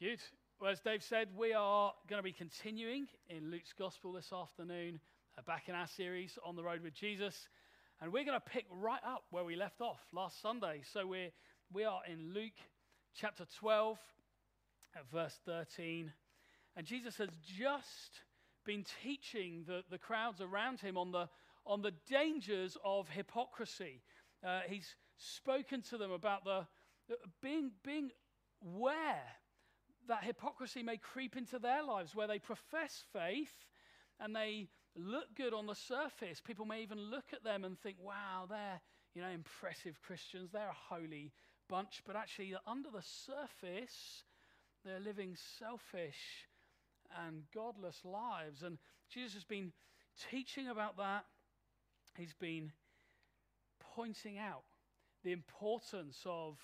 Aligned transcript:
Good. 0.00 0.18
Well, 0.60 0.72
as 0.72 0.80
Dave 0.80 1.04
said, 1.04 1.28
we 1.36 1.52
are 1.52 1.92
going 2.08 2.18
to 2.18 2.24
be 2.24 2.32
continuing 2.32 3.06
in 3.30 3.52
Luke's 3.52 3.72
Gospel 3.72 4.10
this 4.12 4.32
afternoon, 4.32 4.98
uh, 5.38 5.42
back 5.46 5.68
in 5.68 5.76
our 5.76 5.86
series 5.86 6.36
on 6.44 6.56
the 6.56 6.64
road 6.64 6.82
with 6.82 6.94
Jesus. 6.94 7.48
And 8.00 8.12
we're 8.12 8.24
going 8.24 8.36
to 8.36 8.44
pick 8.44 8.64
right 8.72 9.00
up 9.06 9.22
where 9.30 9.44
we 9.44 9.54
left 9.54 9.80
off 9.80 10.00
last 10.12 10.42
Sunday. 10.42 10.80
So 10.92 11.06
we're, 11.06 11.30
we 11.72 11.84
are 11.84 12.00
in 12.10 12.34
Luke 12.34 12.58
chapter 13.14 13.44
12, 13.60 13.96
at 14.96 15.08
verse 15.12 15.38
13. 15.46 16.12
And 16.76 16.84
Jesus 16.84 17.16
has 17.18 17.28
just 17.44 18.24
been 18.66 18.84
teaching 19.04 19.62
the, 19.64 19.84
the 19.92 19.98
crowds 19.98 20.40
around 20.40 20.80
him 20.80 20.98
on 20.98 21.12
the, 21.12 21.28
on 21.64 21.82
the 21.82 21.94
dangers 22.10 22.76
of 22.84 23.08
hypocrisy. 23.10 24.02
Uh, 24.44 24.62
he's 24.66 24.96
spoken 25.18 25.82
to 25.82 25.98
them 25.98 26.10
about 26.10 26.44
the, 26.44 26.66
being, 27.40 27.70
being 27.84 28.10
aware 28.60 29.22
that 30.08 30.24
hypocrisy 30.24 30.82
may 30.82 30.96
creep 30.96 31.36
into 31.36 31.58
their 31.58 31.82
lives 31.82 32.14
where 32.14 32.26
they 32.26 32.38
profess 32.38 33.04
faith 33.12 33.66
and 34.20 34.34
they 34.34 34.68
look 34.96 35.34
good 35.36 35.52
on 35.52 35.66
the 35.66 35.74
surface. 35.74 36.40
People 36.40 36.64
may 36.64 36.82
even 36.82 36.98
look 36.98 37.32
at 37.32 37.44
them 37.44 37.64
and 37.64 37.78
think, 37.78 37.96
wow, 38.00 38.46
they're, 38.48 38.80
you 39.14 39.22
know, 39.22 39.28
impressive 39.28 40.00
Christians. 40.02 40.50
They're 40.52 40.68
a 40.68 40.94
holy 40.94 41.32
bunch. 41.68 42.02
But 42.06 42.16
actually, 42.16 42.54
under 42.66 42.90
the 42.90 43.02
surface, 43.02 44.24
they're 44.84 45.00
living 45.00 45.36
selfish 45.58 46.46
and 47.26 47.42
godless 47.54 48.00
lives. 48.04 48.62
And 48.62 48.78
Jesus 49.12 49.34
has 49.34 49.44
been 49.44 49.72
teaching 50.30 50.68
about 50.68 50.96
that. 50.98 51.24
He's 52.16 52.34
been 52.34 52.72
pointing 53.94 54.38
out 54.38 54.62
the 55.24 55.32
importance 55.32 56.20
of 56.26 56.58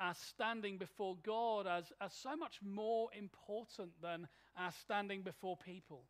our 0.00 0.14
standing 0.14 0.78
before 0.78 1.16
God 1.24 1.66
as, 1.66 1.92
as 2.00 2.12
so 2.12 2.36
much 2.36 2.60
more 2.62 3.08
important 3.16 3.90
than 4.00 4.28
our 4.56 4.72
standing 4.82 5.22
before 5.22 5.56
people. 5.56 6.04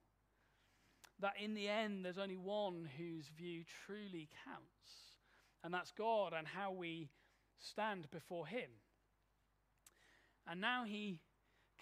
That 1.20 1.34
in 1.42 1.54
the 1.54 1.68
end, 1.68 2.04
there's 2.04 2.18
only 2.18 2.36
one 2.36 2.88
whose 2.96 3.26
view 3.36 3.64
truly 3.86 4.28
counts, 4.44 5.16
and 5.64 5.74
that's 5.74 5.90
God 5.92 6.32
and 6.36 6.46
how 6.46 6.72
we 6.72 7.08
stand 7.58 8.08
before 8.10 8.46
Him. 8.46 8.70
And 10.50 10.60
now 10.60 10.84
he 10.86 11.20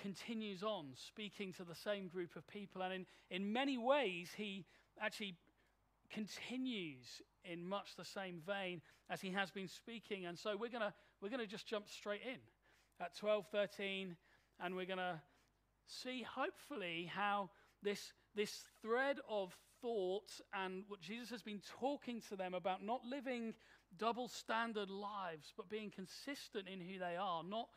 continues 0.03 0.62
on 0.62 0.88
speaking 0.94 1.53
to 1.55 1.64
the 1.64 1.75
same 1.75 2.09
group 2.09 2.34
of 2.36 2.47
people, 2.47 2.83
and 2.83 2.92
in, 2.92 3.06
in 3.31 3.53
many 3.53 3.78
ways, 3.78 4.31
he 4.36 4.64
actually 5.00 5.36
continues 6.11 7.22
in 7.44 7.64
much 7.64 7.97
the 7.97 8.05
same 8.05 8.41
vein 8.47 8.81
as 9.09 9.20
he 9.20 9.31
has 9.31 9.50
been 9.50 9.69
speaking. 9.69 10.27
And 10.27 10.38
so 10.38 10.56
we're 10.56 10.70
going 10.70 10.83
we're 11.27 11.36
going 11.36 11.44
to 11.44 11.50
just 11.50 11.66
jump 11.66 11.88
straight 11.88 12.20
in 12.24 12.38
at 13.00 13.12
12:13 13.16 14.14
and 14.60 14.77
we're 14.77 14.86
going 14.86 14.98
to 14.98 15.20
see 15.88 16.22
hopefully 16.22 17.10
how 17.12 17.50
this 17.82 18.12
this 18.36 18.62
thread 18.80 19.16
of 19.28 19.52
thought 19.82 20.30
and 20.54 20.84
what 20.86 21.00
Jesus 21.00 21.28
has 21.30 21.42
been 21.42 21.60
talking 21.80 22.22
to 22.28 22.36
them 22.36 22.54
about 22.54 22.84
not 22.84 23.04
living 23.04 23.54
double 23.98 24.28
standard 24.28 24.88
lives 24.88 25.52
but 25.56 25.69
being 25.69 25.91
consistent 25.91 26.69
in 26.69 26.80
who 26.80 27.00
they 27.00 27.16
are, 27.16 27.42
not 27.42 27.70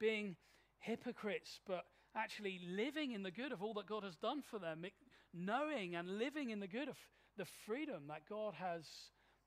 being 0.00 0.34
hypocrites 0.80 1.60
but 1.64 1.84
actually 2.16 2.60
living 2.68 3.12
in 3.12 3.22
the 3.22 3.30
good 3.30 3.52
of 3.52 3.62
all 3.62 3.74
that 3.74 3.86
God 3.86 4.02
has 4.02 4.16
done 4.16 4.42
for 4.42 4.58
them, 4.58 4.84
knowing 5.32 5.94
and 5.94 6.18
living 6.18 6.50
in 6.50 6.58
the 6.58 6.66
good 6.66 6.88
of 6.88 6.98
the 7.36 7.46
freedom 7.66 8.08
that 8.08 8.28
God 8.28 8.54
has 8.54 8.84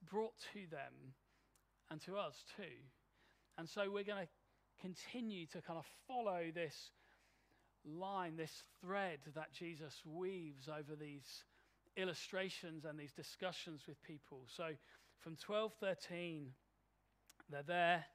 brought 0.09 0.37
to 0.53 0.65
them 0.71 1.13
and 1.91 1.99
to 2.03 2.15
us 2.15 2.45
too. 2.55 2.63
And 3.59 3.67
so 3.67 3.91
we're 3.91 4.05
going 4.05 4.25
to 4.25 4.29
continue 4.81 5.45
to 5.47 5.61
kind 5.61 5.77
of 5.77 5.85
follow 6.07 6.43
this 6.55 6.91
line, 7.83 8.37
this 8.37 8.63
thread 8.79 9.19
that 9.35 9.51
Jesus 9.51 10.01
weaves 10.05 10.69
over 10.69 10.95
these 10.95 11.43
illustrations 11.97 12.85
and 12.85 12.97
these 12.97 13.11
discussions 13.11 13.81
with 13.85 14.01
people. 14.01 14.45
So 14.55 14.69
from 15.19 15.35
12:13 15.35 16.53
they're 17.49 17.63
there 17.63 18.05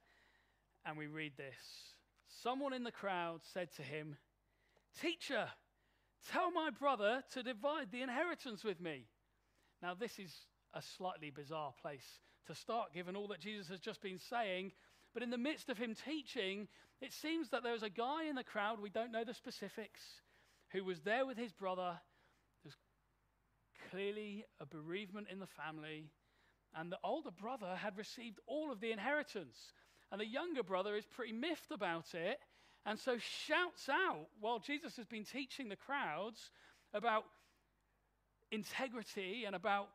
and 0.83 0.97
we 0.97 1.05
read 1.05 1.33
this. 1.37 1.93
Someone 2.27 2.73
in 2.73 2.83
the 2.83 2.91
crowd 2.91 3.41
said 3.43 3.71
to 3.73 3.83
him, 3.83 4.17
"Teacher, 4.99 5.47
tell 6.31 6.49
my 6.49 6.71
brother 6.71 7.23
to 7.33 7.43
divide 7.43 7.91
the 7.91 8.01
inheritance 8.01 8.63
with 8.63 8.79
me." 8.79 9.07
Now 9.83 9.93
this 9.93 10.17
is 10.17 10.47
a 10.73 10.81
slightly 10.81 11.29
bizarre 11.29 11.73
place 11.73 12.19
to 12.47 12.55
start, 12.55 12.93
given 12.93 13.15
all 13.15 13.27
that 13.27 13.39
Jesus 13.39 13.67
has 13.67 13.79
just 13.79 14.01
been 14.01 14.17
saying. 14.17 14.73
But 15.15 15.23
in 15.23 15.29
the 15.29 15.37
midst 15.37 15.69
of 15.69 15.77
him 15.77 15.95
teaching, 15.95 16.67
it 17.01 17.13
seems 17.13 17.49
that 17.49 17.63
there 17.63 17.71
was 17.71 17.83
a 17.83 17.89
guy 17.89 18.25
in 18.25 18.35
the 18.35 18.43
crowd, 18.43 18.81
we 18.81 18.89
don't 18.89 19.13
know 19.13 19.23
the 19.23 19.33
specifics, 19.33 20.01
who 20.73 20.83
was 20.83 20.99
there 20.99 21.25
with 21.25 21.37
his 21.37 21.53
brother. 21.53 21.97
There's 22.63 22.75
clearly 23.89 24.43
a 24.59 24.65
bereavement 24.65 25.27
in 25.31 25.39
the 25.39 25.47
family. 25.47 26.11
And 26.75 26.91
the 26.91 26.99
older 27.01 27.31
brother 27.31 27.77
had 27.77 27.97
received 27.97 28.41
all 28.45 28.73
of 28.73 28.81
the 28.81 28.91
inheritance. 28.91 29.57
And 30.11 30.19
the 30.19 30.27
younger 30.27 30.63
brother 30.63 30.97
is 30.97 31.05
pretty 31.05 31.31
miffed 31.31 31.71
about 31.71 32.13
it. 32.13 32.39
And 32.85 32.99
so 32.99 33.17
shouts 33.17 33.87
out 33.87 34.27
while 34.41 34.59
Jesus 34.59 34.97
has 34.97 35.05
been 35.05 35.23
teaching 35.23 35.69
the 35.69 35.77
crowds 35.77 36.51
about 36.93 37.23
integrity 38.51 39.45
and 39.45 39.55
about 39.55 39.87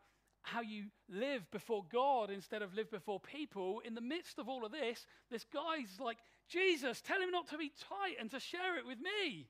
how 0.43 0.61
you 0.63 0.85
live 1.09 1.51
before 1.51 1.85
God 1.93 2.31
instead 2.31 2.63
of 2.63 2.75
live 2.75 2.91
before 2.91 3.21
people, 3.21 3.81
in 3.85 3.95
the 3.95 4.01
midst 4.01 4.39
of 4.39 4.49
all 4.49 4.65
of 4.65 4.73
this, 4.73 5.07
this 5.31 5.45
guy's 5.53 6.01
like, 6.01 6.19
Jesus, 6.49 7.01
tell 7.01 7.21
him 7.21 7.31
not 7.31 7.49
to 7.49 7.59
be 7.59 7.73
tight 7.89 8.17
and 8.19 8.31
to 8.31 8.41
share 8.41 8.79
it 8.79 8.87
with 8.87 8.99
me. 8.99 9.47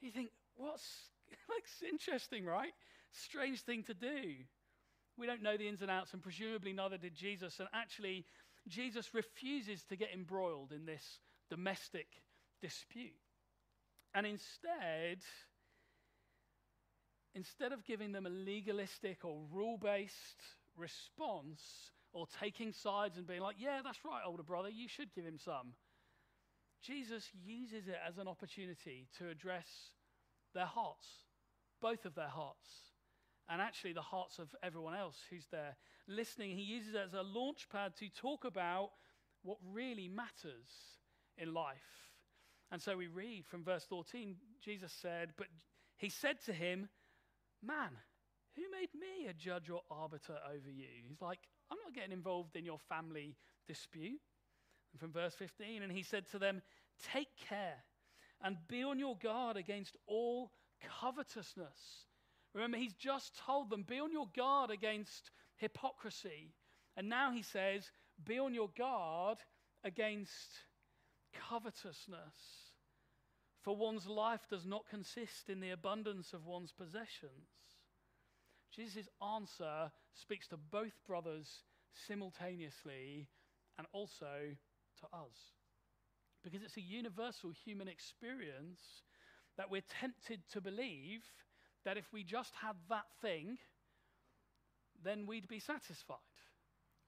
You 0.00 0.10
think, 0.10 0.30
what's 0.56 1.10
like 1.48 1.64
interesting, 1.90 2.44
right? 2.44 2.72
Strange 3.12 3.60
thing 3.60 3.82
to 3.84 3.94
do. 3.94 4.34
We 5.16 5.26
don't 5.26 5.42
know 5.42 5.56
the 5.56 5.68
ins 5.68 5.82
and 5.82 5.90
outs, 5.90 6.12
and 6.12 6.22
presumably 6.22 6.72
neither 6.72 6.98
did 6.98 7.14
Jesus. 7.14 7.60
And 7.60 7.68
actually, 7.72 8.26
Jesus 8.66 9.14
refuses 9.14 9.84
to 9.84 9.96
get 9.96 10.08
embroiled 10.12 10.72
in 10.72 10.86
this 10.86 11.20
domestic 11.48 12.08
dispute. 12.60 13.12
And 14.14 14.26
instead, 14.26 15.18
instead 17.34 17.72
of 17.72 17.84
giving 17.84 18.12
them 18.12 18.26
a 18.26 18.30
legalistic 18.30 19.24
or 19.24 19.40
rule 19.52 19.78
based 19.78 20.42
response 20.76 21.60
or 22.12 22.26
taking 22.40 22.72
sides 22.72 23.16
and 23.18 23.26
being 23.26 23.40
like, 23.40 23.56
yeah, 23.58 23.80
that's 23.82 24.04
right, 24.04 24.22
older 24.24 24.42
brother, 24.42 24.68
you 24.68 24.88
should 24.88 25.12
give 25.14 25.24
him 25.24 25.38
some, 25.44 25.74
Jesus 26.82 27.24
uses 27.44 27.88
it 27.88 27.98
as 28.06 28.18
an 28.18 28.28
opportunity 28.28 29.08
to 29.18 29.28
address 29.28 29.66
their 30.54 30.66
hearts, 30.66 31.06
both 31.80 32.04
of 32.04 32.14
their 32.14 32.28
hearts, 32.28 32.68
and 33.48 33.60
actually 33.60 33.94
the 33.94 34.02
hearts 34.02 34.38
of 34.38 34.48
everyone 34.62 34.94
else 34.94 35.16
who's 35.30 35.46
there 35.50 35.76
listening. 36.06 36.56
He 36.56 36.62
uses 36.62 36.94
it 36.94 37.00
as 37.04 37.14
a 37.14 37.22
launch 37.22 37.68
pad 37.70 37.94
to 37.98 38.08
talk 38.08 38.44
about 38.44 38.90
what 39.42 39.58
really 39.72 40.08
matters 40.08 40.68
in 41.38 41.52
life. 41.52 42.10
And 42.70 42.80
so 42.80 42.96
we 42.96 43.06
read 43.06 43.44
from 43.46 43.64
verse 43.64 43.84
14 43.88 44.36
Jesus 44.62 44.92
said, 45.00 45.30
But 45.36 45.48
he 45.96 46.08
said 46.08 46.36
to 46.46 46.52
him, 46.52 46.88
Man, 47.66 47.90
who 48.56 48.62
made 48.70 48.90
me 48.94 49.28
a 49.28 49.32
judge 49.32 49.70
or 49.70 49.82
arbiter 49.90 50.38
over 50.46 50.70
you? 50.70 50.86
He's 51.08 51.20
like, 51.20 51.40
I'm 51.70 51.78
not 51.84 51.94
getting 51.94 52.12
involved 52.12 52.56
in 52.56 52.64
your 52.64 52.78
family 52.88 53.36
dispute. 53.66 54.20
And 54.92 55.00
from 55.00 55.12
verse 55.12 55.34
15, 55.34 55.82
and 55.82 55.90
he 55.90 56.02
said 56.02 56.28
to 56.30 56.38
them, 56.38 56.62
Take 57.12 57.28
care 57.48 57.82
and 58.42 58.56
be 58.68 58.82
on 58.84 58.98
your 58.98 59.16
guard 59.16 59.56
against 59.56 59.96
all 60.06 60.52
covetousness. 61.00 62.06
Remember, 62.54 62.76
he's 62.76 62.94
just 62.94 63.36
told 63.44 63.70
them, 63.70 63.82
Be 63.82 63.98
on 63.98 64.12
your 64.12 64.28
guard 64.36 64.70
against 64.70 65.30
hypocrisy. 65.56 66.54
And 66.96 67.08
now 67.08 67.32
he 67.32 67.42
says, 67.42 67.90
Be 68.24 68.38
on 68.38 68.54
your 68.54 68.70
guard 68.76 69.38
against 69.82 70.50
covetousness. 71.48 72.63
For 73.64 73.74
one's 73.74 74.06
life 74.06 74.46
does 74.50 74.66
not 74.66 74.90
consist 74.90 75.48
in 75.48 75.60
the 75.60 75.70
abundance 75.70 76.34
of 76.34 76.44
one's 76.44 76.70
possessions. 76.70 77.48
Jesus' 78.70 79.08
answer 79.22 79.90
speaks 80.12 80.46
to 80.48 80.58
both 80.58 80.92
brothers 81.06 81.62
simultaneously 82.06 83.30
and 83.78 83.86
also 83.92 84.26
to 85.00 85.06
us. 85.16 85.54
Because 86.42 86.62
it's 86.62 86.76
a 86.76 86.82
universal 86.82 87.52
human 87.64 87.88
experience 87.88 88.82
that 89.56 89.70
we're 89.70 89.80
tempted 89.98 90.40
to 90.52 90.60
believe 90.60 91.22
that 91.86 91.96
if 91.96 92.12
we 92.12 92.22
just 92.22 92.52
had 92.60 92.76
that 92.90 93.06
thing, 93.22 93.56
then 95.02 95.24
we'd 95.26 95.48
be 95.48 95.58
satisfied, 95.58 96.18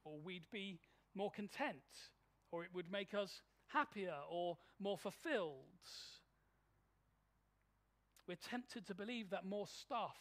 or 0.05 0.19
we'd 0.25 0.51
be 0.51 0.79
more 1.15 1.31
content, 1.31 1.77
or 2.51 2.65
it 2.65 2.71
would 2.73 2.91
make 2.91 3.13
us 3.13 3.43
happier 3.69 4.15
or 4.31 4.57
more 4.79 4.97
fulfilled 4.97 5.65
we're 8.27 8.37
tempted 8.51 8.87
to 8.87 8.95
believe 8.95 9.31
that 9.31 9.45
more 9.45 9.67
stuff 9.67 10.17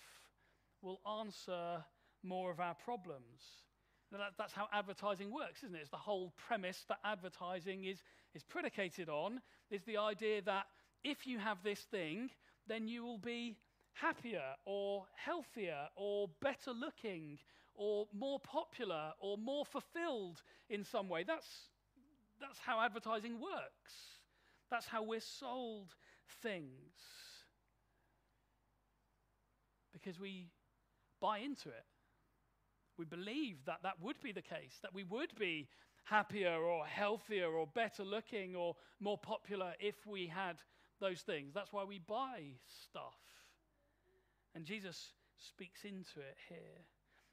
will 0.82 1.00
answer 1.20 1.84
more 2.24 2.52
of 2.52 2.60
our 2.60 2.76
problems. 2.76 3.42
That, 4.12 4.34
that's 4.38 4.54
how 4.54 4.68
advertising 4.72 5.34
works, 5.34 5.64
isn't 5.64 5.76
it? 5.76 5.82
It's 5.82 5.90
the 5.90 5.98
whole 5.98 6.34
premise 6.48 6.86
that 6.88 7.00
advertising 7.04 7.86
is, 7.86 8.04
is 8.34 8.44
predicated 8.44 9.10
on 9.10 9.42
is 9.70 9.82
the 9.84 9.98
idea 9.98 10.42
that 10.44 10.66
if 11.04 11.28
you 11.28 11.40
have 11.40 11.58
this 11.64 11.80
thing, 11.80 12.30
then 12.68 12.88
you 12.88 13.04
will 13.04 13.18
be 13.18 13.58
happier 13.94 14.44
or 14.66 15.06
healthier 15.16 15.88
or 15.96 16.30
better 16.42 16.72
looking 16.72 17.40
or 17.74 18.08
more 18.18 18.40
popular 18.40 19.12
or 19.20 19.38
more 19.38 19.66
fulfilled 19.66 20.42
in 20.70 20.84
some 20.84 21.10
way. 21.10 21.24
That's, 21.24 21.48
that's 22.40 22.60
how 22.60 22.80
advertising 22.80 23.34
works. 23.34 23.94
That's 24.70 24.88
how 24.88 25.04
we're 25.04 25.20
sold 25.20 25.94
things. 26.42 26.94
Because 29.96 30.20
we 30.20 30.50
buy 31.22 31.40
into 31.40 31.70
it. 31.70 31.86
We 32.98 33.06
believe 33.06 33.58
that 33.66 33.80
that 33.84 34.02
would 34.02 34.22
be 34.22 34.32
the 34.32 34.42
case, 34.42 34.80
that 34.82 34.94
we 34.94 35.04
would 35.04 35.34
be 35.40 35.68
happier 36.04 36.56
or 36.56 36.86
healthier 36.86 37.48
or 37.48 37.68
better 37.68 38.04
looking 38.04 38.56
or 38.56 38.76
more 39.00 39.18
popular 39.18 39.74
if 39.80 39.96
we 40.08 40.28
had 40.28 40.58
those 41.02 41.22
things. 41.22 41.54
That's 41.54 41.74
why 41.74 41.84
we 41.84 42.00
buy 42.00 42.44
stuff. 42.90 43.18
And 44.54 44.66
Jesus 44.66 45.12
speaks 45.38 45.84
into 45.84 46.20
it 46.20 46.38
here. 46.48 46.86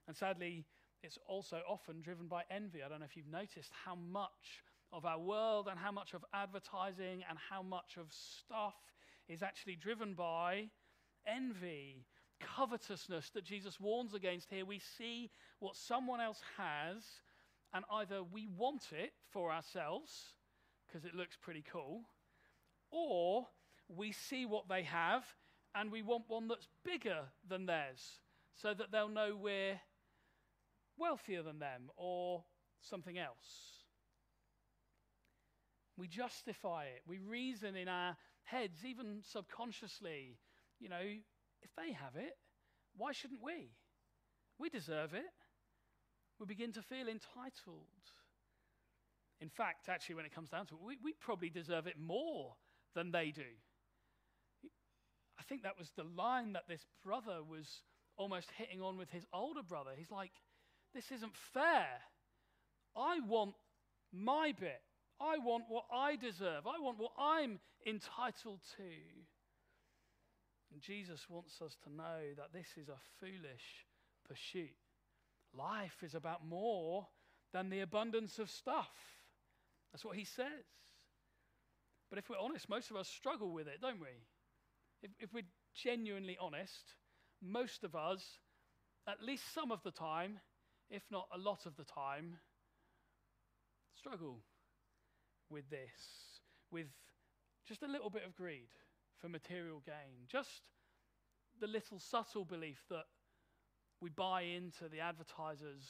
And 0.09 0.17
sadly, 0.17 0.65
it's 1.03 1.19
also 1.27 1.61
often 1.69 2.01
driven 2.01 2.27
by 2.27 2.43
envy. 2.51 2.83
I 2.83 2.89
don't 2.89 3.01
know 3.01 3.07
if 3.07 3.17
you've 3.17 3.31
noticed 3.31 3.71
how 3.85 3.95
much 3.95 4.65
of 4.93 5.05
our 5.05 5.19
world 5.19 5.69
and 5.71 5.79
how 5.79 5.93
much 5.93 6.15
of 6.15 6.25
advertising 6.35 7.23
and 7.29 7.39
how 7.51 7.63
much 7.63 7.97
of 7.99 8.07
stuff 8.11 8.75
is 9.29 9.43
actually 9.43 9.77
driven 9.77 10.15
by 10.15 10.69
envy, 11.27 12.05
covetousness 12.57 13.31
that 13.31 13.45
Jesus 13.45 13.81
warns 13.81 14.15
against 14.15 14.51
here. 14.51 14.65
We 14.65 14.81
see 14.99 15.31
what 15.59 15.77
someone 15.77 16.21
else 16.21 16.41
has, 16.57 17.05
and 17.73 17.85
either 17.91 18.23
we 18.23 18.49
want 18.49 18.89
it 18.93 19.13
for 19.31 19.53
ourselves 19.53 20.35
because 20.87 21.05
it 21.05 21.15
looks 21.15 21.37
pretty 21.41 21.65
cool, 21.71 22.03
or 22.91 23.47
we 23.89 24.13
see 24.13 24.47
what 24.47 24.69
they 24.69 24.83
have 24.83 25.25
and 25.75 25.91
we 25.91 26.03
want 26.03 26.25
one 26.29 26.49
that's 26.49 26.69
bigger 26.85 27.21
than 27.49 27.67
theirs 27.67 28.21
so 28.55 28.75
that 28.75 28.93
they'll 28.93 29.09
know 29.09 29.37
we're 29.37 29.81
wealthier 30.99 31.43
than 31.43 31.59
them 31.59 31.91
or 31.97 32.45
something 32.81 33.19
else. 33.19 33.85
We 35.97 36.09
justify 36.09 36.85
it. 36.85 37.03
We 37.07 37.19
reason 37.19 37.77
in 37.77 37.89
our 37.89 38.17
heads, 38.45 38.85
even 38.85 39.21
subconsciously, 39.23 40.39
you 40.79 40.89
know, 40.89 41.03
if 41.63 41.71
they 41.77 41.93
have 41.93 42.17
it, 42.17 42.35
why 42.97 43.13
shouldn't 43.13 43.43
we? 43.43 43.71
We 44.59 44.69
deserve 44.69 45.15
it. 45.15 45.23
We 46.39 46.47
begin 46.47 46.73
to 46.73 46.83
feel 46.83 47.09
entitled. 47.09 48.05
In 49.41 49.49
fact, 49.49 49.89
actually, 49.89 50.17
when 50.17 50.25
it 50.25 50.35
comes 50.35 50.51
down 50.51 50.67
to 50.67 50.75
it, 50.75 50.81
we, 50.85 50.97
we 51.03 51.15
probably 51.21 51.51
deserve 51.51 51.87
it 51.87 51.97
more 51.99 52.55
than 52.95 53.11
they 53.11 53.31
do. 53.31 53.43
I 55.39 55.43
think 55.49 55.63
that 55.65 55.79
was 55.79 55.91
the 55.97 56.05
line 56.05 56.53
that 56.53 56.69
this 56.69 56.87
brother 57.05 57.43
was 57.43 57.83
almost 58.17 58.51
hitting 58.57 58.81
on 58.81 58.97
with 58.97 59.11
his 59.11 59.27
older 59.33 59.63
brother. 59.63 59.91
He's 59.97 60.11
like, 60.11 60.31
This 60.95 61.11
isn't 61.11 61.37
fair. 61.53 61.89
I 62.97 63.21
want 63.27 63.55
my 64.13 64.53
bit. 64.59 64.81
I 65.21 65.39
want 65.39 65.65
what 65.69 65.85
I 65.93 66.17
deserve. 66.17 66.67
I 66.67 66.79
want 66.79 66.99
what 66.99 67.13
I'm 67.19 67.59
entitled 67.87 68.61
to. 68.77 68.83
Jesus 70.81 71.29
wants 71.29 71.61
us 71.61 71.77
to 71.85 71.93
know 71.93 72.35
that 72.37 72.53
this 72.53 72.69
is 72.77 72.89
a 72.89 72.99
foolish 73.21 73.87
pursuit. 74.27 74.77
Life 75.55 76.03
is 76.03 76.15
about 76.15 76.47
more 76.47 77.07
than 77.53 77.69
the 77.69 77.81
abundance 77.81 78.39
of 78.39 78.51
stuff. 78.51 78.91
That's 79.93 80.05
what 80.05 80.17
he 80.17 80.25
says. 80.25 80.65
But 82.09 82.19
if 82.19 82.29
we're 82.29 82.39
honest, 82.39 82.69
most 82.69 82.91
of 82.91 82.97
us 82.97 83.09
struggle 83.09 83.53
with 83.53 83.69
it, 83.69 83.81
don't 83.81 84.01
we? 84.01 84.07
If, 85.03 85.11
if 85.19 85.35
we're 85.35 85.43
genuinely 85.75 86.37
honest, 86.41 86.95
most 87.43 87.85
of 87.85 87.95
us, 87.95 88.23
at 89.07 89.23
least 89.23 89.53
some 89.53 89.73
of 89.73 89.83
the 89.83 89.91
time, 89.91 90.39
if 90.91 91.03
not 91.11 91.27
a 91.35 91.39
lot 91.39 91.67
of 91.67 91.77
the 91.77 91.85
time, 91.85 92.37
struggle 93.97 94.39
with 95.51 95.69
this, 95.71 96.41
with 96.71 96.87
just 97.67 97.83
a 97.83 97.89
little 97.89 98.11
bit 98.11 98.23
of 98.27 98.35
greed 98.35 98.69
for 99.23 99.29
material 99.29 99.81
gain, 99.87 100.27
just 100.29 100.61
the 101.61 101.67
little 101.67 101.99
subtle 101.99 102.45
belief 102.45 102.85
that 102.91 103.07
we 104.03 104.11
buy 104.11 104.43
into 104.43 104.89
the 104.91 105.01
advertiser's 105.01 105.87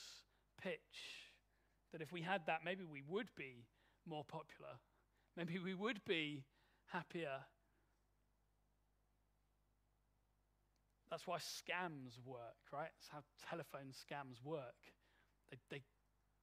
pitch 0.63 1.33
that 1.93 2.01
if 2.01 2.13
we 2.13 2.21
had 2.21 2.43
that, 2.47 2.61
maybe 2.65 2.85
we 2.85 3.03
would 3.09 3.29
be 3.37 3.65
more 4.07 4.25
popular, 4.25 4.79
maybe 5.37 5.59
we 5.59 5.75
would 5.75 6.05
be 6.05 6.45
happier 6.93 7.41
That's 11.13 11.27
why 11.27 11.37
scams 11.37 12.17
work, 12.25 12.57
right? 12.73 12.89
That's 12.97 13.09
how 13.11 13.19
telephone 13.47 13.93
scams 13.93 14.43
work. 14.43 14.81
They, 15.51 15.59
they 15.71 15.83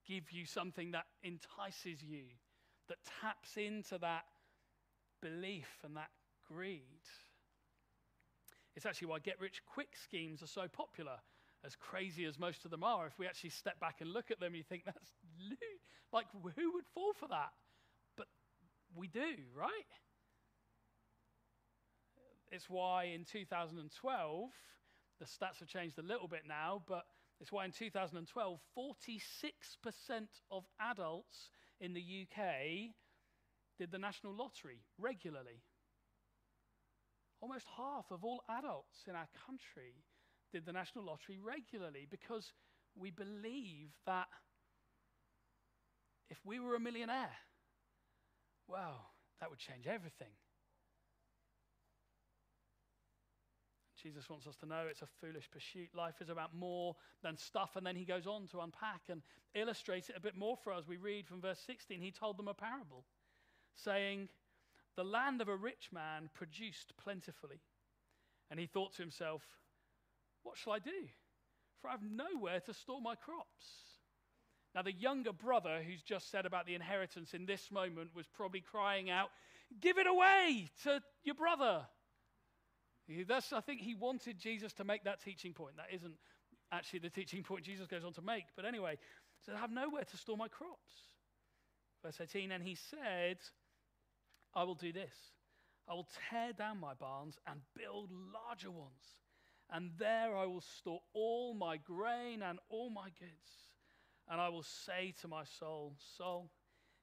give 0.08 0.32
you 0.32 0.46
something 0.46 0.92
that 0.92 1.06
entices 1.24 2.04
you, 2.04 2.26
that 2.88 2.98
taps 3.20 3.58
into 3.58 3.98
that 3.98 4.26
belief 5.24 5.80
and 5.84 5.98
that 5.98 6.10
greed. 6.52 7.04
It's 8.76 8.86
actually 8.86 9.08
why 9.08 9.20
get 9.20 9.40
rich 9.40 9.62
quick 9.66 9.90
schemes 10.04 10.42
are 10.42 10.48
so 10.48 10.68
popular, 10.68 11.18
as 11.66 11.76
crazy 11.76 12.26
as 12.26 12.40
most 12.40 12.66
of 12.66 12.72
them 12.72 12.84
are. 12.84 13.08
If 13.08 13.20
we 13.20 13.28
actually 13.28 13.50
step 13.50 13.80
back 13.80 14.02
and 14.02 14.12
look 14.12 14.32
at 14.32 14.40
them, 14.40 14.56
you 14.56 14.64
think 14.64 14.86
that's 14.86 15.12
like 16.12 16.26
who 16.56 16.74
would 16.74 16.86
fall 16.94 17.14
for 17.14 17.28
that? 17.28 17.52
But 18.16 18.28
we 18.96 19.08
do, 19.08 19.36
right? 19.56 19.70
It's 22.52 22.70
why 22.70 23.06
in 23.06 23.26
2012, 23.26 24.50
the 25.20 25.26
stats 25.26 25.60
have 25.60 25.68
changed 25.68 26.00
a 26.00 26.02
little 26.02 26.28
bit 26.28 26.44
now, 26.48 26.82
but 26.88 27.04
it's 27.40 27.52
why 27.52 27.66
in 27.66 27.72
2012, 27.72 28.60
46% 28.78 29.12
of 30.52 30.66
adults 30.80 31.50
in 31.80 31.94
the 31.94 32.02
UK 32.02 32.96
did 33.78 33.92
the 33.92 34.00
national 34.00 34.34
lottery 34.34 34.82
regularly. 34.98 35.62
Almost 37.42 37.66
half 37.78 38.06
of 38.12 38.24
all 38.24 38.44
adults 38.50 39.06
in 39.08 39.16
our 39.16 39.28
country 39.46 40.04
did 40.52 40.66
the 40.66 40.74
national 40.74 41.06
lottery 41.06 41.38
regularly 41.38 42.08
because 42.10 42.52
we 42.96 43.12
believe 43.12 43.92
that 44.06 44.28
if 46.30 46.38
we 46.46 46.60
were 46.60 46.76
a 46.76 46.80
millionaire, 46.80 47.32
well, 48.68 49.12
that 49.40 49.50
would 49.50 49.60
change 49.60 49.88
everything. 49.88 50.34
Jesus 54.02 54.30
wants 54.30 54.48
us 54.48 54.56
to 54.58 54.66
know 54.66 54.86
it's 54.90 55.02
a 55.02 55.08
foolish 55.20 55.50
pursuit. 55.52 55.90
Life 55.94 56.22
is 56.22 56.30
about 56.30 56.56
more 56.56 56.96
than 57.22 57.36
stuff. 57.38 57.76
And 57.76 57.86
then 57.86 57.96
he 57.96 58.06
goes 58.06 58.28
on 58.28 58.48
to 58.48 58.62
unpack 58.62 59.02
and 59.10 59.22
illustrate 59.54 60.10
it 60.10 60.16
a 60.16 60.22
bit 60.22 60.38
more 60.38 60.56
for 60.64 60.72
us. 60.72 60.86
We 60.88 60.98
read 60.98 61.28
from 61.28 61.42
verse 61.42 61.60
16 61.66 62.02
he 62.02 62.12
told 62.12 62.38
them 62.38 62.48
a 62.48 62.54
parable, 62.54 63.04
saying, 63.76 64.30
The 65.00 65.06
land 65.06 65.40
of 65.40 65.48
a 65.48 65.56
rich 65.56 65.92
man 65.94 66.30
produced 66.34 66.92
plentifully. 67.02 67.62
And 68.52 68.60
he 68.60 68.66
thought 68.66 68.92
to 68.96 69.02
himself, 69.02 69.42
What 70.44 70.58
shall 70.58 70.74
I 70.74 70.80
do? 70.80 71.08
For 71.82 71.88
I 71.88 71.92
have 71.92 72.04
nowhere 72.04 72.60
to 72.60 72.74
store 72.74 73.00
my 73.02 73.16
crops. 73.16 73.66
Now, 74.76 74.82
the 74.82 74.92
younger 74.92 75.32
brother 75.32 75.80
who's 75.88 76.02
just 76.02 76.30
said 76.30 76.46
about 76.46 76.66
the 76.66 76.76
inheritance 76.76 77.34
in 77.34 77.46
this 77.46 77.72
moment 77.72 78.10
was 78.14 78.28
probably 78.28 78.60
crying 78.60 79.10
out, 79.10 79.30
Give 79.80 79.98
it 80.00 80.06
away 80.06 80.70
to 80.84 81.02
your 81.24 81.36
brother. 81.36 81.86
That's, 83.26 83.54
I 83.54 83.62
think 83.62 83.80
he 83.80 83.96
wanted 83.96 84.38
Jesus 84.38 84.74
to 84.74 84.84
make 84.84 85.06
that 85.06 85.24
teaching 85.24 85.54
point. 85.54 85.78
That 85.78 85.96
isn't 85.96 86.16
actually 86.74 87.00
the 87.00 87.10
teaching 87.10 87.42
point 87.42 87.64
Jesus 87.64 87.88
goes 87.88 88.04
on 88.04 88.12
to 88.16 88.22
make. 88.22 88.48
But 88.54 88.66
anyway, 88.66 88.98
said, 89.46 89.56
I 89.56 89.60
have 89.60 89.72
nowhere 89.72 90.04
to 90.04 90.18
store 90.18 90.36
my 90.36 90.50
crops. 90.50 90.92
Verse 92.04 92.20
18, 92.22 92.52
and 92.52 92.62
he 92.62 92.76
said, 92.76 93.38
I 94.54 94.64
will 94.64 94.76
do 94.76 94.92
this. 94.92 95.14
I 95.88 95.94
will 95.94 96.08
tear 96.30 96.54
down 96.54 96.80
my 96.80 96.94
barns 96.94 97.38
and 97.48 97.62
build 97.76 98.10
larger 98.34 98.72
ones. 98.72 99.20
And 99.72 99.92
there 99.98 100.36
I 100.36 100.46
will 100.46 100.62
store 100.62 101.02
all 101.14 101.54
my 101.54 101.78
grain 101.78 102.42
and 102.42 102.60
all 102.70 102.90
my 102.90 103.10
goods. 103.20 103.70
And 104.28 104.40
I 104.40 104.50
will 104.50 104.64
say 104.64 105.14
to 105.22 105.28
my 105.28 105.44
soul, 105.44 105.96
Soul, 106.18 106.52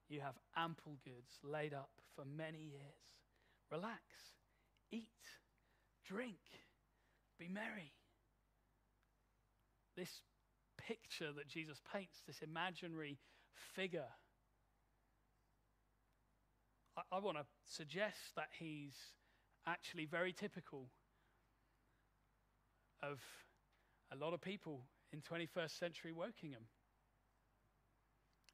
you 0.08 0.20
have 0.20 0.38
ample 0.56 0.98
goods 1.04 1.32
laid 1.42 1.74
up 1.74 1.90
for 2.14 2.24
many 2.24 2.58
years. 2.58 3.02
Relax, 3.70 4.00
eat 4.92 5.08
drink, 6.04 6.38
be 7.38 7.48
merry. 7.48 7.92
This 9.96 10.20
picture 10.76 11.32
that 11.32 11.48
Jesus 11.48 11.80
paints, 11.92 12.22
this 12.26 12.42
imaginary 12.42 13.18
figure, 13.74 14.08
I, 16.96 17.16
I 17.16 17.18
want 17.18 17.36
to 17.36 17.44
suggest 17.64 18.34
that 18.36 18.48
he's 18.58 18.94
actually 19.66 20.06
very 20.06 20.32
typical 20.32 20.88
of 23.02 23.20
a 24.12 24.16
lot 24.16 24.32
of 24.32 24.40
people 24.40 24.82
in 25.12 25.20
21st 25.20 25.78
century 25.78 26.12
Wokingham 26.12 26.64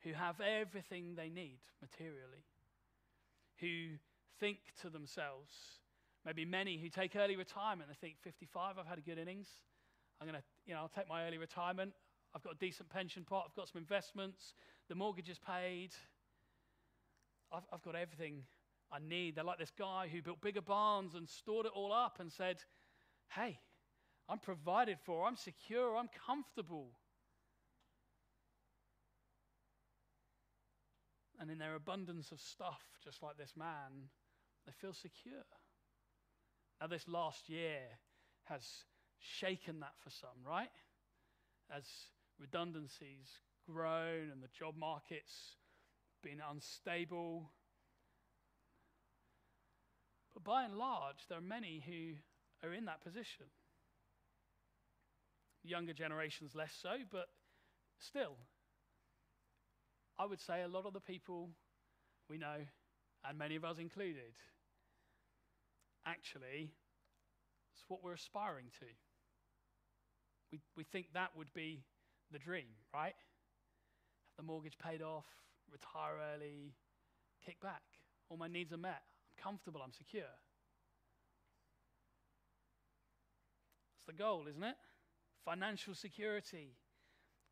who 0.03 0.13
have 0.13 0.41
everything 0.41 1.15
they 1.15 1.29
need 1.29 1.61
materially, 1.81 2.45
who 3.61 3.97
think 4.41 4.59
to 4.81 4.91
themselves, 4.91 5.55
maybe 6.27 6.45
many 6.45 6.79
who 6.79 6.89
take 6.89 7.15
early 7.15 7.37
retirement, 7.37 7.89
they 7.89 7.95
think 7.95 8.17
55, 8.23 8.79
I've 8.79 8.87
had 8.87 8.99
a 8.99 9.03
good 9.03 9.19
innings. 9.19 9.47
I'm 10.21 10.27
going 10.27 10.39
to, 10.39 10.45
you 10.67 10.75
know, 10.75 10.81
I'll 10.81 10.89
take 10.89 11.09
my 11.09 11.27
early 11.27 11.39
retirement. 11.39 11.93
I've 12.35 12.43
got 12.43 12.55
a 12.55 12.59
decent 12.59 12.89
pension 12.89 13.25
pot. 13.25 13.45
I've 13.49 13.55
got 13.55 13.69
some 13.69 13.81
investments. 13.81 14.55
The 14.89 14.95
mortgage 14.95 15.29
is 15.29 15.39
paid. 15.39 15.91
I've, 17.53 17.63
I've 17.73 17.83
got 17.83 17.95
everything 17.95 18.43
I 18.91 18.99
need. 18.99 19.37
They're 19.37 19.45
like 19.45 19.59
this 19.59 19.73
guy 19.77 20.09
who 20.11 20.23
built 20.23 20.41
bigger 20.41 20.61
barns 20.61 21.15
and 21.15 21.29
stored 21.29 21.67
it 21.67 21.73
all 21.75 21.93
up 21.93 22.19
and 22.21 22.31
said, 22.33 22.59
Hey, 23.35 23.59
I'm 24.29 24.39
provided 24.39 24.99
for. 25.05 25.27
I'm 25.27 25.37
secure. 25.37 25.97
I'm 25.97 26.09
comfortable. 26.27 26.91
And 31.41 31.51
in 31.51 31.59
their 31.59 31.75
abundance 31.75 32.31
of 32.31 32.41
stuff, 32.41 32.83
just 33.03 33.23
like 33.23 33.37
this 33.37 33.55
man, 33.57 34.09
they 34.65 34.73
feel 34.73 34.93
secure. 34.93 35.45
Now, 36.81 36.87
this 36.87 37.09
last 37.09 37.49
year 37.49 37.81
has 38.45 38.65
shaken 39.19 39.81
that 39.81 39.95
for 39.99 40.11
some, 40.11 40.45
right? 40.47 40.71
As 41.75 41.85
redundancies 42.39 43.29
grown 43.67 44.31
and 44.33 44.43
the 44.43 44.49
job 44.57 44.75
market's 44.77 45.57
been 46.23 46.41
unstable. 46.51 47.51
But 50.35 50.45
by 50.45 50.65
and 50.65 50.77
large, 50.77 51.27
there 51.29 51.39
are 51.39 51.43
many 51.43 51.83
who 51.87 52.67
are 52.67 52.73
in 52.73 52.87
that 52.87 53.03
position. 53.03 53.47
Younger 55.65 55.93
generations 55.93 56.55
less 56.55 56.73
so, 56.81 56.91
but 57.11 57.27
still, 57.99 58.37
I 60.19 60.27
would 60.27 60.41
say 60.41 60.63
a 60.63 60.69
lot 60.69 60.87
of 60.87 60.93
the 60.93 61.01
people 61.01 61.51
we 62.29 62.39
know, 62.39 62.67
and 63.29 63.39
many 63.39 63.57
of 63.57 63.65
us 63.65 63.79
included, 63.79 64.35
actually, 66.07 66.73
it's 67.75 67.85
what 67.89 68.03
we're 68.03 68.15
aspiring 68.15 68.67
to. 68.81 68.87
We, 70.51 70.61
we 70.77 70.85
think 70.85 71.07
that 71.15 71.31
would 71.37 71.53
be 71.55 71.85
the 72.31 72.39
dream, 72.39 72.67
right? 72.93 73.15
Have 73.15 74.37
the 74.37 74.43
mortgage 74.43 74.79
paid 74.79 75.03
off, 75.03 75.27
retire 75.73 76.15
early, 76.35 76.75
kick 77.45 77.61
back. 77.61 77.83
All 78.29 78.37
my 78.37 78.49
needs 78.49 78.73
are 78.73 78.79
met. 78.79 79.03
I'm 79.31 79.43
comfortable, 79.43 79.81
I'm 79.83 79.93
secure. 79.93 80.23
That's 83.95 84.07
the 84.07 84.23
goal, 84.23 84.47
isn't 84.49 84.63
it? 84.63 84.77
Financial 85.45 85.95
security, 85.95 86.77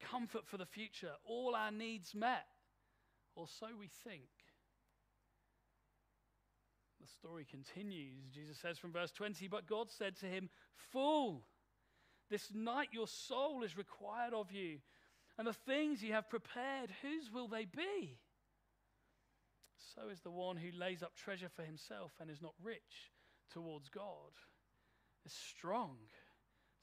comfort 0.00 0.46
for 0.46 0.56
the 0.56 0.66
future, 0.66 1.12
all 1.24 1.54
our 1.54 1.70
needs 1.70 2.14
met. 2.14 2.46
Or 3.36 3.46
so 3.48 3.66
we 3.78 3.88
think. 4.04 4.28
The 7.00 7.06
story 7.06 7.46
continues. 7.48 8.28
Jesus 8.32 8.58
says 8.58 8.78
from 8.78 8.92
verse 8.92 9.12
20, 9.12 9.48
But 9.48 9.66
God 9.66 9.90
said 9.90 10.16
to 10.16 10.26
him, 10.26 10.50
Fool, 10.92 11.42
this 12.30 12.50
night 12.54 12.88
your 12.92 13.08
soul 13.08 13.62
is 13.64 13.76
required 13.76 14.34
of 14.34 14.52
you, 14.52 14.78
and 15.40 15.46
the 15.46 15.54
things 15.54 16.02
you 16.02 16.12
have 16.12 16.28
prepared, 16.28 16.92
whose 17.00 17.32
will 17.32 17.48
they 17.48 17.64
be? 17.64 18.18
So 19.94 20.10
is 20.12 20.20
the 20.20 20.30
one 20.30 20.58
who 20.58 20.68
lays 20.78 21.02
up 21.02 21.16
treasure 21.16 21.48
for 21.48 21.62
himself 21.62 22.12
and 22.20 22.30
is 22.30 22.42
not 22.42 22.52
rich 22.62 23.10
towards 23.50 23.88
God. 23.88 24.36
It's 25.24 25.34
strong. 25.34 25.96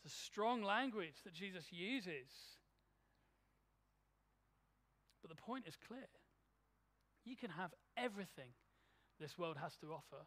It's 0.03 0.11
a 0.11 0.17
strong 0.25 0.63
language 0.63 1.17
that 1.23 1.35
Jesus 1.35 1.65
uses. 1.69 2.31
But 5.21 5.29
the 5.29 5.39
point 5.39 5.65
is 5.67 5.77
clear. 5.87 6.09
You 7.25 7.35
can 7.35 7.51
have 7.51 7.75
everything 7.95 8.49
this 9.19 9.37
world 9.37 9.57
has 9.61 9.75
to 9.81 9.93
offer. 9.93 10.25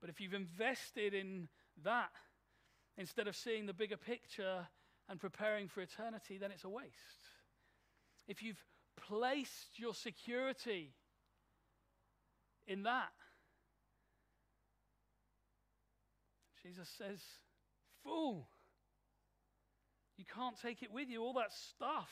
But 0.00 0.10
if 0.10 0.20
you've 0.20 0.32
invested 0.32 1.12
in 1.12 1.48
that 1.82 2.12
instead 2.96 3.26
of 3.26 3.34
seeing 3.34 3.66
the 3.66 3.74
bigger 3.74 3.96
picture 3.96 4.68
and 5.08 5.20
preparing 5.20 5.68
for 5.68 5.80
eternity, 5.80 6.38
then 6.38 6.50
it's 6.50 6.64
a 6.64 6.68
waste. 6.68 7.28
If 8.28 8.42
you've 8.42 8.62
placed 8.96 9.78
your 9.78 9.94
security 9.94 10.94
in 12.66 12.84
that, 12.84 13.12
Jesus 16.62 16.88
says, 16.96 17.20
Fool, 18.04 18.48
you 20.16 20.24
can't 20.32 20.60
take 20.60 20.82
it 20.82 20.92
with 20.92 21.08
you. 21.08 21.22
All 21.22 21.34
that 21.34 21.52
stuff, 21.52 22.10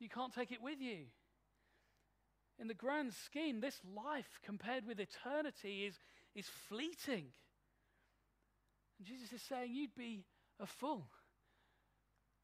you 0.00 0.08
can't 0.08 0.34
take 0.34 0.50
it 0.50 0.62
with 0.62 0.80
you. 0.80 1.06
In 2.58 2.68
the 2.68 2.74
grand 2.74 3.12
scheme, 3.12 3.60
this 3.60 3.80
life 3.94 4.40
compared 4.44 4.86
with 4.86 4.98
eternity 4.98 5.84
is, 5.84 5.94
is 6.34 6.46
fleeting. 6.68 7.26
And 8.98 9.06
Jesus 9.06 9.32
is 9.32 9.42
saying 9.42 9.74
you'd 9.74 9.94
be 9.94 10.24
a 10.58 10.66
fool 10.66 11.08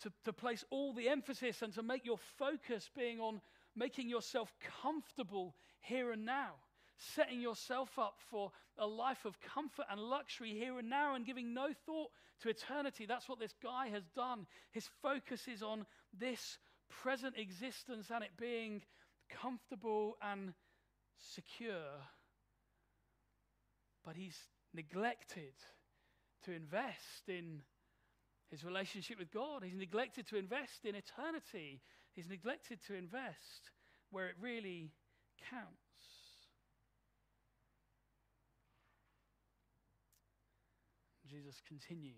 to, 0.03 0.13
to 0.25 0.33
place 0.33 0.65
all 0.71 0.93
the 0.93 1.09
emphasis 1.09 1.63
and 1.63 1.73
to 1.75 1.83
make 1.83 2.05
your 2.05 2.19
focus 2.39 2.91
being 2.95 3.21
on 3.21 3.41
making 3.75 4.09
yourself 4.09 4.53
comfortable 4.83 5.55
here 5.81 6.13
and 6.13 6.25
now, 6.25 6.53
setting 6.97 7.41
yourself 7.41 7.99
up 7.99 8.19
for 8.31 8.51
a 8.79 8.87
life 8.87 9.25
of 9.25 9.41
comfort 9.41 9.87
and 9.91 10.01
luxury 10.01 10.51
here 10.51 10.79
and 10.79 10.89
now, 10.89 11.15
and 11.15 11.27
giving 11.27 11.55
no 11.55 11.69
thought 11.87 12.11
to 12.41 12.49
eternity. 12.49 13.07
That's 13.07 13.29
what 13.29 13.39
this 13.39 13.55
guy 13.63 13.89
has 13.89 14.05
done. 14.15 14.47
His 14.73 14.89
focus 15.03 15.49
is 15.49 15.63
on 15.63 15.87
this 16.19 16.59
present 16.89 17.37
existence 17.39 18.11
and 18.15 18.23
it 18.23 18.31
being 18.39 18.83
comfortable 19.31 20.17
and 20.23 20.53
secure. 21.19 22.01
But 24.05 24.17
he's 24.17 24.39
neglected 24.75 25.55
to 26.45 26.53
invest 26.53 27.29
in 27.29 27.63
his 28.53 28.65
relationship 28.65 29.19
with 29.19 29.33
God. 29.33 29.65
He's 29.65 29.75
neglected 29.75 30.29
to 30.29 30.37
invest 30.37 30.85
in 30.85 30.95
eternity. 30.95 31.81
He's 32.13 32.29
neglected 32.29 32.79
to 32.87 32.95
invest 32.95 33.73
where 34.11 34.27
it 34.27 34.35
really 34.41 34.93
counts. 35.51 35.73
Jesus 41.27 41.63
continues 41.67 42.13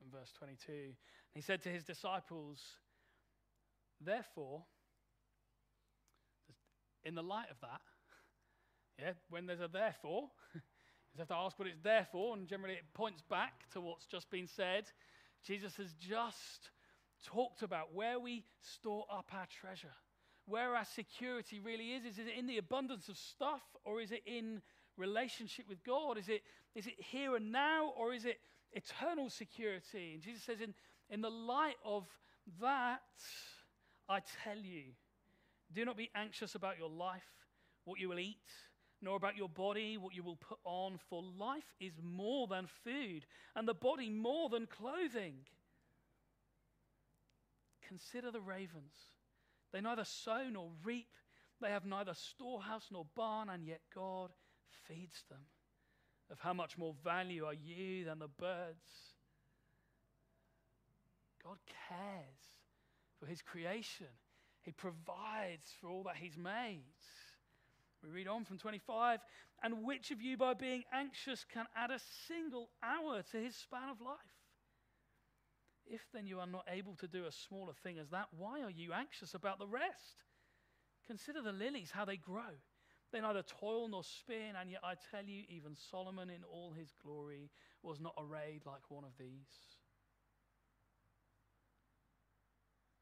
in 0.00 0.08
verse 0.08 0.32
22. 0.38 0.92
He 1.34 1.40
said 1.40 1.60
to 1.62 1.68
his 1.68 1.82
disciples, 1.82 2.60
Therefore, 4.00 4.62
in 7.02 7.16
the 7.16 7.22
light 7.24 7.50
of 7.50 7.56
that, 7.60 7.80
yeah, 9.00 9.12
when 9.30 9.46
there's 9.46 9.60
a 9.60 9.66
therefore, 9.66 10.28
you 10.54 11.18
have 11.18 11.26
to 11.26 11.34
ask 11.34 11.58
what 11.58 11.66
it's 11.66 11.82
there 11.82 12.06
for, 12.12 12.36
and 12.36 12.46
generally 12.46 12.74
it 12.74 12.84
points 12.94 13.22
back 13.28 13.68
to 13.72 13.80
what's 13.80 14.06
just 14.06 14.30
been 14.30 14.46
said. 14.46 14.84
Jesus 15.44 15.76
has 15.76 15.92
just 15.94 16.70
talked 17.26 17.62
about 17.62 17.94
where 17.94 18.18
we 18.18 18.44
store 18.62 19.04
up 19.12 19.30
our 19.32 19.46
treasure, 19.60 19.92
where 20.46 20.74
our 20.74 20.84
security 20.84 21.60
really 21.60 21.92
is. 21.92 22.04
Is 22.04 22.18
it 22.18 22.26
in 22.36 22.46
the 22.46 22.58
abundance 22.58 23.08
of 23.08 23.16
stuff, 23.16 23.62
or 23.84 24.00
is 24.00 24.10
it 24.10 24.22
in 24.26 24.62
relationship 24.96 25.66
with 25.68 25.82
God? 25.84 26.18
Is 26.18 26.28
it, 26.28 26.42
is 26.74 26.86
it 26.86 26.94
here 26.98 27.36
and 27.36 27.52
now, 27.52 27.92
or 27.96 28.12
is 28.12 28.24
it 28.24 28.38
eternal 28.72 29.28
security? 29.28 30.12
And 30.14 30.22
Jesus 30.22 30.42
says, 30.42 30.60
in, 30.60 30.74
in 31.10 31.20
the 31.20 31.30
light 31.30 31.76
of 31.84 32.06
that, 32.60 33.02
I 34.08 34.20
tell 34.44 34.58
you, 34.58 34.84
do 35.72 35.84
not 35.84 35.96
be 35.96 36.10
anxious 36.14 36.54
about 36.54 36.78
your 36.78 36.90
life, 36.90 37.22
what 37.84 38.00
you 38.00 38.08
will 38.08 38.18
eat, 38.18 38.36
nor 39.04 39.16
about 39.16 39.36
your 39.36 39.48
body, 39.48 39.96
what 39.96 40.14
you 40.14 40.22
will 40.22 40.36
put 40.36 40.58
on, 40.64 40.98
for 41.08 41.22
life 41.38 41.74
is 41.80 41.92
more 42.02 42.46
than 42.46 42.66
food, 42.82 43.26
and 43.54 43.68
the 43.68 43.74
body 43.74 44.08
more 44.08 44.48
than 44.48 44.66
clothing. 44.66 45.34
Consider 47.86 48.30
the 48.30 48.40
ravens. 48.40 48.94
They 49.72 49.80
neither 49.80 50.04
sow 50.04 50.48
nor 50.50 50.70
reap, 50.82 51.10
they 51.60 51.70
have 51.70 51.84
neither 51.84 52.14
storehouse 52.14 52.88
nor 52.90 53.06
barn, 53.14 53.48
and 53.48 53.64
yet 53.64 53.80
God 53.94 54.30
feeds 54.88 55.22
them. 55.28 55.40
Of 56.30 56.40
how 56.40 56.54
much 56.54 56.78
more 56.78 56.94
value 57.04 57.44
are 57.44 57.54
you 57.54 58.06
than 58.06 58.18
the 58.18 58.28
birds? 58.28 59.14
God 61.44 61.58
cares 61.88 62.56
for 63.20 63.26
his 63.26 63.42
creation. 63.42 64.06
He 64.64 64.72
provides 64.72 65.74
for 65.78 65.90
all 65.90 66.02
that 66.04 66.16
He's 66.16 66.38
made. 66.38 66.82
We 68.04 68.10
read 68.10 68.28
on 68.28 68.44
from 68.44 68.58
25 68.58 69.20
And 69.62 69.84
which 69.84 70.10
of 70.10 70.20
you, 70.20 70.36
by 70.36 70.54
being 70.54 70.84
anxious, 70.92 71.44
can 71.52 71.66
add 71.74 71.90
a 71.90 72.00
single 72.28 72.68
hour 72.82 73.22
to 73.32 73.36
his 73.38 73.56
span 73.56 73.88
of 73.88 74.00
life? 74.00 74.18
If 75.86 76.00
then 76.12 76.26
you 76.26 76.40
are 76.40 76.46
not 76.46 76.66
able 76.70 76.94
to 76.96 77.08
do 77.08 77.24
a 77.26 77.32
smaller 77.32 77.72
thing 77.82 77.98
as 77.98 78.10
that, 78.10 78.28
why 78.36 78.62
are 78.62 78.70
you 78.70 78.92
anxious 78.92 79.34
about 79.34 79.58
the 79.58 79.66
rest? 79.66 80.24
Consider 81.06 81.42
the 81.42 81.52
lilies, 81.52 81.90
how 81.90 82.04
they 82.04 82.16
grow. 82.16 82.56
They 83.12 83.20
neither 83.20 83.42
toil 83.42 83.88
nor 83.88 84.02
spin, 84.02 84.56
and 84.58 84.70
yet 84.70 84.80
I 84.82 84.94
tell 85.10 85.24
you, 85.24 85.44
even 85.48 85.76
Solomon 85.76 86.30
in 86.30 86.42
all 86.44 86.72
his 86.72 86.92
glory 87.02 87.50
was 87.82 88.00
not 88.00 88.14
arrayed 88.18 88.62
like 88.66 88.90
one 88.90 89.04
of 89.04 89.12
these. 89.18 89.73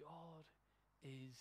God 0.00 0.44
is 1.02 1.36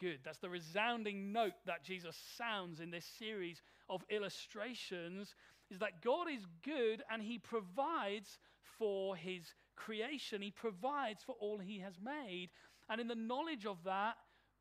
good. 0.00 0.20
That's 0.24 0.38
the 0.38 0.50
resounding 0.50 1.32
note 1.32 1.54
that 1.66 1.84
Jesus 1.84 2.16
sounds 2.36 2.80
in 2.80 2.90
this 2.90 3.06
series 3.18 3.60
of 3.88 4.02
illustrations 4.10 5.34
is 5.70 5.78
that 5.78 6.02
God 6.02 6.26
is 6.32 6.44
good 6.64 7.02
and 7.10 7.22
he 7.22 7.38
provides 7.38 8.38
for 8.78 9.14
his 9.14 9.42
creation. 9.76 10.42
He 10.42 10.50
provides 10.50 11.22
for 11.24 11.34
all 11.38 11.58
he 11.58 11.80
has 11.80 11.94
made. 12.02 12.50
And 12.88 13.00
in 13.00 13.08
the 13.08 13.14
knowledge 13.14 13.66
of 13.66 13.78
that, 13.84 14.14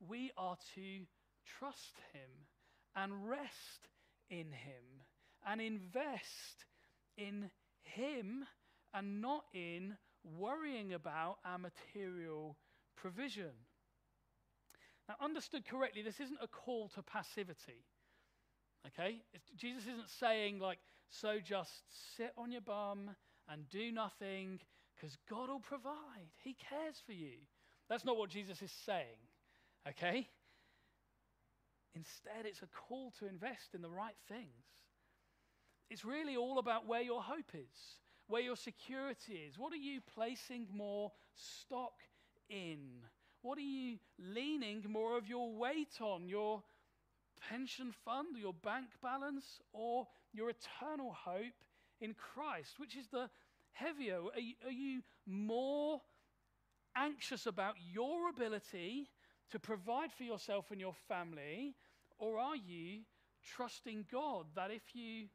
we 0.08 0.32
are 0.38 0.58
to 0.76 1.06
trust 1.60 1.96
him 2.14 2.30
and 2.96 3.28
rest 3.28 3.90
in 4.30 4.52
him 4.52 5.04
and 5.48 5.62
invest 5.62 6.66
in 7.18 7.50
him 7.82 8.46
and 8.94 9.22
not 9.22 9.46
in 9.54 9.96
worrying 10.24 10.94
about 10.94 11.38
our 11.46 11.58
material 11.58 12.58
provision. 13.02 13.52
Now, 15.08 15.16
understood 15.22 15.66
correctly, 15.66 16.02
this 16.02 16.20
isn't 16.20 16.40
a 16.42 16.48
call 16.48 16.90
to 16.90 17.02
passivity. 17.02 17.84
Okay? 18.88 19.22
It's, 19.34 19.50
Jesus 19.56 19.84
isn't 19.84 20.10
saying, 20.20 20.60
like, 20.60 20.80
so 21.10 21.40
just 21.44 21.72
sit 22.16 22.32
on 22.38 22.52
your 22.52 22.62
bum 22.62 23.10
and 23.50 23.68
do 23.70 23.92
nothing 23.92 24.60
because 24.96 25.18
God 25.30 25.50
will 25.50 25.60
provide. 25.60 26.30
He 26.44 26.56
cares 26.70 27.02
for 27.06 27.14
you. 27.14 27.38
That's 27.90 28.06
not 28.06 28.18
what 28.18 28.30
Jesus 28.30 28.62
is 28.62 28.72
saying. 28.86 29.18
Okay? 29.88 30.28
Instead, 31.96 32.46
it's 32.46 32.62
a 32.62 32.68
call 32.68 33.12
to 33.20 33.28
invest 33.28 33.74
in 33.74 33.82
the 33.82 33.90
right 33.90 34.16
things. 34.28 34.68
It's 35.90 36.06
really 36.06 36.38
all 36.38 36.60
about 36.60 36.86
where 36.86 37.02
your 37.02 37.22
hope 37.22 37.52
is, 37.56 37.98
where 38.28 38.42
your 38.42 38.56
security 38.56 39.46
is. 39.50 39.58
What 39.58 39.74
are 39.74 39.78
you 39.78 40.02
placing 40.14 40.68
more 40.72 41.12
stock 41.36 41.94
in? 42.50 42.80
What 43.42 43.58
are 43.58 43.62
you 43.62 43.98
leaning 44.18 44.84
more 44.88 45.18
of 45.18 45.28
your 45.28 45.52
weight 45.52 46.02
on? 46.02 46.28
Your 46.28 46.62
pension 47.50 47.94
fund, 48.04 48.38
your 48.38 48.54
bank 48.54 48.88
balance, 49.02 49.62
or 49.72 50.08
your 50.34 50.50
eternal 50.50 51.14
hope 51.14 51.64
in 52.02 52.14
Christ? 52.14 52.80
Which 52.80 52.96
is 52.96 53.08
the 53.08 53.30
heavier? 53.72 54.20
Are 54.34 54.40
you, 54.40 54.54
are 54.66 54.72
you 54.72 55.02
more 55.26 56.02
anxious 56.96 57.46
about 57.46 57.76
your 57.94 58.30
ability 58.30 59.10
to 59.52 59.60
provide 59.60 60.12
for 60.12 60.24
yourself 60.24 60.66
and 60.72 60.80
your 60.80 60.94
family, 61.08 61.76
or 62.18 62.38
are 62.38 62.56
you 62.56 63.00
trusting 63.56 64.06
God 64.12 64.46
that 64.56 64.72
if 64.72 64.82
you 64.94 65.28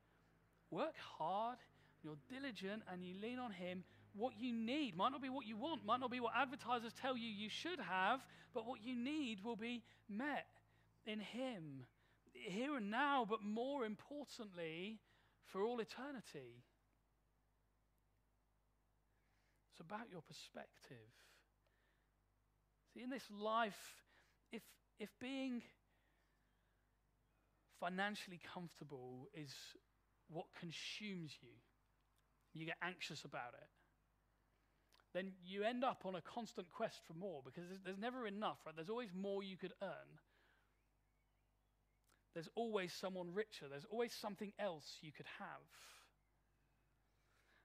work 0.70 0.94
hard, 0.98 1.58
you're 2.02 2.18
diligent, 2.30 2.82
and 2.92 3.02
you 3.02 3.14
lean 3.20 3.38
on 3.38 3.50
Him, 3.50 3.84
what 4.14 4.34
you 4.38 4.52
need 4.52 4.96
might 4.96 5.10
not 5.10 5.22
be 5.22 5.28
what 5.28 5.46
you 5.46 5.56
want, 5.56 5.84
might 5.84 6.00
not 6.00 6.10
be 6.10 6.20
what 6.20 6.32
advertisers 6.36 6.92
tell 7.00 7.16
you 7.16 7.28
you 7.28 7.48
should 7.48 7.80
have, 7.80 8.20
but 8.54 8.66
what 8.66 8.82
you 8.82 8.96
need 8.96 9.44
will 9.44 9.56
be 9.56 9.82
met 10.08 10.46
in 11.06 11.18
Him 11.20 11.84
here 12.32 12.76
and 12.76 12.90
now, 12.90 13.26
but 13.28 13.42
more 13.42 13.84
importantly, 13.84 14.98
for 15.46 15.62
all 15.62 15.80
eternity. 15.80 16.62
It's 19.70 19.80
about 19.80 20.10
your 20.10 20.22
perspective. 20.22 21.10
See, 22.92 23.02
in 23.02 23.10
this 23.10 23.28
life, 23.30 24.02
if, 24.52 24.62
if 25.00 25.10
being 25.20 25.62
financially 27.80 28.40
comfortable 28.54 29.28
is 29.34 29.52
what 30.28 30.46
consumes 30.58 31.32
you, 31.42 31.50
you 32.52 32.66
get 32.66 32.76
anxious 32.82 33.24
about 33.24 33.54
it, 33.54 33.68
then 35.14 35.30
you 35.46 35.62
end 35.62 35.84
up 35.84 36.02
on 36.04 36.16
a 36.16 36.20
constant 36.20 36.70
quest 36.70 37.00
for 37.06 37.14
more 37.14 37.40
because 37.44 37.62
there's, 37.68 37.80
there's 37.84 37.98
never 37.98 38.26
enough, 38.26 38.58
right? 38.66 38.74
There's 38.74 38.90
always 38.90 39.10
more 39.14 39.42
you 39.42 39.56
could 39.56 39.72
earn. 39.80 40.18
There's 42.34 42.48
always 42.56 42.92
someone 42.92 43.32
richer. 43.32 43.66
There's 43.70 43.86
always 43.88 44.12
something 44.12 44.52
else 44.58 44.98
you 45.00 45.12
could 45.12 45.26
have. 45.38 45.62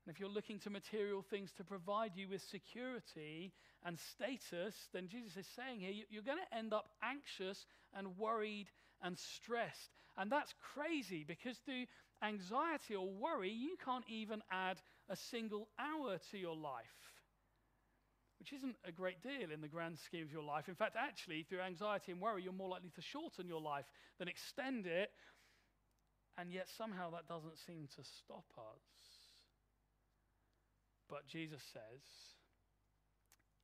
And 0.06 0.14
if 0.14 0.20
you're 0.20 0.30
looking 0.30 0.60
to 0.60 0.70
material 0.70 1.24
things 1.24 1.52
to 1.58 1.64
provide 1.64 2.12
you 2.16 2.30
with 2.30 2.44
security 2.44 3.52
and 3.84 3.98
status, 3.98 4.76
then 4.94 5.08
Jesus 5.08 5.36
is 5.38 5.48
saying 5.56 5.80
here, 5.80 6.06
you're 6.10 6.24
going 6.24 6.38
to 6.38 6.58
end 6.58 6.72
up 6.72 6.90
anxious 7.04 7.66
and 7.96 8.16
worried 8.18 8.68
and 9.02 9.18
stressed. 9.18 9.90
And 10.18 10.32
that's 10.32 10.54
crazy 10.76 11.26
because 11.28 11.58
through 11.58 11.86
anxiety 12.22 12.96
or 12.96 13.10
worry, 13.10 13.50
you 13.50 13.76
can't 13.84 14.06
even 14.08 14.44
add 14.52 14.78
a 15.10 15.16
single 15.16 15.68
hour 15.80 16.20
to 16.30 16.38
your 16.38 16.56
life 16.56 17.09
which 18.40 18.54
isn't 18.54 18.76
a 18.86 18.92
great 18.92 19.22
deal 19.22 19.52
in 19.54 19.62
the 19.62 19.68
grand 19.68 20.00
scheme 20.00 20.24
of 20.24 20.32
your 20.32 20.44
life. 20.44 20.70
In 20.70 20.76
fact, 20.76 20.96
actually, 20.98 21.44
through 21.44 21.60
anxiety 21.60 22.12
and 22.12 22.22
worry, 22.22 22.44
you're 22.44 22.54
more 22.54 22.70
likely 22.70 22.92
to 22.96 23.02
shorten 23.02 23.48
your 23.48 23.62
life 23.62 23.86
than 24.18 24.28
extend 24.28 24.86
it. 24.88 25.12
And 26.38 26.52
yet, 26.52 26.68
somehow, 26.78 27.12
that 27.12 27.28
doesn't 27.28 27.58
seem 27.68 27.88
to 27.98 28.04
stop 28.04 28.46
us. 28.58 28.86
But 31.10 31.28
Jesus 31.28 31.62
says, 31.74 32.02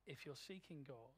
if 0.06 0.26
you're 0.26 0.36
seeking 0.46 0.84
God, 0.86 1.16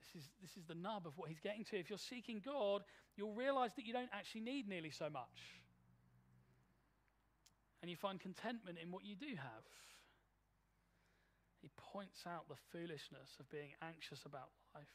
this 0.00 0.22
is, 0.22 0.30
this 0.40 0.56
is 0.56 0.64
the 0.66 0.74
nub 0.74 1.06
of 1.06 1.12
what 1.16 1.28
he's 1.28 1.40
getting 1.40 1.64
to. 1.64 1.76
If 1.76 1.90
you're 1.90 1.98
seeking 1.98 2.40
God, 2.44 2.82
you'll 3.16 3.34
realize 3.34 3.72
that 3.76 3.84
you 3.84 3.92
don't 3.92 4.08
actually 4.12 4.42
need 4.42 4.66
nearly 4.66 4.90
so 4.90 5.10
much. 5.10 5.60
And 7.82 7.90
you 7.90 7.96
find 7.96 8.18
contentment 8.18 8.78
in 8.82 8.90
what 8.90 9.04
you 9.04 9.14
do 9.14 9.36
have 9.36 9.64
points 11.76 12.24
out 12.26 12.48
the 12.48 12.60
foolishness 12.72 13.36
of 13.40 13.48
being 13.50 13.70
anxious 13.82 14.24
about 14.24 14.50
life. 14.74 14.90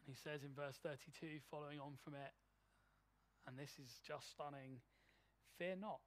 And 0.00 0.14
he 0.14 0.18
says 0.18 0.42
in 0.42 0.54
verse 0.54 0.78
32, 0.82 1.38
following 1.50 1.78
on 1.78 1.94
from 2.02 2.14
it, 2.14 2.34
and 3.46 3.58
this 3.58 3.78
is 3.78 4.00
just 4.06 4.30
stunning 4.30 4.80
fear 5.58 5.76
not, 5.80 6.00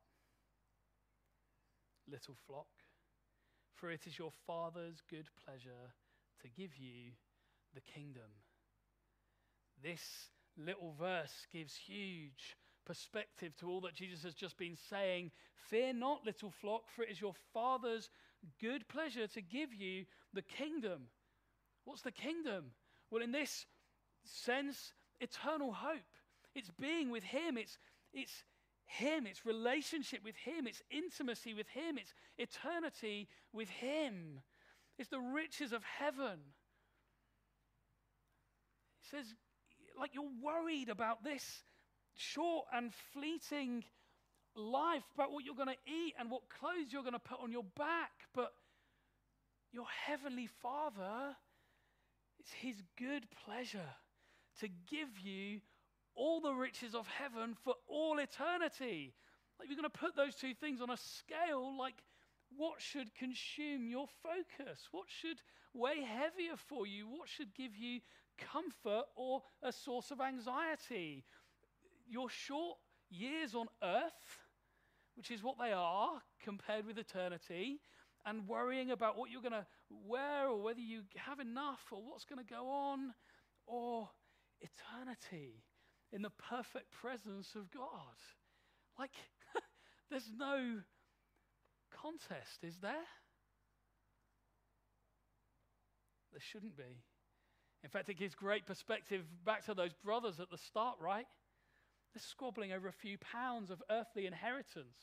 little 2.10 2.36
flock, 2.48 2.68
for 3.74 3.90
it 3.92 4.08
is 4.08 4.20
your 4.20 4.32
Father's 4.46 5.02
good 5.10 5.28
pleasure 5.46 5.94
to 6.42 6.48
give 6.50 6.78
you 6.78 7.12
the 7.74 7.82
kingdom. 7.82 8.32
This 9.82 10.30
little 10.58 10.94
verse 10.98 11.48
gives 11.52 11.76
huge 11.76 12.56
perspective 12.86 13.56
to 13.58 13.70
all 13.70 13.82
that 13.82 13.96
Jesus 13.96 14.24
has 14.24 14.34
just 14.34 14.58
been 14.58 14.78
saying. 14.90 15.32
Fear 15.70 15.94
not, 15.94 16.26
little 16.26 16.52
flock, 16.52 16.84
for 16.90 17.04
it 17.04 17.12
is 17.12 17.22
your 17.22 17.34
Father's 17.54 18.10
good 18.62 18.88
pleasure 18.88 19.28
to 19.28 19.42
give 19.42 19.74
you 19.74 20.06
the 20.34 20.42
kingdom. 20.42 21.08
What's 21.86 22.02
the 22.02 22.12
kingdom? 22.12 22.66
Well, 23.10 23.24
in 23.24 23.32
this 23.32 23.66
sense, 24.24 24.94
eternal 25.20 25.72
hope. 25.72 26.00
It's 26.54 26.72
being 26.80 27.10
with 27.10 27.24
Him, 27.24 27.58
it's, 27.58 27.78
it's 28.14 28.44
Him, 28.86 29.28
it's 29.28 29.46
relationship 29.46 30.22
with 30.24 30.36
Him, 30.36 30.68
it's 30.68 30.82
intimacy 30.90 31.54
with 31.54 31.68
Him, 31.68 31.98
it's 31.98 32.14
eternity 32.38 33.28
with 33.52 33.70
Him. 33.70 34.42
It's 34.98 35.10
the 35.10 35.20
riches 35.20 35.74
of 35.74 35.84
heaven. 35.84 36.40
He 39.02 39.18
says, 39.18 39.26
like 40.00 40.14
you're 40.14 40.24
worried 40.42 40.90
about 40.90 41.24
this 41.24 41.64
short 42.16 42.66
and 42.74 42.92
fleeting 43.14 43.84
life, 44.56 45.04
about 45.14 45.32
what 45.32 45.44
you're 45.44 45.56
going 45.56 45.68
to 45.68 45.92
eat 45.92 46.14
and 46.20 46.32
what 46.32 46.50
clothes 46.50 46.92
you're 46.92 47.04
going 47.04 47.14
to 47.14 47.20
put 47.20 47.40
on 47.42 47.52
your 47.52 47.66
back. 47.76 48.12
But 48.34 48.54
your 49.72 49.86
heavenly 50.06 50.48
Father, 50.62 51.36
it's 52.40 52.52
His 52.52 52.82
good 52.98 53.28
pleasure 53.46 53.96
to 54.62 54.70
give 54.90 55.20
you 55.22 55.60
all 56.16 56.40
the 56.40 56.54
riches 56.54 56.96
of 56.96 57.08
heaven 57.08 57.56
for 57.64 57.76
all 57.88 58.20
eternity. 58.20 59.14
Like 59.60 59.68
you're 59.70 59.78
going 59.78 59.90
to 59.90 59.98
put 59.98 60.16
those 60.16 60.36
two 60.36 60.54
things 60.54 60.82
on 60.82 60.90
a 60.90 60.98
scale 60.98 61.78
like 61.78 61.96
what 62.56 62.82
should 62.82 63.14
consume 63.16 63.88
your 63.88 64.08
focus? 64.24 64.88
What 64.92 65.06
should 65.08 65.42
weigh 65.74 66.02
heavier 66.02 66.56
for 66.56 66.88
you? 66.88 67.08
What 67.08 67.28
should 67.28 67.54
give 67.54 67.76
you 67.76 68.00
comfort 68.38 69.06
or 69.16 69.42
a 69.62 69.72
source 69.72 70.12
of 70.12 70.22
anxiety? 70.22 71.26
Your 72.08 72.30
short 72.30 72.78
years 73.10 73.56
on 73.56 73.68
earth, 73.84 74.40
which 75.16 75.32
is 75.32 75.44
what 75.44 75.58
they 75.60 75.72
are 75.72 76.22
compared 76.44 76.86
with 76.86 76.98
eternity, 76.98 77.80
and 78.26 78.48
worrying 78.48 78.92
about 78.92 79.18
what 79.18 79.30
you're 79.30 79.42
going 79.42 79.52
to 79.52 79.66
wear 79.90 80.48
or 80.48 80.62
whether 80.62 80.80
you 80.80 81.02
have 81.16 81.40
enough 81.40 81.82
or 81.92 82.02
what's 82.04 82.26
going 82.26 82.44
to 82.44 82.54
go 82.54 82.70
on, 82.70 83.14
or 83.68 84.10
eternity 84.62 85.64
in 86.12 86.22
the 86.22 86.32
perfect 86.50 86.92
presence 86.92 87.56
of 87.56 87.72
God. 87.72 88.18
Like, 88.98 89.12
there's 90.10 90.32
no 90.36 90.80
contest, 92.02 92.64
is 92.64 92.78
there? 92.82 93.06
There 96.32 96.42
shouldn't 96.42 96.76
be. 96.76 97.04
In 97.84 97.90
fact, 97.90 98.10
it 98.10 98.18
gives 98.18 98.34
great 98.34 98.66
perspective 98.66 99.24
back 99.46 99.66
to 99.66 99.74
those 99.74 99.94
brothers 99.94 100.40
at 100.40 100.50
the 100.50 100.58
start, 100.58 100.98
right? 101.00 101.28
They're 102.16 102.22
squabbling 102.22 102.72
over 102.72 102.88
a 102.88 102.94
few 102.94 103.18
pounds 103.18 103.70
of 103.70 103.84
earthly 103.90 104.26
inheritance 104.26 104.96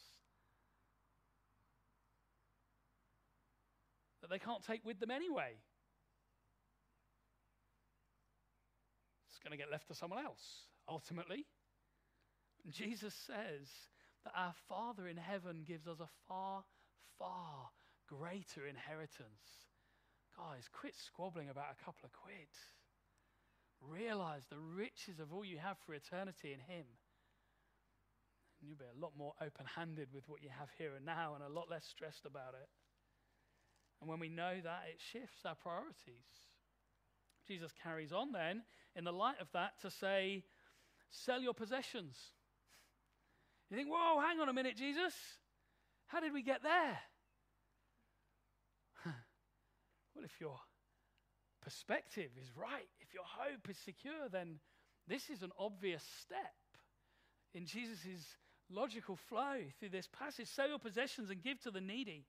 that 4.23 4.31
they 4.31 4.39
can't 4.39 4.65
take 4.67 4.83
with 4.83 4.99
them 4.99 5.11
anyway. 5.11 5.59
It's 9.29 9.39
going 9.41 9.51
to 9.51 9.63
get 9.63 9.71
left 9.71 9.89
to 9.89 9.95
someone 9.95 10.25
else, 10.25 10.69
ultimately. 10.89 11.45
Jesus 12.71 13.13
says 13.27 13.69
that 14.25 14.33
our 14.35 14.55
Father 14.67 15.07
in 15.07 15.19
heaven 15.19 15.65
gives 15.67 15.87
us 15.87 16.01
a 16.01 16.09
far, 16.27 16.65
far 17.19 17.69
greater 18.09 18.67
inheritance. 18.67 19.69
Guys, 20.35 20.67
quit 20.73 20.95
squabbling 20.97 21.51
about 21.51 21.77
a 21.79 21.85
couple 21.85 22.05
of 22.05 22.13
quid. 22.13 22.49
Realize 23.87 24.45
the 24.49 24.59
riches 24.59 25.21
of 25.21 25.31
all 25.31 25.45
you 25.45 25.59
have 25.59 25.77
for 25.85 25.93
eternity 25.93 26.55
in 26.55 26.75
Him. 26.75 26.87
And 28.63 28.71
you'll 28.71 28.79
be 28.79 28.85
a 28.97 29.03
lot 29.03 29.11
more 29.19 29.35
open 29.43 29.67
handed 29.75 30.09
with 30.15 30.29
what 30.29 30.41
you 30.41 30.49
have 30.57 30.69
here 30.79 30.95
and 30.95 31.05
now 31.05 31.35
and 31.35 31.43
a 31.43 31.53
lot 31.53 31.69
less 31.69 31.85
stressed 31.85 32.25
about 32.25 32.55
it. 32.55 32.69
And 34.01 34.09
when 34.09 34.21
we 34.21 34.29
know 34.29 34.55
that, 34.63 34.85
it 34.89 35.01
shifts 35.13 35.45
our 35.45 35.57
priorities. 35.57 36.31
Jesus 37.49 37.73
carries 37.83 38.13
on 38.13 38.31
then, 38.31 38.63
in 38.95 39.03
the 39.03 39.13
light 39.13 39.41
of 39.41 39.49
that, 39.53 39.81
to 39.83 39.91
say, 39.91 40.45
sell 41.11 41.41
your 41.41 41.55
possessions. 41.55 42.17
You 43.69 43.77
think, 43.77 43.89
whoa, 43.91 44.21
hang 44.21 44.39
on 44.39 44.49
a 44.49 44.53
minute, 44.53 44.77
Jesus. 44.77 45.15
How 46.07 46.21
did 46.21 46.33
we 46.33 46.43
get 46.43 46.63
there? 46.63 46.99
well, 50.15 50.25
if 50.25 50.41
your 50.41 50.61
perspective 51.63 52.31
is 52.41 52.57
right, 52.57 52.89
if 53.01 53.13
your 53.13 53.25
hope 53.27 53.69
is 53.69 53.79
secure, 53.79 54.29
then 54.31 54.61
this 55.09 55.31
is 55.31 55.43
an 55.43 55.51
obvious 55.59 56.05
step 56.21 56.55
in 57.55 57.67
Jesus' 57.67 58.37
logical 58.71 59.17
flow 59.17 59.57
through 59.79 59.91
this 59.91 60.09
passage. 60.09 60.49
Sell 60.49 60.69
your 60.69 60.79
possessions 60.79 61.31
and 61.31 61.43
give 61.43 61.61
to 61.63 61.71
the 61.71 61.81
needy. 61.81 62.27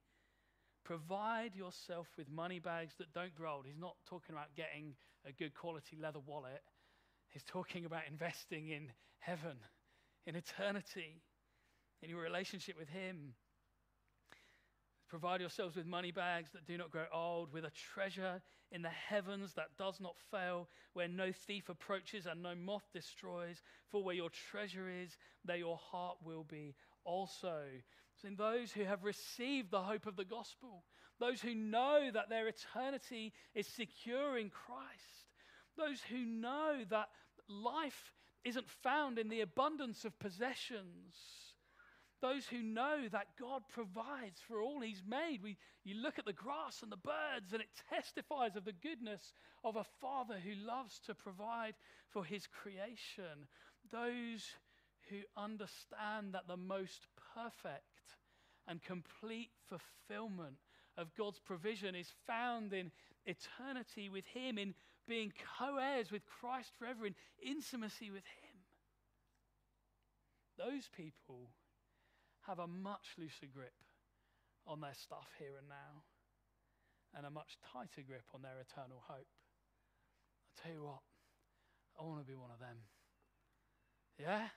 Provide 0.84 1.54
yourself 1.54 2.08
with 2.18 2.28
money 2.28 2.58
bags 2.58 2.94
that 2.98 3.12
don't 3.12 3.34
grow 3.34 3.54
old. 3.56 3.66
He's 3.66 3.78
not 3.78 3.96
talking 4.06 4.34
about 4.34 4.54
getting 4.54 4.94
a 5.26 5.32
good 5.32 5.54
quality 5.54 5.96
leather 6.00 6.20
wallet, 6.20 6.62
he's 7.30 7.44
talking 7.44 7.86
about 7.86 8.02
investing 8.10 8.68
in 8.68 8.92
heaven, 9.18 9.56
in 10.26 10.36
eternity, 10.36 11.22
in 12.02 12.10
your 12.10 12.20
relationship 12.20 12.78
with 12.78 12.88
Him. 12.88 13.34
Provide 15.14 15.40
yourselves 15.40 15.76
with 15.76 15.86
money 15.86 16.10
bags 16.10 16.50
that 16.54 16.66
do 16.66 16.76
not 16.76 16.90
grow 16.90 17.06
old, 17.12 17.52
with 17.52 17.64
a 17.64 17.70
treasure 17.70 18.42
in 18.72 18.82
the 18.82 18.88
heavens 18.88 19.54
that 19.54 19.78
does 19.78 20.00
not 20.00 20.16
fail, 20.32 20.68
where 20.92 21.06
no 21.06 21.30
thief 21.30 21.68
approaches 21.68 22.26
and 22.26 22.42
no 22.42 22.56
moth 22.56 22.82
destroys. 22.92 23.62
For 23.86 24.02
where 24.02 24.16
your 24.16 24.30
treasure 24.50 24.88
is, 24.90 25.16
there 25.44 25.56
your 25.56 25.76
heart 25.76 26.16
will 26.24 26.42
be 26.42 26.74
also. 27.04 27.62
So, 28.20 28.26
in 28.26 28.34
those 28.34 28.72
who 28.72 28.82
have 28.82 29.04
received 29.04 29.70
the 29.70 29.82
hope 29.82 30.06
of 30.06 30.16
the 30.16 30.24
gospel, 30.24 30.82
those 31.20 31.40
who 31.40 31.54
know 31.54 32.10
that 32.12 32.28
their 32.28 32.48
eternity 32.48 33.32
is 33.54 33.68
secure 33.68 34.36
in 34.36 34.50
Christ, 34.50 35.28
those 35.78 36.00
who 36.10 36.24
know 36.26 36.78
that 36.90 37.10
life 37.48 38.12
isn't 38.44 38.68
found 38.68 39.20
in 39.20 39.28
the 39.28 39.42
abundance 39.42 40.04
of 40.04 40.18
possessions, 40.18 41.14
those 42.24 42.46
who 42.46 42.62
know 42.62 43.06
that 43.12 43.36
God 43.38 43.62
provides 43.70 44.40
for 44.48 44.62
all 44.62 44.80
He's 44.80 45.02
made. 45.06 45.42
We, 45.42 45.58
you 45.84 45.96
look 45.96 46.18
at 46.18 46.24
the 46.24 46.32
grass 46.32 46.82
and 46.82 46.90
the 46.90 46.96
birds, 46.96 47.52
and 47.52 47.60
it 47.60 47.68
testifies 47.90 48.56
of 48.56 48.64
the 48.64 48.72
goodness 48.72 49.34
of 49.62 49.76
a 49.76 49.84
Father 50.00 50.36
who 50.42 50.54
loves 50.66 50.98
to 51.00 51.14
provide 51.14 51.74
for 52.08 52.24
His 52.24 52.46
creation. 52.46 53.46
Those 53.92 54.54
who 55.10 55.18
understand 55.36 56.32
that 56.32 56.48
the 56.48 56.56
most 56.56 57.08
perfect 57.34 57.82
and 58.66 58.82
complete 58.82 59.50
fulfillment 59.68 60.56
of 60.96 61.14
God's 61.18 61.40
provision 61.40 61.94
is 61.94 62.08
found 62.26 62.72
in 62.72 62.90
eternity 63.26 64.08
with 64.08 64.24
Him, 64.24 64.56
in 64.56 64.74
being 65.06 65.30
co 65.58 65.76
heirs 65.76 66.10
with 66.10 66.22
Christ 66.24 66.70
forever, 66.78 67.04
in 67.04 67.14
intimacy 67.42 68.10
with 68.10 68.24
Him. 68.24 68.60
Those 70.56 70.88
people 70.96 71.50
have 72.46 72.58
a 72.58 72.66
much 72.66 73.16
looser 73.18 73.50
grip 73.52 73.74
on 74.66 74.80
their 74.80 74.94
stuff 74.94 75.28
here 75.38 75.56
and 75.58 75.68
now 75.68 76.04
and 77.16 77.26
a 77.26 77.30
much 77.30 77.56
tighter 77.72 78.02
grip 78.06 78.24
on 78.34 78.42
their 78.42 78.58
eternal 78.60 79.02
hope. 79.06 79.26
I 80.50 80.62
tell 80.62 80.72
you 80.72 80.84
what, 80.84 81.02
I 81.98 82.04
want 82.04 82.20
to 82.20 82.26
be 82.26 82.34
one 82.34 82.50
of 82.52 82.58
them. 82.58 82.76
Yeah? 84.18 84.48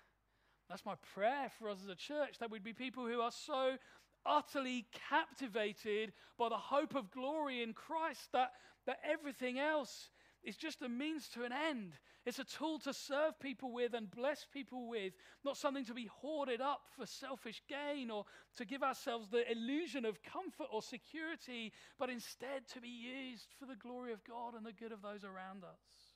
That's 0.69 0.85
my 0.85 0.95
prayer 1.13 1.51
for 1.59 1.69
us 1.69 1.79
as 1.83 1.89
a 1.89 1.95
church 1.95 2.39
that 2.39 2.51
we'd 2.51 2.63
be 2.63 2.73
people 2.73 3.05
who 3.05 3.21
are 3.21 3.31
so 3.31 3.77
utterly 4.25 4.87
captivated 5.09 6.11
by 6.37 6.49
the 6.49 6.57
hope 6.57 6.95
of 6.95 7.11
glory 7.11 7.63
in 7.63 7.73
Christ 7.73 8.31
that, 8.33 8.51
that 8.85 8.97
everything 9.09 9.59
else 9.59 10.09
is 10.43 10.55
just 10.55 10.81
a 10.81 10.89
means 10.89 11.27
to 11.29 11.43
an 11.43 11.51
end. 11.51 11.93
It's 12.25 12.39
a 12.39 12.43
tool 12.43 12.79
to 12.79 12.93
serve 12.93 13.39
people 13.39 13.71
with 13.71 13.93
and 13.93 14.11
bless 14.11 14.45
people 14.51 14.87
with, 14.87 15.13
not 15.45 15.57
something 15.57 15.85
to 15.85 15.93
be 15.93 16.09
hoarded 16.21 16.61
up 16.61 16.81
for 16.97 17.05
selfish 17.05 17.61
gain 17.69 18.11
or 18.11 18.25
to 18.57 18.65
give 18.65 18.83
ourselves 18.83 19.29
the 19.29 19.49
illusion 19.51 20.05
of 20.05 20.21
comfort 20.23 20.67
or 20.71 20.81
security, 20.81 21.71
but 21.97 22.09
instead 22.09 22.67
to 22.73 22.81
be 22.81 22.89
used 22.89 23.47
for 23.59 23.65
the 23.65 23.75
glory 23.75 24.13
of 24.13 24.23
God 24.23 24.55
and 24.55 24.65
the 24.65 24.73
good 24.73 24.91
of 24.91 25.01
those 25.01 25.23
around 25.23 25.63
us. 25.63 26.13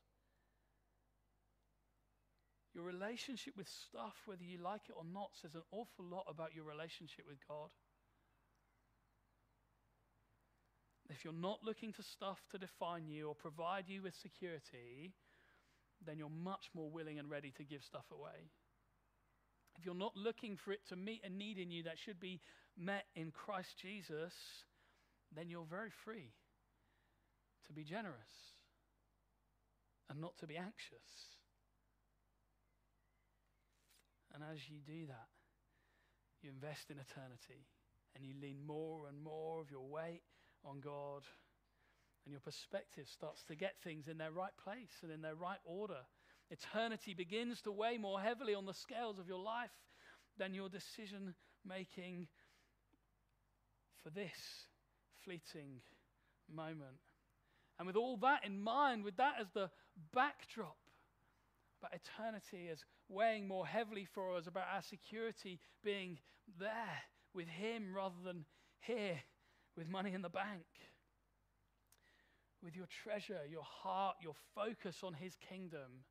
Your 2.74 2.86
relationship 2.86 3.58
with 3.58 3.68
stuff, 3.68 4.16
whether 4.26 4.44
you 4.44 4.58
like 4.58 4.84
it 4.88 4.96
or 4.98 5.04
not, 5.04 5.32
says 5.34 5.56
an 5.56 5.64
awful 5.72 6.06
lot 6.06 6.26
about 6.30 6.56
your 6.56 6.64
relationship 6.64 7.26
with 7.28 7.38
God. 7.48 7.70
If 11.22 11.26
you're 11.26 11.34
not 11.36 11.60
looking 11.64 11.94
to 11.94 12.02
stuff 12.02 12.40
to 12.50 12.58
define 12.58 13.08
you 13.08 13.28
or 13.28 13.36
provide 13.36 13.84
you 13.88 14.02
with 14.02 14.16
security, 14.24 15.14
then 16.04 16.18
you're 16.18 16.32
much 16.32 16.72
more 16.74 16.90
willing 16.90 17.20
and 17.20 17.30
ready 17.30 17.54
to 17.58 17.64
give 17.64 17.84
stuff 17.84 18.06
away. 18.12 18.50
If 19.78 19.86
you're 19.86 19.94
not 19.94 20.18
looking 20.18 20.58
for 20.58 20.72
it 20.72 20.80
to 20.90 20.96
meet 20.96 21.22
a 21.24 21.30
need 21.30 21.60
in 21.60 21.70
you 21.70 21.84
that 21.84 22.00
should 22.04 22.20
be 22.20 22.42
met 22.76 23.06
in 23.16 23.30
Christ 23.30 23.70
Jesus, 23.80 24.34
then 25.36 25.48
you're 25.48 25.68
very 25.70 25.92
free 26.04 26.34
to 27.68 27.74
be 27.74 27.84
generous 27.84 28.34
and 30.10 30.20
not 30.20 30.36
to 30.40 30.48
be 30.48 30.58
anxious. 30.58 31.38
And 34.34 34.44
as 34.52 34.58
you 34.68 34.80
do 34.84 35.06
that, 35.06 35.30
you 36.42 36.50
invest 36.50 36.90
in 36.90 36.98
eternity 36.98 37.68
and 38.16 38.26
you 38.26 38.34
lean 38.42 38.66
more 38.66 39.06
and 39.08 39.22
more 39.22 39.62
of 39.62 39.70
your 39.70 39.88
weight 39.88 40.24
on 40.66 40.80
God, 40.80 41.24
and 42.26 42.32
your 42.32 42.42
perspective 42.42 43.08
starts 43.12 43.44
to 43.44 43.56
get 43.56 43.76
things 43.84 44.08
in 44.08 44.18
their 44.18 44.32
right 44.32 44.56
place 44.64 45.00
and 45.02 45.12
in 45.12 45.22
their 45.22 45.36
right 45.36 45.60
order. 45.66 46.02
Eternity 46.50 47.14
begins 47.14 47.62
to 47.62 47.72
weigh 47.72 47.98
more 47.98 48.20
heavily 48.20 48.54
on 48.54 48.66
the 48.66 48.74
scales 48.74 49.20
of 49.20 49.28
your 49.28 49.40
life 49.40 49.72
than 50.38 50.54
your 50.54 50.70
decision 50.70 51.34
making 51.66 52.28
for 54.04 54.10
this 54.10 54.68
fleeting 55.24 55.82
moment. 56.54 57.00
And 57.78 57.88
with 57.88 57.96
all 57.96 58.18
that 58.18 58.46
in 58.46 58.60
mind, 58.60 59.04
with 59.04 59.18
that 59.18 59.36
as 59.40 59.48
the 59.54 59.70
backdrop, 60.14 60.78
about 61.82 61.94
eternity 61.96 62.70
as 62.72 62.84
weighing 63.10 63.48
more 63.48 63.66
heavily 63.66 64.06
for 64.06 64.36
us, 64.36 64.46
about 64.46 64.66
our 64.74 64.82
security 64.84 65.60
being 65.84 66.20
there 66.60 67.02
with 67.34 67.48
Him 67.48 67.94
rather 67.96 68.16
than 68.24 68.46
here 68.82 69.20
with 69.78 69.90
money 69.90 70.14
in 70.14 70.22
the 70.22 70.30
bank, 70.30 70.66
with 72.64 72.76
your 72.76 72.88
treasure, 73.04 73.40
your 73.50 73.64
heart, 73.64 74.18
your 74.22 74.36
focus 74.56 74.98
on 75.04 75.14
His 75.14 75.36
kingdom. 75.50 76.06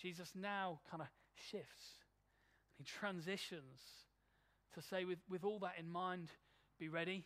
Jesus 0.00 0.30
now 0.34 0.80
kind 0.90 1.02
of 1.02 1.08
shifts. 1.50 1.98
He 2.78 2.84
transitions 2.84 3.80
to 4.74 4.82
say, 4.82 5.04
with, 5.04 5.18
with 5.28 5.44
all 5.44 5.58
that 5.60 5.74
in 5.78 5.90
mind, 5.90 6.28
be 6.78 6.88
ready. 6.88 7.24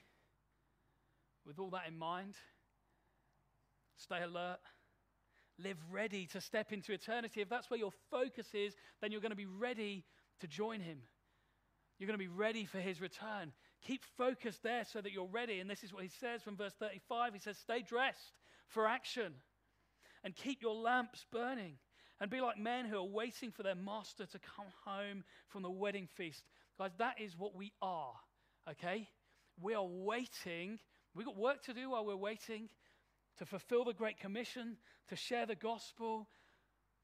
With 1.46 1.58
all 1.58 1.70
that 1.70 1.86
in 1.86 1.98
mind, 1.98 2.34
stay 3.96 4.22
alert. 4.22 4.58
Live 5.58 5.76
ready 5.92 6.26
to 6.28 6.40
step 6.40 6.72
into 6.72 6.92
eternity. 6.92 7.40
If 7.40 7.48
that's 7.48 7.70
where 7.70 7.78
your 7.78 7.92
focus 8.10 8.48
is, 8.54 8.74
then 9.00 9.12
you're 9.12 9.20
going 9.20 9.30
to 9.30 9.36
be 9.36 9.46
ready 9.46 10.04
to 10.40 10.48
join 10.48 10.80
Him. 10.80 10.98
You're 11.98 12.08
going 12.08 12.18
to 12.18 12.24
be 12.24 12.28
ready 12.28 12.64
for 12.64 12.80
His 12.80 13.00
return. 13.00 13.52
Keep 13.86 14.04
focused 14.16 14.62
there 14.62 14.84
so 14.84 15.00
that 15.00 15.12
you're 15.12 15.26
ready. 15.26 15.60
And 15.60 15.68
this 15.68 15.84
is 15.84 15.92
what 15.92 16.02
he 16.02 16.08
says 16.08 16.42
from 16.42 16.56
verse 16.56 16.72
35. 16.78 17.34
He 17.34 17.40
says, 17.40 17.58
Stay 17.58 17.82
dressed 17.82 18.32
for 18.68 18.86
action 18.86 19.34
and 20.24 20.34
keep 20.34 20.62
your 20.62 20.74
lamps 20.74 21.26
burning. 21.30 21.78
and 22.20 22.30
be 22.30 22.40
like 22.40 22.58
men 22.58 22.86
who 22.86 22.96
are 22.96 23.04
waiting 23.04 23.50
for 23.50 23.62
their 23.62 23.74
master 23.74 24.24
to 24.24 24.38
come 24.38 24.66
home 24.84 25.24
from 25.48 25.62
the 25.62 25.70
wedding 25.70 26.06
feast. 26.14 26.44
Guys, 26.78 26.92
that 26.98 27.20
is 27.20 27.36
what 27.36 27.54
we 27.54 27.72
are, 27.82 28.14
okay? 28.70 29.08
We 29.60 29.74
are 29.74 29.84
waiting. 29.84 30.78
We've 31.14 31.26
got 31.26 31.36
work 31.36 31.62
to 31.64 31.74
do 31.74 31.90
while 31.90 32.06
we're 32.06 32.16
waiting 32.16 32.68
to 33.38 33.44
fulfill 33.44 33.84
the 33.84 33.92
Great 33.92 34.18
Commission, 34.18 34.76
to 35.08 35.16
share 35.16 35.44
the 35.44 35.56
gospel, 35.56 36.28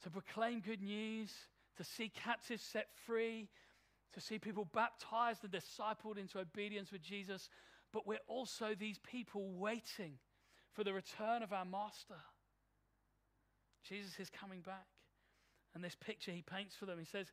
to 0.02 0.10
proclaim 0.10 0.60
good 0.60 0.80
news, 0.80 1.32
to 1.76 1.84
see 1.84 2.08
captives 2.08 2.62
set 2.62 2.86
free, 3.04 3.48
to 4.14 4.20
see 4.20 4.38
people 4.38 4.68
baptized 4.72 5.44
and 5.44 5.52
discipled 5.52 6.18
into 6.18 6.38
obedience 6.38 6.90
with 6.92 7.02
Jesus. 7.02 7.48
But 7.92 8.06
we're 8.06 8.18
also 8.26 8.74
these 8.74 8.98
people 8.98 9.50
waiting 9.50 10.18
for 10.72 10.84
the 10.84 10.92
return 10.92 11.42
of 11.42 11.52
our 11.52 11.64
Master. 11.64 12.16
Jesus 13.88 14.18
is 14.18 14.30
coming 14.30 14.60
back. 14.60 14.86
And 15.74 15.84
this 15.84 15.96
picture 15.96 16.32
he 16.32 16.42
paints 16.42 16.74
for 16.74 16.86
them, 16.86 16.98
he 16.98 17.04
says, 17.04 17.26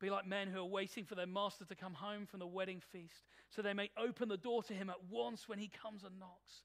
Be 0.00 0.10
like 0.10 0.26
men 0.26 0.48
who 0.48 0.60
are 0.60 0.64
waiting 0.64 1.04
for 1.04 1.14
their 1.14 1.26
master 1.26 1.64
to 1.64 1.74
come 1.74 1.94
home 1.94 2.26
from 2.26 2.40
the 2.40 2.46
wedding 2.46 2.80
feast, 2.92 3.24
so 3.50 3.60
they 3.60 3.74
may 3.74 3.90
open 3.96 4.28
the 4.28 4.36
door 4.36 4.62
to 4.64 4.74
him 4.74 4.88
at 4.88 5.04
once 5.10 5.48
when 5.48 5.58
he 5.58 5.68
comes 5.68 6.04
and 6.04 6.18
knocks. 6.18 6.62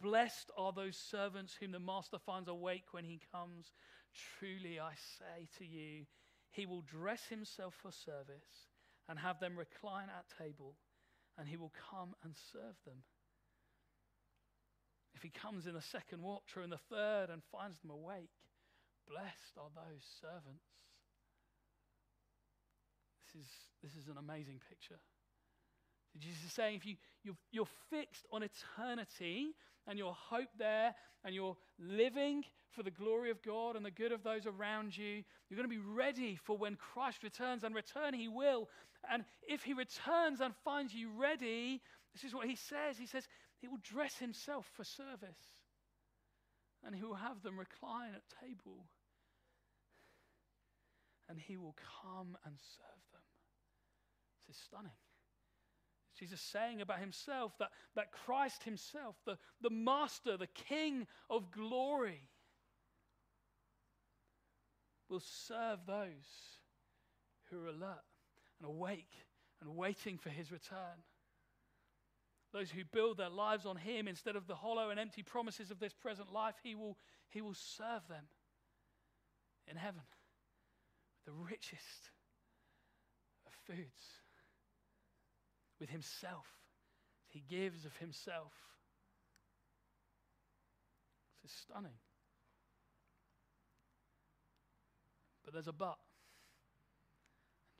Blessed 0.00 0.50
are 0.56 0.72
those 0.72 0.96
servants 0.96 1.56
whom 1.58 1.72
the 1.72 1.80
master 1.80 2.18
finds 2.18 2.48
awake 2.48 2.92
when 2.92 3.04
he 3.04 3.20
comes. 3.32 3.72
Truly, 4.38 4.78
I 4.78 4.92
say 4.94 5.48
to 5.58 5.64
you, 5.64 6.04
he 6.50 6.66
will 6.66 6.82
dress 6.82 7.22
himself 7.28 7.74
for 7.80 7.92
service 7.92 8.68
and 9.08 9.18
have 9.18 9.40
them 9.40 9.56
recline 9.56 10.08
at 10.08 10.24
table, 10.38 10.76
and 11.38 11.48
he 11.48 11.56
will 11.56 11.72
come 11.90 12.14
and 12.22 12.34
serve 12.52 12.76
them. 12.84 13.02
If 15.14 15.22
he 15.22 15.30
comes 15.30 15.66
in 15.66 15.74
the 15.74 15.82
second 15.82 16.22
watch 16.22 16.56
or 16.56 16.62
in 16.62 16.70
the 16.70 16.78
third 16.88 17.30
and 17.30 17.42
finds 17.50 17.78
them 17.80 17.90
awake, 17.90 18.30
blessed 19.08 19.58
are 19.58 19.70
those 19.74 20.04
servants. 20.20 20.64
This 23.26 23.42
is, 23.42 23.50
this 23.82 23.94
is 23.94 24.08
an 24.08 24.16
amazing 24.18 24.60
picture. 24.68 24.98
Jesus 26.18 26.44
is 26.44 26.52
saying 26.52 26.76
if 26.76 26.86
you, 26.86 26.96
you're, 27.22 27.36
you're 27.52 27.68
fixed 27.90 28.26
on 28.32 28.42
eternity 28.42 29.54
and 29.86 29.98
your 29.98 30.14
hope 30.14 30.48
there 30.58 30.94
and 31.24 31.34
you're 31.34 31.56
living 31.78 32.44
for 32.70 32.82
the 32.82 32.90
glory 32.90 33.30
of 33.30 33.42
God 33.42 33.76
and 33.76 33.84
the 33.84 33.90
good 33.90 34.12
of 34.12 34.22
those 34.22 34.46
around 34.46 34.96
you, 34.96 35.22
you're 35.48 35.56
going 35.56 35.68
to 35.68 35.74
be 35.74 35.78
ready 35.78 36.36
for 36.36 36.56
when 36.56 36.76
Christ 36.76 37.22
returns 37.22 37.64
and 37.64 37.74
return 37.74 38.14
he 38.14 38.28
will. 38.28 38.68
And 39.10 39.24
if 39.48 39.62
he 39.62 39.72
returns 39.72 40.40
and 40.40 40.54
finds 40.64 40.94
you 40.94 41.10
ready, 41.16 41.80
this 42.12 42.24
is 42.24 42.34
what 42.34 42.46
he 42.46 42.56
says. 42.56 42.98
He 42.98 43.06
says 43.06 43.26
he 43.60 43.68
will 43.68 43.80
dress 43.82 44.16
himself 44.16 44.66
for 44.74 44.84
service 44.84 45.48
and 46.84 46.94
he 46.94 47.02
will 47.02 47.14
have 47.14 47.42
them 47.42 47.58
recline 47.58 48.14
at 48.14 48.22
table 48.40 48.86
and 51.28 51.38
he 51.38 51.56
will 51.56 51.76
come 52.02 52.36
and 52.44 52.54
serve 52.58 53.02
them. 53.12 53.22
This 54.46 54.56
is 54.56 54.62
stunning. 54.62 54.92
Jesus 56.20 56.40
saying 56.40 56.82
about 56.82 57.00
himself 57.00 57.52
that, 57.58 57.70
that 57.96 58.12
Christ 58.12 58.62
himself, 58.62 59.16
the, 59.24 59.38
the 59.62 59.70
master, 59.70 60.36
the 60.36 60.46
king 60.46 61.06
of 61.30 61.50
glory, 61.50 62.20
will 65.08 65.20
serve 65.20 65.80
those 65.86 66.58
who 67.50 67.58
are 67.58 67.68
alert 67.68 68.04
and 68.60 68.68
awake 68.68 69.12
and 69.60 69.76
waiting 69.76 70.18
for 70.18 70.28
his 70.28 70.52
return. 70.52 71.02
Those 72.52 72.70
who 72.70 72.84
build 72.84 73.16
their 73.16 73.30
lives 73.30 73.64
on 73.64 73.76
him 73.76 74.06
instead 74.06 74.36
of 74.36 74.46
the 74.46 74.54
hollow 74.54 74.90
and 74.90 75.00
empty 75.00 75.22
promises 75.22 75.70
of 75.70 75.78
this 75.78 75.94
present 75.94 76.32
life, 76.32 76.56
he 76.62 76.74
will, 76.74 76.98
he 77.30 77.40
will 77.40 77.54
serve 77.54 78.06
them 78.08 78.24
in 79.68 79.76
heaven 79.76 80.02
with 81.16 81.34
the 81.34 81.42
richest 81.42 82.10
of 83.46 83.52
foods, 83.66 84.19
with 85.80 85.90
himself. 85.90 86.46
He 87.28 87.42
gives 87.48 87.84
of 87.84 87.96
himself. 87.96 88.52
This 91.42 91.52
is 91.52 91.58
stunning. 91.58 91.98
But 95.44 95.54
there's 95.54 95.68
a 95.68 95.72
but. 95.72 95.98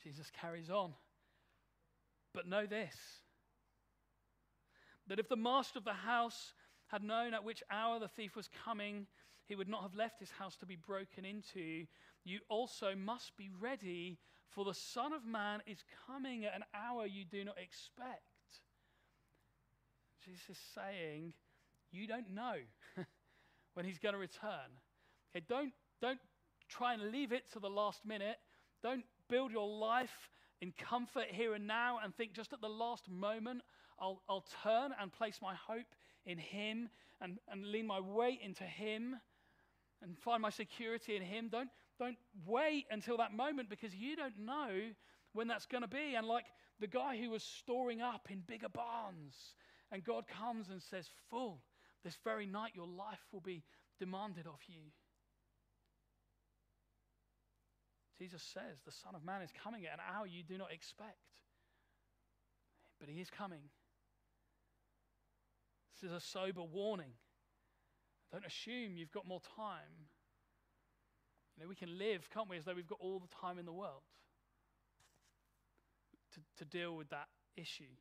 Jesus 0.02 0.30
carries 0.40 0.70
on. 0.70 0.94
But 2.32 2.48
know 2.48 2.66
this 2.66 2.94
that 5.08 5.18
if 5.18 5.28
the 5.28 5.36
master 5.36 5.76
of 5.76 5.84
the 5.84 5.92
house 5.92 6.54
had 6.86 7.02
known 7.02 7.34
at 7.34 7.42
which 7.42 7.64
hour 7.68 7.98
the 7.98 8.06
thief 8.06 8.36
was 8.36 8.48
coming, 8.64 9.08
he 9.46 9.56
would 9.56 9.68
not 9.68 9.82
have 9.82 9.96
left 9.96 10.20
his 10.20 10.30
house 10.30 10.56
to 10.56 10.66
be 10.66 10.76
broken 10.76 11.24
into. 11.24 11.84
You 12.24 12.38
also 12.48 12.94
must 12.94 13.36
be 13.36 13.50
ready, 13.60 14.20
for 14.50 14.64
the 14.64 14.74
Son 14.74 15.12
of 15.12 15.24
Man 15.24 15.60
is 15.66 15.78
coming 16.06 16.44
at 16.44 16.54
an 16.54 16.64
hour 16.74 17.06
you 17.06 17.24
do 17.24 17.44
not 17.44 17.56
expect. 17.58 18.22
Jesus 20.24 20.50
is 20.50 20.58
saying, 20.74 21.32
You 21.92 22.06
don't 22.06 22.30
know 22.30 22.56
when 23.74 23.86
he's 23.86 23.98
going 23.98 24.14
to 24.14 24.18
return. 24.18 24.78
Okay, 25.34 25.44
don't, 25.48 25.72
don't 26.00 26.18
try 26.68 26.94
and 26.94 27.10
leave 27.10 27.32
it 27.32 27.50
to 27.52 27.60
the 27.60 27.70
last 27.70 28.04
minute. 28.04 28.36
Don't 28.82 29.04
build 29.28 29.52
your 29.52 29.68
life 29.68 30.30
in 30.60 30.72
comfort 30.72 31.26
here 31.30 31.54
and 31.54 31.66
now 31.66 31.98
and 32.02 32.14
think 32.14 32.34
just 32.34 32.52
at 32.52 32.60
the 32.60 32.68
last 32.68 33.08
moment, 33.08 33.62
I'll, 33.98 34.22
I'll 34.28 34.44
turn 34.62 34.92
and 35.00 35.12
place 35.12 35.38
my 35.42 35.54
hope 35.54 35.94
in 36.26 36.38
Him 36.38 36.88
and, 37.20 37.38
and 37.48 37.66
lean 37.66 37.86
my 37.86 38.00
weight 38.00 38.40
into 38.42 38.64
Him 38.64 39.16
and 40.02 40.18
find 40.18 40.42
my 40.42 40.50
security 40.50 41.16
in 41.16 41.22
Him. 41.22 41.48
Don't, 41.50 41.68
don't 42.00 42.16
wait 42.46 42.86
until 42.90 43.18
that 43.18 43.32
moment 43.32 43.68
because 43.68 43.94
you 43.94 44.16
don't 44.16 44.38
know 44.38 44.70
when 45.34 45.46
that's 45.46 45.66
going 45.66 45.82
to 45.82 45.88
be. 45.88 46.14
And 46.16 46.26
like 46.26 46.46
the 46.80 46.86
guy 46.86 47.16
who 47.16 47.30
was 47.30 47.42
storing 47.42 48.00
up 48.00 48.28
in 48.30 48.42
bigger 48.46 48.70
barns, 48.70 49.34
and 49.92 50.02
God 50.02 50.24
comes 50.26 50.70
and 50.70 50.82
says, 50.82 51.08
Full, 51.28 51.60
this 52.02 52.16
very 52.24 52.46
night 52.46 52.72
your 52.74 52.86
life 52.86 53.20
will 53.32 53.42
be 53.42 53.62
demanded 53.98 54.46
of 54.46 54.58
you. 54.66 54.90
Jesus 58.18 58.42
says, 58.42 58.80
The 58.84 58.92
Son 58.92 59.14
of 59.14 59.24
Man 59.24 59.42
is 59.42 59.50
coming 59.62 59.84
at 59.86 59.94
an 59.94 60.00
hour 60.14 60.26
you 60.26 60.42
do 60.42 60.56
not 60.56 60.72
expect. 60.72 61.18
But 62.98 63.08
he 63.10 63.20
is 63.20 63.30
coming. 63.30 63.60
This 65.94 66.10
is 66.10 66.16
a 66.16 66.20
sober 66.20 66.62
warning. 66.62 67.12
Don't 68.32 68.46
assume 68.46 68.96
you've 68.96 69.12
got 69.12 69.26
more 69.26 69.40
time. 69.56 70.08
You 71.60 71.66
know, 71.66 71.68
we 71.68 71.74
can 71.74 71.98
live, 71.98 72.30
can't 72.32 72.48
we, 72.48 72.56
as 72.56 72.64
though 72.64 72.72
we've 72.72 72.86
got 72.86 73.00
all 73.00 73.18
the 73.18 73.28
time 73.38 73.58
in 73.58 73.66
the 73.66 73.72
world 73.72 74.00
to, 76.32 76.40
to 76.56 76.64
deal 76.64 76.96
with 76.96 77.10
that 77.10 77.28
issue, 77.54 77.92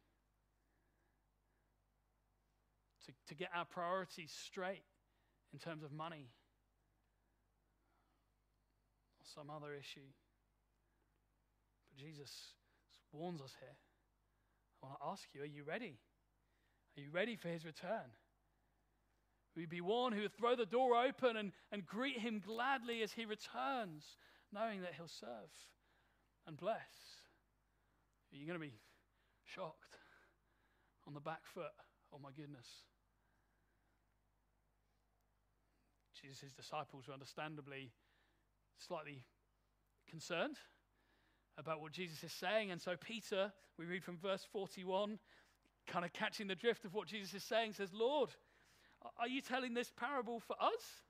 to, 3.06 3.12
to 3.28 3.36
get 3.36 3.50
our 3.54 3.65
priorities 3.65 4.32
straight 4.32 4.86
in 5.52 5.60
terms 5.60 5.84
of 5.84 5.91
money 5.91 6.30
or 9.19 9.26
some 9.26 9.50
other 9.50 9.74
issue. 9.74 10.08
But 11.89 11.98
Jesus 12.02 12.54
warns 13.12 13.41
us 13.41 13.58
here. 13.60 13.76
I 14.82 14.88
want 14.88 15.00
to 15.00 15.06
ask 15.06 15.28
you 15.34 15.41
are 15.41 15.45
you 15.45 15.63
ready? 15.65 16.00
Are 16.98 17.02
you 17.02 17.10
ready 17.12 17.36
for 17.36 17.50
his 17.50 17.65
return? 17.65 18.15
Will 19.56 19.64
you 19.64 19.68
be 19.68 19.82
one 19.82 20.12
who 20.12 20.22
would 20.22 20.34
throw 20.38 20.56
the 20.56 20.66
door 20.66 20.96
open 20.96 21.38
and, 21.38 21.52
and 21.72 21.86
greet 21.86 22.20
him 22.20 22.42
gladly 22.46 23.02
as 23.02 23.12
he 23.12 23.26
returns, 23.26 24.06
knowing 24.54 24.82
that 24.82 24.94
he'll 24.96 25.08
serve 25.08 25.50
and 26.48 26.58
bless? 26.58 26.78
Are 28.32 28.38
you 28.38 28.46
going 28.46 28.60
to 28.60 28.66
be 28.66 28.80
shocked 29.44 29.98
on 31.08 31.14
the 31.14 31.20
back 31.20 31.42
foot? 31.54 31.72
Oh 32.14 32.20
my 32.22 32.30
goodness. 32.36 32.68
Jesus' 36.22 36.52
disciples 36.52 37.08
were 37.08 37.14
understandably 37.14 37.92
slightly 38.78 39.24
concerned 40.10 40.58
about 41.58 41.82
what 41.82 41.92
Jesus 41.92 42.24
is 42.24 42.32
saying. 42.32 42.72
And 42.72 42.82
so 42.82 42.96
Peter, 43.00 43.52
we 43.78 43.86
read 43.86 44.04
from 44.04 44.18
verse 44.18 44.46
41, 44.52 45.20
kind 45.88 46.06
of 46.06 46.14
catching 46.14 46.48
the 46.48 46.56
drift 46.56 46.86
of 46.86 46.94
what 46.94 47.08
Jesus 47.08 47.34
is 47.34 47.44
saying, 47.44 47.74
says, 47.74 47.90
Lord, 47.94 48.30
are 49.20 49.28
you 49.28 49.42
telling 49.42 49.74
this 49.74 49.92
parable 49.98 50.40
for 50.40 50.56
us 50.60 51.04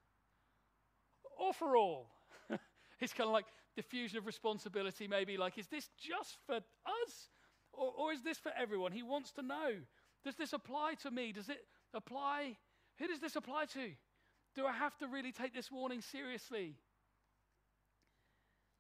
or 1.38 1.54
for 1.54 1.76
all? 1.76 2.10
it's 3.00 3.14
kind 3.14 3.28
of 3.28 3.34
like 3.34 3.46
diffusion 3.76 4.18
of 4.18 4.26
responsibility, 4.26 5.08
maybe 5.08 5.38
like, 5.38 5.58
is 5.58 5.68
this 5.68 5.90
just 5.98 6.38
for 6.46 6.56
us 6.56 7.30
or, 7.74 7.92
or 7.98 8.14
is 8.14 8.24
this 8.24 8.38
for 8.38 8.52
everyone? 8.58 8.92
He 8.92 9.04
wants 9.04 9.32
to 9.34 9.42
know. 9.42 9.72
Does 10.24 10.36
this 10.36 10.54
apply 10.54 10.96
to 11.04 11.12
me? 11.12 11.32
Does 11.32 11.50
it 11.50 11.60
apply? 11.94 12.58
Who 12.98 13.08
does 13.08 13.20
this 13.20 13.36
apply 13.36 13.66
to? 13.74 13.92
Do 14.56 14.66
I 14.66 14.74
have 14.74 14.98
to 14.98 15.08
really 15.08 15.32
take 15.32 15.54
this 15.54 15.72
warning 15.72 16.02
seriously? 16.02 16.76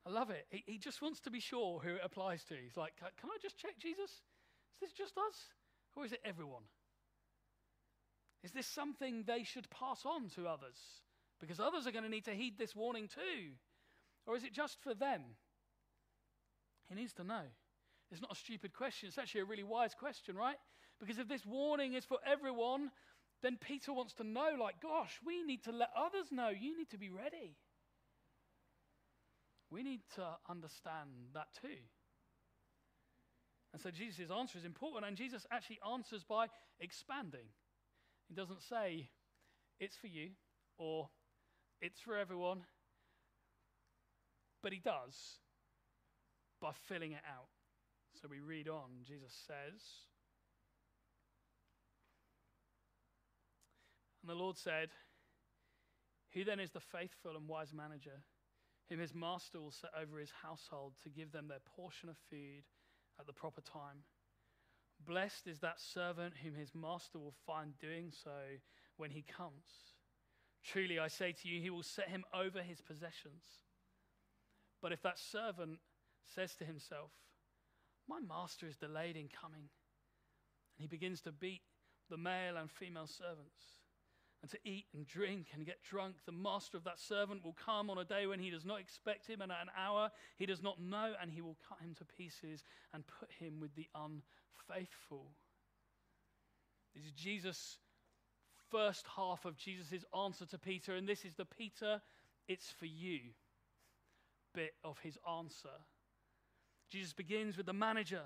I 0.05 0.09
love 0.09 0.29
it. 0.29 0.45
He, 0.49 0.63
he 0.65 0.77
just 0.77 1.01
wants 1.01 1.19
to 1.21 1.31
be 1.31 1.39
sure 1.39 1.79
who 1.79 1.95
it 1.95 2.01
applies 2.03 2.43
to. 2.45 2.55
He's 2.55 2.77
like, 2.77 2.93
Can 2.97 3.29
I 3.29 3.37
just 3.41 3.57
check, 3.57 3.77
Jesus? 3.79 4.09
Is 4.09 4.79
this 4.81 4.91
just 4.91 5.17
us? 5.17 5.35
Or 5.95 6.05
is 6.05 6.11
it 6.11 6.19
everyone? 6.23 6.63
Is 8.43 8.51
this 8.51 8.67
something 8.67 9.23
they 9.23 9.43
should 9.43 9.69
pass 9.69 10.05
on 10.05 10.29
to 10.35 10.47
others? 10.47 10.77
Because 11.39 11.59
others 11.59 11.87
are 11.87 11.91
going 11.91 12.03
to 12.03 12.09
need 12.09 12.25
to 12.25 12.33
heed 12.33 12.57
this 12.57 12.75
warning 12.75 13.07
too. 13.07 13.51
Or 14.25 14.35
is 14.35 14.43
it 14.43 14.53
just 14.53 14.81
for 14.81 14.93
them? 14.93 15.21
He 16.87 16.95
needs 16.95 17.13
to 17.13 17.23
know. 17.23 17.43
It's 18.11 18.21
not 18.21 18.31
a 18.31 18.35
stupid 18.35 18.73
question. 18.73 19.07
It's 19.07 19.17
actually 19.17 19.41
a 19.41 19.45
really 19.45 19.63
wise 19.63 19.93
question, 19.93 20.35
right? 20.35 20.57
Because 20.99 21.19
if 21.19 21.27
this 21.27 21.45
warning 21.45 21.93
is 21.93 22.05
for 22.05 22.17
everyone, 22.25 22.91
then 23.41 23.57
Peter 23.59 23.93
wants 23.93 24.13
to 24.15 24.23
know, 24.23 24.55
like, 24.59 24.81
gosh, 24.81 25.19
we 25.25 25.43
need 25.43 25.63
to 25.63 25.71
let 25.71 25.89
others 25.95 26.31
know. 26.31 26.49
You 26.49 26.77
need 26.77 26.89
to 26.89 26.97
be 26.97 27.09
ready. 27.09 27.55
We 29.69 29.83
need 29.83 30.01
to 30.15 30.25
understand 30.49 31.09
that 31.33 31.47
too. 31.61 31.77
And 33.71 33.81
so 33.81 33.91
Jesus' 33.91 34.31
answer 34.31 34.57
is 34.57 34.65
important, 34.65 35.05
and 35.05 35.15
Jesus 35.15 35.45
actually 35.51 35.79
answers 35.93 36.23
by 36.23 36.47
expanding. 36.79 37.45
He 38.29 38.35
doesn't 38.35 38.61
say, 38.61 39.09
it's 39.79 39.97
for 39.97 40.07
you 40.07 40.29
or 40.77 41.09
it's 41.81 41.99
for 41.99 42.15
everyone, 42.15 42.61
but 44.61 44.71
he 44.71 44.79
does 44.79 45.39
by 46.61 46.71
filling 46.87 47.13
it 47.13 47.23
out. 47.27 47.47
So 48.21 48.27
we 48.29 48.39
read 48.39 48.67
on. 48.67 48.89
Jesus 49.03 49.33
says, 49.47 49.81
And 54.21 54.29
the 54.29 54.35
Lord 54.35 54.57
said, 54.57 54.89
Who 56.33 56.43
then 56.43 56.59
is 56.59 56.71
the 56.71 56.79
faithful 56.79 57.35
and 57.35 57.47
wise 57.47 57.73
manager, 57.73 58.21
whom 58.89 58.99
his 58.99 59.15
master 59.15 59.59
will 59.59 59.71
set 59.71 59.91
over 59.99 60.19
his 60.19 60.31
household 60.43 60.93
to 61.03 61.09
give 61.09 61.31
them 61.31 61.47
their 61.47 61.61
portion 61.75 62.09
of 62.09 62.17
food 62.29 62.63
at 63.19 63.25
the 63.25 63.33
proper 63.33 63.61
time? 63.61 64.03
Blessed 65.05 65.47
is 65.47 65.59
that 65.59 65.79
servant 65.79 66.33
whom 66.43 66.55
his 66.55 66.75
master 66.75 67.19
will 67.19 67.35
find 67.45 67.77
doing 67.79 68.11
so 68.11 68.57
when 68.97 69.11
he 69.11 69.21
comes. 69.21 69.95
Truly, 70.63 70.99
I 70.99 71.07
say 71.07 71.31
to 71.31 71.47
you, 71.47 71.61
he 71.61 71.69
will 71.69 71.83
set 71.83 72.09
him 72.09 72.25
over 72.33 72.61
his 72.61 72.81
possessions. 72.81 73.43
But 74.81 74.91
if 74.91 75.01
that 75.03 75.17
servant 75.17 75.79
says 76.25 76.55
to 76.55 76.65
himself, 76.65 77.11
My 78.07 78.19
master 78.19 78.67
is 78.67 78.75
delayed 78.75 79.15
in 79.15 79.29
coming, 79.29 79.69
and 80.77 80.81
he 80.81 80.87
begins 80.87 81.21
to 81.21 81.31
beat 81.31 81.61
the 82.09 82.17
male 82.17 82.57
and 82.57 82.69
female 82.69 83.07
servants, 83.07 83.78
and 84.41 84.49
to 84.51 84.57
eat 84.63 84.85
and 84.93 85.05
drink 85.05 85.47
and 85.53 85.65
get 85.65 85.83
drunk, 85.83 86.15
the 86.25 86.31
master 86.31 86.77
of 86.77 86.83
that 86.85 86.99
servant 86.99 87.43
will 87.43 87.55
come 87.65 87.89
on 87.89 87.97
a 87.97 88.05
day 88.05 88.25
when 88.25 88.39
he 88.39 88.49
does 88.49 88.65
not 88.65 88.79
expect 88.79 89.27
him, 89.27 89.41
and 89.41 89.51
at 89.51 89.61
an 89.61 89.71
hour 89.77 90.09
he 90.37 90.45
does 90.45 90.63
not 90.63 90.81
know, 90.81 91.13
and 91.21 91.31
he 91.31 91.41
will 91.41 91.57
cut 91.67 91.79
him 91.81 91.93
to 91.95 92.05
pieces 92.05 92.63
and 92.93 93.03
put 93.19 93.29
him 93.39 93.59
with 93.59 93.75
the 93.75 93.87
unfaithful. 93.95 95.31
This 96.95 97.05
is 97.05 97.11
Jesus' 97.11 97.77
first 98.71 99.05
half 99.15 99.45
of 99.45 99.57
Jesus' 99.57 100.05
answer 100.17 100.45
to 100.45 100.57
Peter, 100.57 100.95
and 100.95 101.07
this 101.07 101.25
is 101.25 101.33
the 101.35 101.45
Peter, 101.45 102.01
it's 102.47 102.71
for 102.71 102.85
you 102.85 103.19
bit 104.53 104.73
of 104.83 104.97
his 104.99 105.17
answer. 105.29 105.69
Jesus 106.89 107.13
begins 107.13 107.55
with 107.55 107.65
the 107.65 107.73
manager 107.73 108.23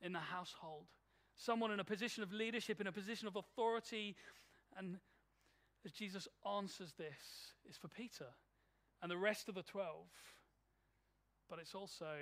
in 0.00 0.12
the 0.12 0.18
household, 0.18 0.86
someone 1.34 1.72
in 1.72 1.80
a 1.80 1.84
position 1.84 2.22
of 2.22 2.32
leadership, 2.32 2.80
in 2.80 2.86
a 2.86 2.92
position 2.92 3.26
of 3.26 3.36
authority, 3.36 4.14
and 4.78 4.98
as 5.86 5.92
Jesus 5.92 6.26
answers 6.58 6.92
this, 6.98 7.52
it's 7.64 7.78
for 7.78 7.88
Peter 7.88 8.26
and 9.00 9.10
the 9.10 9.16
rest 9.16 9.48
of 9.48 9.54
the 9.54 9.62
12. 9.62 9.86
But 11.48 11.60
it's 11.60 11.76
also 11.76 12.12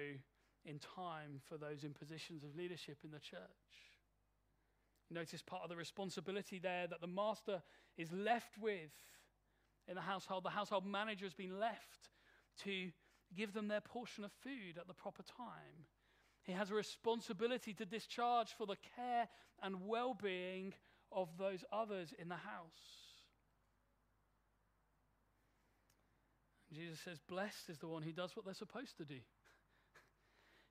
in 0.66 0.78
time 0.78 1.40
for 1.48 1.56
those 1.56 1.82
in 1.82 1.94
positions 1.94 2.44
of 2.44 2.54
leadership 2.54 2.98
in 3.04 3.10
the 3.10 3.18
church. 3.18 3.40
Notice 5.10 5.42
part 5.42 5.62
of 5.62 5.70
the 5.70 5.76
responsibility 5.76 6.58
there 6.58 6.86
that 6.86 7.00
the 7.00 7.06
master 7.06 7.62
is 7.96 8.12
left 8.12 8.58
with 8.60 8.92
in 9.88 9.94
the 9.94 10.00
household. 10.02 10.44
The 10.44 10.50
household 10.50 10.86
manager 10.86 11.24
has 11.24 11.34
been 11.34 11.58
left 11.58 12.10
to 12.64 12.90
give 13.34 13.54
them 13.54 13.68
their 13.68 13.80
portion 13.80 14.24
of 14.24 14.32
food 14.42 14.76
at 14.78 14.86
the 14.86 14.94
proper 14.94 15.22
time. 15.22 15.86
He 16.42 16.52
has 16.52 16.70
a 16.70 16.74
responsibility 16.74 17.72
to 17.74 17.86
discharge 17.86 18.50
for 18.56 18.66
the 18.66 18.76
care 18.96 19.28
and 19.62 19.86
well 19.86 20.14
being 20.20 20.74
of 21.10 21.28
those 21.38 21.64
others 21.72 22.12
in 22.18 22.28
the 22.28 22.34
house. 22.34 23.03
Jesus 26.74 27.00
says, 27.00 27.18
Blessed 27.28 27.70
is 27.70 27.78
the 27.78 27.88
one 27.88 28.02
who 28.02 28.12
does 28.12 28.34
what 28.34 28.44
they're 28.44 28.54
supposed 28.54 28.96
to 28.98 29.04
do, 29.04 29.18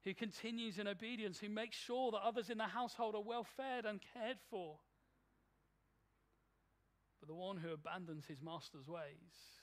who 0.03 0.13
continues 0.13 0.77
in 0.77 0.87
obedience, 0.87 1.39
who 1.39 1.49
makes 1.49 1.77
sure 1.77 2.11
that 2.11 2.25
others 2.25 2.49
in 2.49 2.57
the 2.57 2.65
household 2.65 3.15
are 3.15 3.21
well 3.21 3.45
fed 3.57 3.85
and 3.85 3.99
cared 4.13 4.37
for. 4.49 4.75
But 7.19 7.29
the 7.29 7.35
one 7.35 7.57
who 7.57 7.71
abandons 7.71 8.25
his 8.25 8.41
master's 8.41 8.87
ways 8.87 9.61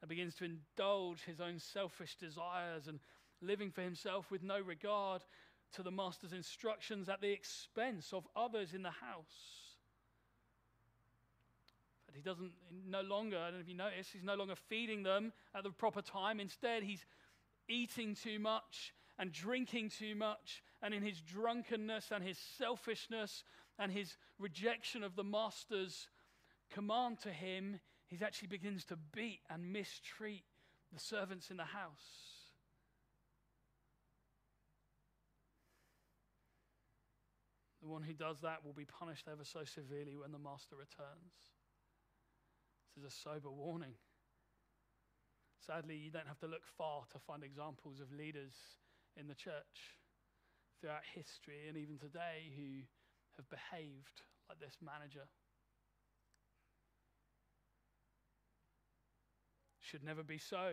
and 0.00 0.08
begins 0.08 0.34
to 0.36 0.44
indulge 0.44 1.22
his 1.24 1.40
own 1.40 1.58
selfish 1.58 2.16
desires 2.16 2.88
and 2.88 3.00
living 3.42 3.70
for 3.70 3.82
himself 3.82 4.30
with 4.30 4.42
no 4.42 4.60
regard 4.60 5.22
to 5.74 5.82
the 5.82 5.90
master's 5.90 6.32
instructions 6.32 7.08
at 7.08 7.20
the 7.20 7.32
expense 7.32 8.12
of 8.12 8.26
others 8.34 8.72
in 8.74 8.82
the 8.82 8.90
house 8.90 9.61
but 12.12 12.18
he 12.18 12.22
doesn't 12.22 12.52
no 12.86 13.00
longer, 13.00 13.38
I 13.38 13.46
don't 13.46 13.54
know 13.54 13.60
if 13.60 13.68
you 13.68 13.74
notice, 13.74 14.08
he's 14.12 14.22
no 14.22 14.34
longer 14.34 14.54
feeding 14.68 15.02
them 15.02 15.32
at 15.54 15.64
the 15.64 15.70
proper 15.70 16.02
time. 16.02 16.40
Instead, 16.40 16.82
he's 16.82 17.04
eating 17.68 18.14
too 18.14 18.38
much 18.38 18.92
and 19.18 19.32
drinking 19.32 19.90
too 19.90 20.14
much. 20.14 20.62
And 20.82 20.92
in 20.92 21.02
his 21.02 21.20
drunkenness 21.20 22.10
and 22.10 22.22
his 22.22 22.38
selfishness 22.58 23.44
and 23.78 23.90
his 23.90 24.16
rejection 24.38 25.02
of 25.02 25.16
the 25.16 25.24
master's 25.24 26.08
command 26.70 27.20
to 27.20 27.30
him, 27.30 27.80
he 28.08 28.18
actually 28.22 28.48
begins 28.48 28.84
to 28.86 28.98
beat 29.14 29.40
and 29.48 29.72
mistreat 29.72 30.44
the 30.92 31.00
servants 31.00 31.50
in 31.50 31.56
the 31.56 31.64
house. 31.64 32.42
The 37.80 37.88
one 37.88 38.02
who 38.02 38.12
does 38.12 38.36
that 38.42 38.64
will 38.64 38.74
be 38.74 38.84
punished 38.84 39.26
ever 39.32 39.44
so 39.44 39.64
severely 39.64 40.16
when 40.16 40.30
the 40.30 40.38
master 40.38 40.76
returns. 40.76 41.32
This 42.94 43.04
is 43.04 43.12
a 43.12 43.16
sober 43.16 43.50
warning. 43.50 43.94
Sadly, 45.66 45.96
you 45.96 46.10
don't 46.10 46.26
have 46.26 46.40
to 46.40 46.46
look 46.46 46.66
far 46.76 47.02
to 47.12 47.18
find 47.18 47.42
examples 47.42 48.00
of 48.00 48.12
leaders 48.12 48.52
in 49.16 49.28
the 49.28 49.34
church 49.34 49.96
throughout 50.80 51.02
history 51.14 51.68
and 51.68 51.76
even 51.76 51.96
today 51.96 52.52
who 52.56 52.82
have 53.36 53.48
behaved 53.48 54.22
like 54.48 54.58
this 54.58 54.76
manager. 54.84 55.24
Should 59.80 60.04
never 60.04 60.22
be 60.22 60.38
so. 60.38 60.72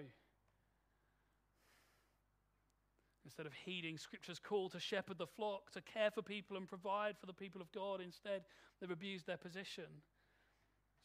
Instead 3.23 3.45
of 3.45 3.53
heeding 3.53 3.97
Scripture's 3.97 4.39
call 4.39 4.69
to 4.69 4.79
shepherd 4.79 5.19
the 5.19 5.27
flock, 5.27 5.71
to 5.71 5.81
care 5.81 6.09
for 6.09 6.23
people 6.23 6.57
and 6.57 6.67
provide 6.67 7.15
for 7.19 7.27
the 7.27 7.33
people 7.33 7.61
of 7.61 7.71
God, 7.71 8.01
instead, 8.01 8.41
they've 8.79 8.89
abused 8.89 9.27
their 9.27 9.37
position. 9.37 9.85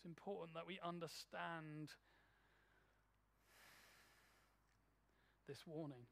It's 0.05 0.11
important 0.11 0.53
that 0.53 0.67
we 0.67 0.79
understand 0.85 1.89
this 5.49 5.61
warning. 5.67 6.05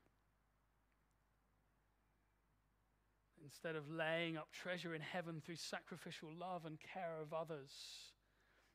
Instead 3.45 3.77
of 3.77 3.91
laying 3.91 4.39
up 4.39 4.49
treasure 4.51 4.95
in 4.95 5.03
heaven 5.03 5.43
through 5.45 5.57
sacrificial 5.57 6.31
love 6.33 6.65
and 6.65 6.79
care 6.81 7.21
of 7.21 7.35
others, 7.35 7.71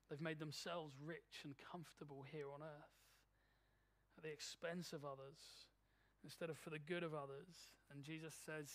they've 0.08 0.21
made 0.21 0.38
themselves 0.38 0.93
rich 1.03 1.41
and 1.43 1.56
comfortable 1.71 2.23
here 2.32 2.51
on 2.53 2.62
earth 2.62 2.93
at 4.19 4.23
the 4.23 4.32
expense 4.32 4.93
of 4.93 5.03
others 5.03 5.65
instead 6.23 6.51
of 6.51 6.60
for 6.60 6.69
the 6.69 6.77
good 6.77 7.01
of 7.01 7.15
others. 7.15 7.73
And 7.91 8.03
Jesus 8.03 8.36
says, 8.45 8.69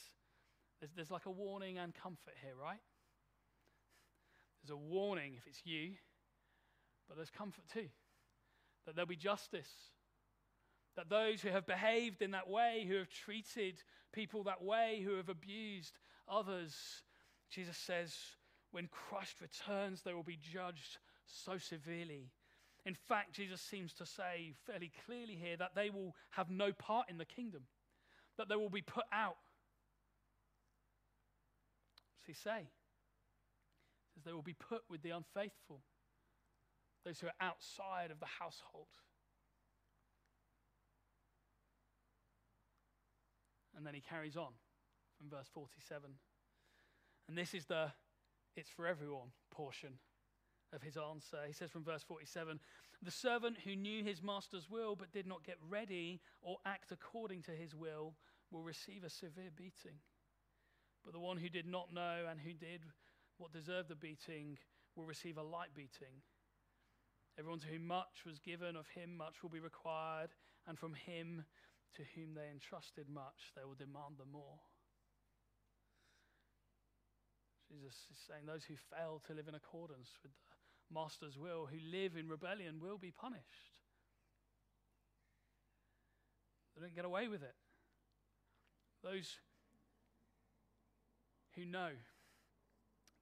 there's, 0.81 0.91
there's 0.97 1.11
like 1.13 1.27
a 1.27 1.31
warning 1.31 1.79
and 1.79 1.95
comfort 1.95 2.35
here, 2.43 2.57
right? 2.61 2.83
There's 4.65 4.77
a 4.77 4.83
warning 4.83 5.35
if 5.39 5.47
it's 5.47 5.63
you, 5.65 5.93
but 7.13 7.19
there's 7.19 7.29
comfort 7.29 7.65
too 7.71 7.89
that 8.87 8.97
there'll 8.97 9.07
be 9.07 9.17
justice. 9.17 9.69
That 10.97 11.11
those 11.11 11.43
who 11.43 11.51
have 11.51 11.67
behaved 11.67 12.23
in 12.23 12.31
that 12.31 12.49
way, 12.49 12.87
who 12.89 12.97
have 12.97 13.11
treated 13.11 13.83
people 14.15 14.45
that 14.45 14.63
way, 14.63 15.03
who 15.05 15.17
have 15.17 15.29
abused 15.29 15.99
others, 16.27 16.75
Jesus 17.51 17.77
says, 17.77 18.15
when 18.71 18.89
Christ 18.89 19.43
returns, 19.43 20.01
they 20.03 20.15
will 20.15 20.23
be 20.23 20.39
judged 20.41 20.97
so 21.27 21.59
severely. 21.59 22.31
In 22.87 22.95
fact, 22.95 23.35
Jesus 23.35 23.61
seems 23.61 23.93
to 23.95 24.07
say 24.07 24.55
fairly 24.67 24.91
clearly 25.05 25.35
here 25.35 25.59
that 25.59 25.75
they 25.75 25.91
will 25.91 26.15
have 26.31 26.51
no 26.51 26.73
part 26.73 27.11
in 27.11 27.19
the 27.19 27.27
kingdom, 27.27 27.65
that 28.39 28.49
they 28.49 28.57
will 28.57 28.71
be 28.71 28.81
put 28.81 29.05
out. 29.13 29.37
What 32.15 32.27
does 32.27 32.37
he 32.37 32.43
say? 32.43 32.69
He 34.07 34.13
says 34.15 34.25
they 34.25 34.33
will 34.33 34.41
be 34.41 34.55
put 34.55 34.81
with 34.89 35.03
the 35.03 35.11
unfaithful 35.11 35.83
those 37.05 37.21
who 37.21 37.27
are 37.27 37.41
outside 37.41 38.11
of 38.11 38.21
the 38.21 38.27
household. 38.27 38.89
And 43.77 43.87
then 43.87 43.95
he 43.95 44.01
carries 44.01 44.37
on 44.37 44.53
from 45.19 45.31
verse 45.31 45.49
47. 45.53 46.11
And 47.29 47.39
this 47.39 47.55
is 47.55 47.67
the 47.67 47.91
it's 48.57 48.71
for 48.71 48.87
everyone 48.87 49.29
portion 49.51 49.95
of 50.75 50.83
his 50.83 50.97
answer. 50.97 51.39
He 51.47 51.53
says 51.53 51.71
from 51.71 51.85
verse 51.85 52.03
47 52.03 52.61
The 53.03 53.11
servant 53.11 53.59
who 53.65 53.77
knew 53.77 54.05
his 54.05 54.23
master's 54.23 54.69
will 54.71 54.95
but 54.95 55.13
did 55.13 55.27
not 55.27 55.45
get 55.45 55.57
ready 55.69 56.21
or 56.43 56.59
act 56.67 56.93
according 56.93 57.43
to 57.43 57.53
his 57.53 57.75
will 57.75 58.15
will 58.51 58.63
receive 58.63 59.05
a 59.05 59.11
severe 59.11 59.51
beating. 59.57 59.99
But 61.05 61.13
the 61.13 61.21
one 61.21 61.39
who 61.39 61.49
did 61.49 61.67
not 61.67 61.93
know 61.93 62.27
and 62.31 62.39
who 62.41 62.53
did 62.53 62.83
what 63.39 63.53
deserved 63.53 63.89
the 63.89 63.97
beating 63.97 64.59
will 64.95 65.05
receive 65.05 65.39
a 65.39 65.43
light 65.43 65.75
beating. 65.75 66.23
Everyone 67.39 67.61
to 67.61 67.67
whom 67.67 67.87
much 67.87 68.25
was 68.27 68.39
given, 68.39 68.77
of 68.77 68.87
him 68.89 69.17
much 69.17 69.43
will 69.43 69.51
be 69.51 69.61
required, 69.61 70.31
and 70.67 70.79
from 70.79 70.95
him 70.95 71.45
to 71.97 72.03
whom 72.15 72.35
they 72.35 72.49
entrusted 72.51 73.09
much, 73.09 73.53
they 73.57 73.65
will 73.65 73.75
demand 73.75 74.17
the 74.19 74.31
more. 74.31 74.61
Jesus 77.71 77.97
is 78.11 78.19
saying 78.29 78.45
those 78.47 78.65
who 78.65 78.75
fail 78.77 79.23
to 79.27 79.33
live 79.33 79.49
in 79.49 79.55
accordance 79.55 80.11
with 80.23 80.33
the 80.33 80.95
master's 80.95 81.39
will, 81.39 81.67
who 81.67 81.79
live 81.91 82.17
in 82.17 82.29
rebellion, 82.29 82.81
will 82.81 82.99
be 82.99 83.11
punished. 83.11 83.81
They 86.77 86.83
don't 86.83 86.95
get 86.95 87.05
away 87.05 87.29
with 87.29 87.43
it. 87.43 87.55
Those 89.03 89.37
who 91.55 91.65
know, 91.65 91.91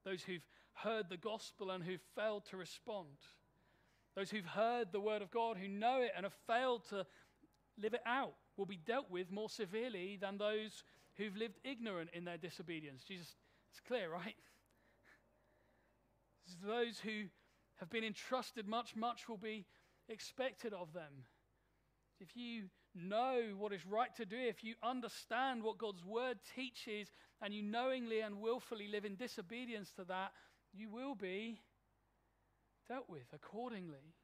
those 0.05 0.23
who've 0.23 0.47
heard 0.75 1.09
the 1.09 1.17
gospel 1.17 1.71
and 1.71 1.83
who've 1.83 2.01
failed 2.17 2.45
to 2.51 2.57
respond, 2.57 3.19
those 4.17 4.31
who've 4.31 4.45
heard 4.45 4.89
the 4.93 5.01
word 5.01 5.23
of 5.23 5.31
God, 5.31 5.57
who 5.57 5.69
know 5.69 6.01
it 6.03 6.13
and 6.17 6.25
have 6.25 6.35
failed 6.47 6.83
to 6.91 7.07
live 7.79 7.95
it 7.95 8.03
out, 8.07 8.35
will 8.57 8.67
be 8.67 8.77
dealt 8.77 9.11
with 9.11 9.31
more 9.31 9.49
severely 9.49 10.19
than 10.21 10.39
those 10.39 10.83
who've 11.17 11.37
lived 11.37 11.59
ignorant 11.65 12.11
in 12.13 12.25
their 12.25 12.37
disobedience. 12.37 13.03
Jesus, 13.07 13.35
it's 13.71 13.81
clear, 13.81 14.11
right? 14.11 14.35
Those 16.67 16.99
who 16.99 17.25
have 17.77 17.91
been 17.91 18.05
entrusted 18.05 18.67
much, 18.67 18.97
much 18.97 19.29
will 19.29 19.39
be 19.39 19.67
expected 20.09 20.73
of 20.73 20.93
them. 20.93 21.25
If 22.21 22.37
you 22.37 22.65
know 22.95 23.55
what 23.57 23.73
is 23.73 23.87
right 23.87 24.15
to 24.17 24.27
do, 24.27 24.37
if 24.37 24.65
you 24.65 24.75
understand 24.83 25.63
what 25.63 25.79
God's 25.79 26.05
word 26.05 26.39
teaches, 26.55 27.09
and 27.41 27.55
you 27.55 27.63
knowingly 27.63 28.21
and 28.21 28.41
willfully 28.41 28.89
live 28.89 29.05
in 29.05 29.15
disobedience 29.15 29.93
to 29.93 30.05
that, 30.05 30.33
you 30.73 30.91
will 30.91 31.15
be 31.15 31.61
dealt 32.91 33.09
with 33.09 33.33
accordingly. 33.33 34.15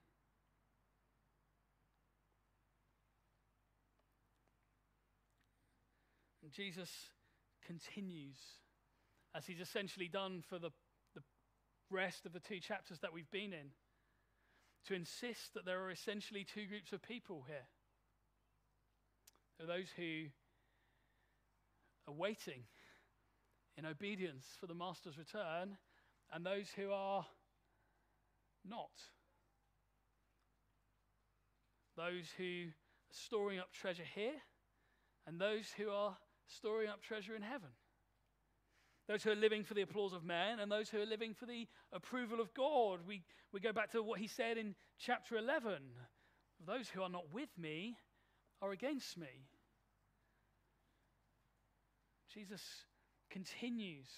And 6.43 6.51
Jesus 6.51 6.91
continues, 7.65 8.35
as 9.37 9.47
he's 9.47 9.61
essentially 9.61 10.09
done 10.09 10.43
for 10.49 10.59
the, 10.59 10.71
the 11.15 11.23
rest 11.93 12.27
of 12.27 12.33
the 12.33 12.41
two 12.41 12.59
chapters 12.59 12.99
that 13.03 13.13
we've 13.13 13.31
been 13.31 13.53
in, 13.53 13.71
to 14.89 14.95
insist 14.95 15.55
that 15.55 15.65
there 15.65 15.85
are 15.85 15.91
essentially 15.93 16.45
two 16.45 16.67
groups 16.67 16.93
of 16.93 17.01
people 17.03 17.45
here. 17.47 17.69
There 19.59 19.69
are 19.69 19.79
those 19.79 19.91
who 19.97 20.25
are 22.09 22.15
waiting 22.15 22.65
in 23.79 23.87
obedience 23.87 24.45
for 24.59 24.67
the 24.67 24.75
master's 24.75 25.19
return, 25.19 25.77
and 26.33 26.45
those 26.45 26.67
who 26.75 26.91
are 26.91 27.25
not. 28.69 28.91
Those 31.97 32.27
who 32.37 32.67
are 32.69 32.75
storing 33.11 33.59
up 33.59 33.73
treasure 33.73 34.05
here, 34.15 34.35
and 35.27 35.41
those 35.41 35.73
who 35.77 35.91
are 35.91 36.17
storing 36.47 36.89
up 36.89 37.03
treasure 37.03 37.35
in 37.35 37.43
heaven. 37.43 37.71
Those 39.09 39.23
who 39.23 39.31
are 39.31 39.37
living 39.37 39.63
for 39.63 39.75
the 39.75 39.83
applause 39.83 40.13
of 40.13 40.25
man, 40.25 40.61
and 40.61 40.71
those 40.71 40.89
who 40.89 41.01
are 41.01 41.07
living 41.07 41.33
for 41.33 41.47
the 41.47 41.67
approval 41.93 42.41
of 42.41 42.53
God. 42.55 43.01
We, 43.07 43.23
we 43.53 43.61
go 43.61 43.73
back 43.73 43.93
to 43.93 44.03
what 44.03 44.19
he 44.21 44.27
said 44.27 44.59
in 44.59 44.75
chapter 44.99 45.37
11 45.39 45.81
those 46.65 46.89
who 46.89 47.03
are 47.03 47.09
not 47.09 47.33
with 47.33 47.51
me 47.59 47.97
are 48.63 48.73
against 48.73 49.19
me. 49.19 49.49
Jesus 52.33 52.63
continues 53.31 54.09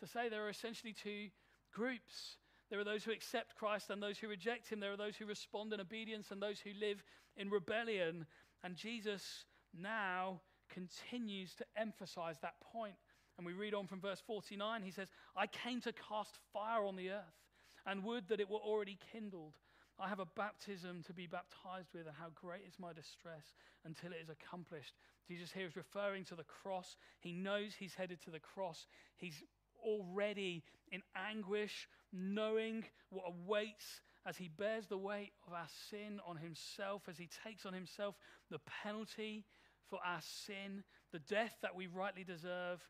to 0.00 0.06
say 0.06 0.28
there 0.28 0.44
are 0.46 0.50
essentially 0.50 0.92
two 0.92 1.28
groups. 1.72 2.36
There 2.72 2.80
are 2.80 2.84
those 2.84 3.04
who 3.04 3.12
accept 3.12 3.54
Christ 3.54 3.90
and 3.90 4.02
those 4.02 4.16
who 4.16 4.28
reject 4.28 4.70
him. 4.70 4.80
There 4.80 4.94
are 4.94 4.96
those 4.96 5.14
who 5.14 5.26
respond 5.26 5.74
in 5.74 5.80
obedience 5.82 6.30
and 6.30 6.40
those 6.40 6.58
who 6.58 6.70
live 6.80 7.04
in 7.36 7.50
rebellion. 7.50 8.24
And 8.64 8.76
Jesus 8.76 9.44
now 9.78 10.40
continues 10.72 11.54
to 11.56 11.66
emphasize 11.76 12.36
that 12.40 12.54
point. 12.72 12.94
And 13.36 13.46
we 13.46 13.52
read 13.52 13.74
on 13.74 13.86
from 13.86 14.00
verse 14.00 14.22
49. 14.26 14.82
He 14.82 14.90
says, 14.90 15.08
I 15.36 15.48
came 15.48 15.82
to 15.82 15.92
cast 15.92 16.38
fire 16.54 16.86
on 16.86 16.96
the 16.96 17.10
earth 17.10 17.44
and 17.84 18.02
would 18.04 18.28
that 18.28 18.40
it 18.40 18.48
were 18.48 18.56
already 18.56 18.98
kindled. 19.12 19.52
I 20.00 20.08
have 20.08 20.20
a 20.20 20.26
baptism 20.34 21.02
to 21.06 21.12
be 21.12 21.26
baptized 21.26 21.90
with, 21.92 22.06
and 22.06 22.16
how 22.18 22.28
great 22.34 22.62
is 22.66 22.78
my 22.78 22.94
distress 22.94 23.54
until 23.84 24.12
it 24.12 24.20
is 24.22 24.30
accomplished. 24.30 24.94
Jesus 25.28 25.52
here 25.52 25.66
is 25.66 25.76
referring 25.76 26.24
to 26.24 26.34
the 26.34 26.44
cross. 26.44 26.96
He 27.20 27.32
knows 27.32 27.74
he's 27.78 27.94
headed 27.94 28.22
to 28.22 28.30
the 28.30 28.40
cross. 28.40 28.86
He's 29.18 29.42
already 29.82 30.62
in 30.90 31.02
anguish, 31.16 31.88
knowing 32.12 32.84
what 33.10 33.24
awaits 33.26 34.00
as 34.26 34.36
he 34.36 34.48
bears 34.48 34.86
the 34.86 34.98
weight 34.98 35.32
of 35.46 35.52
our 35.52 35.68
sin 35.90 36.20
on 36.26 36.36
himself, 36.36 37.02
as 37.08 37.18
he 37.18 37.28
takes 37.44 37.66
on 37.66 37.72
himself 37.72 38.14
the 38.50 38.60
penalty 38.82 39.44
for 39.88 39.98
our 40.06 40.20
sin, 40.20 40.84
the 41.12 41.18
death 41.18 41.56
that 41.62 41.74
we 41.74 41.86
rightly 41.86 42.24
deserve, 42.24 42.86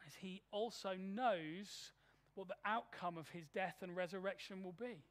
and 0.00 0.06
as 0.06 0.14
he 0.20 0.42
also 0.52 0.94
knows 0.94 1.92
what 2.34 2.48
the 2.48 2.54
outcome 2.64 3.18
of 3.18 3.28
his 3.30 3.48
death 3.48 3.76
and 3.82 3.96
resurrection 3.96 4.62
will 4.62 4.74
be. 4.78 5.02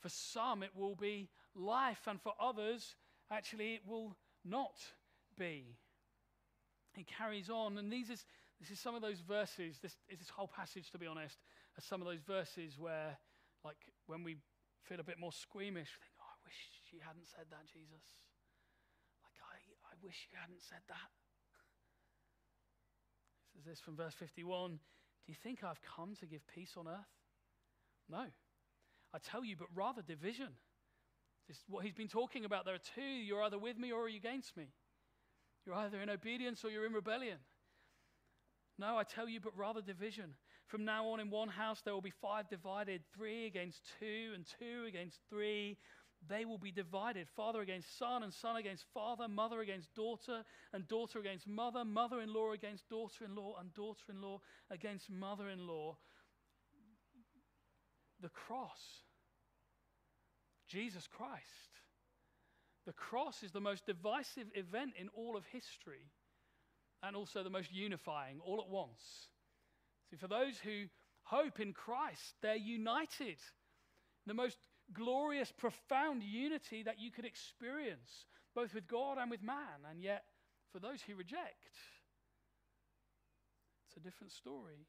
For 0.00 0.08
some, 0.08 0.62
it 0.62 0.70
will 0.76 0.94
be 0.94 1.28
life, 1.54 2.06
and 2.06 2.20
for 2.20 2.32
others, 2.40 2.94
actually, 3.30 3.74
it 3.74 3.82
will 3.86 4.16
not 4.44 4.76
be. 5.36 5.76
He 6.94 7.04
carries 7.04 7.50
on, 7.50 7.76
and 7.76 7.92
these 7.92 8.10
is, 8.10 8.24
this 8.60 8.70
is 8.70 8.80
some 8.80 8.94
of 8.94 9.02
those 9.02 9.20
verses, 9.20 9.78
this 9.82 9.96
is 10.08 10.18
this 10.18 10.30
whole 10.30 10.48
passage, 10.48 10.90
to 10.90 10.98
be 10.98 11.06
honest, 11.06 11.36
are 11.76 11.84
some 11.84 12.00
of 12.00 12.08
those 12.08 12.24
verses 12.24 12.78
where, 12.78 13.18
like, 13.64 13.76
when 14.06 14.24
we 14.24 14.36
feel 14.82 15.00
a 15.00 15.04
bit 15.04 15.18
more 15.18 15.32
squeamish, 15.32 15.92
think, 16.00 16.12
oh, 16.20 16.24
I 16.24 16.38
wish 16.44 16.56
you 16.92 17.00
hadn't 17.04 17.28
said 17.28 17.46
that, 17.50 17.68
Jesus. 17.68 18.04
Like, 19.20 19.36
I, 19.44 19.56
I 19.92 19.94
wish 20.02 20.28
you 20.32 20.38
hadn't 20.40 20.62
said 20.62 20.80
that. 20.88 21.10
This 23.52 23.60
is 23.60 23.66
this 23.66 23.80
from 23.80 23.96
verse 23.96 24.14
51. 24.14 24.72
Do 24.72 25.32
you 25.32 25.36
think 25.42 25.64
I've 25.64 25.80
come 25.82 26.14
to 26.20 26.26
give 26.26 26.46
peace 26.48 26.74
on 26.76 26.88
earth? 26.88 27.12
No. 28.08 28.24
I 29.12 29.18
tell 29.18 29.44
you, 29.44 29.56
but 29.56 29.68
rather 29.74 30.02
division. 30.02 30.48
This 31.48 31.58
is 31.58 31.64
what 31.68 31.84
he's 31.84 31.94
been 31.94 32.08
talking 32.08 32.44
about. 32.44 32.64
There 32.64 32.74
are 32.74 32.88
two. 32.94 33.02
You're 33.02 33.42
either 33.42 33.58
with 33.58 33.78
me 33.78 33.92
or 33.92 34.08
you're 34.08 34.18
against 34.18 34.56
me? 34.56 34.68
You're 35.64 35.74
either 35.74 36.00
in 36.00 36.10
obedience 36.10 36.64
or 36.64 36.70
you're 36.70 36.86
in 36.86 36.92
rebellion. 36.92 37.38
No, 38.78 38.98
I 38.98 39.04
tell 39.04 39.28
you, 39.28 39.40
but 39.40 39.56
rather 39.56 39.80
division. 39.80 40.34
From 40.66 40.84
now 40.84 41.06
on, 41.08 41.20
in 41.20 41.30
one 41.30 41.48
house, 41.48 41.80
there 41.82 41.94
will 41.94 42.02
be 42.02 42.12
five 42.22 42.48
divided 42.48 43.02
three 43.14 43.46
against 43.46 43.80
two, 43.98 44.32
and 44.34 44.44
two 44.58 44.84
against 44.86 45.18
three. 45.30 45.78
They 46.28 46.44
will 46.44 46.58
be 46.58 46.72
divided 46.72 47.28
father 47.36 47.60
against 47.60 47.98
son, 47.98 48.22
and 48.22 48.32
son 48.32 48.56
against 48.56 48.84
father, 48.92 49.28
mother 49.28 49.60
against 49.60 49.94
daughter, 49.94 50.42
and 50.72 50.88
daughter 50.88 51.18
against 51.18 51.46
mother, 51.46 51.84
mother 51.84 52.20
in 52.20 52.32
law 52.32 52.52
against 52.52 52.88
daughter 52.88 53.24
in 53.24 53.34
law, 53.34 53.56
and 53.60 53.72
daughter 53.74 54.04
in 54.10 54.20
law 54.20 54.40
against 54.70 55.10
mother 55.10 55.48
in 55.48 55.66
law. 55.66 55.96
The 58.20 58.30
cross 58.30 59.04
Jesus 60.68 61.06
Christ. 61.06 61.80
The 62.86 62.92
cross 62.92 63.42
is 63.42 63.52
the 63.52 63.60
most 63.60 63.86
divisive 63.86 64.48
event 64.54 64.92
in 64.98 65.08
all 65.08 65.36
of 65.36 65.44
history 65.46 66.10
and 67.02 67.16
also 67.16 67.42
the 67.42 67.50
most 67.50 67.72
unifying 67.72 68.40
all 68.44 68.60
at 68.60 68.68
once. 68.68 69.28
See, 70.10 70.16
for 70.16 70.28
those 70.28 70.58
who 70.58 70.84
hope 71.22 71.60
in 71.60 71.72
Christ, 71.72 72.34
they're 72.42 72.56
united. 72.56 73.38
The 74.26 74.34
most 74.34 74.58
glorious, 74.92 75.52
profound 75.52 76.22
unity 76.22 76.82
that 76.84 77.00
you 77.00 77.10
could 77.10 77.24
experience, 77.24 78.26
both 78.54 78.74
with 78.74 78.86
God 78.86 79.18
and 79.18 79.30
with 79.30 79.42
man. 79.42 79.84
And 79.88 80.02
yet, 80.02 80.24
for 80.72 80.78
those 80.78 81.02
who 81.02 81.14
reject, 81.14 81.74
it's 83.86 83.96
a 83.96 84.00
different 84.00 84.32
story. 84.32 84.86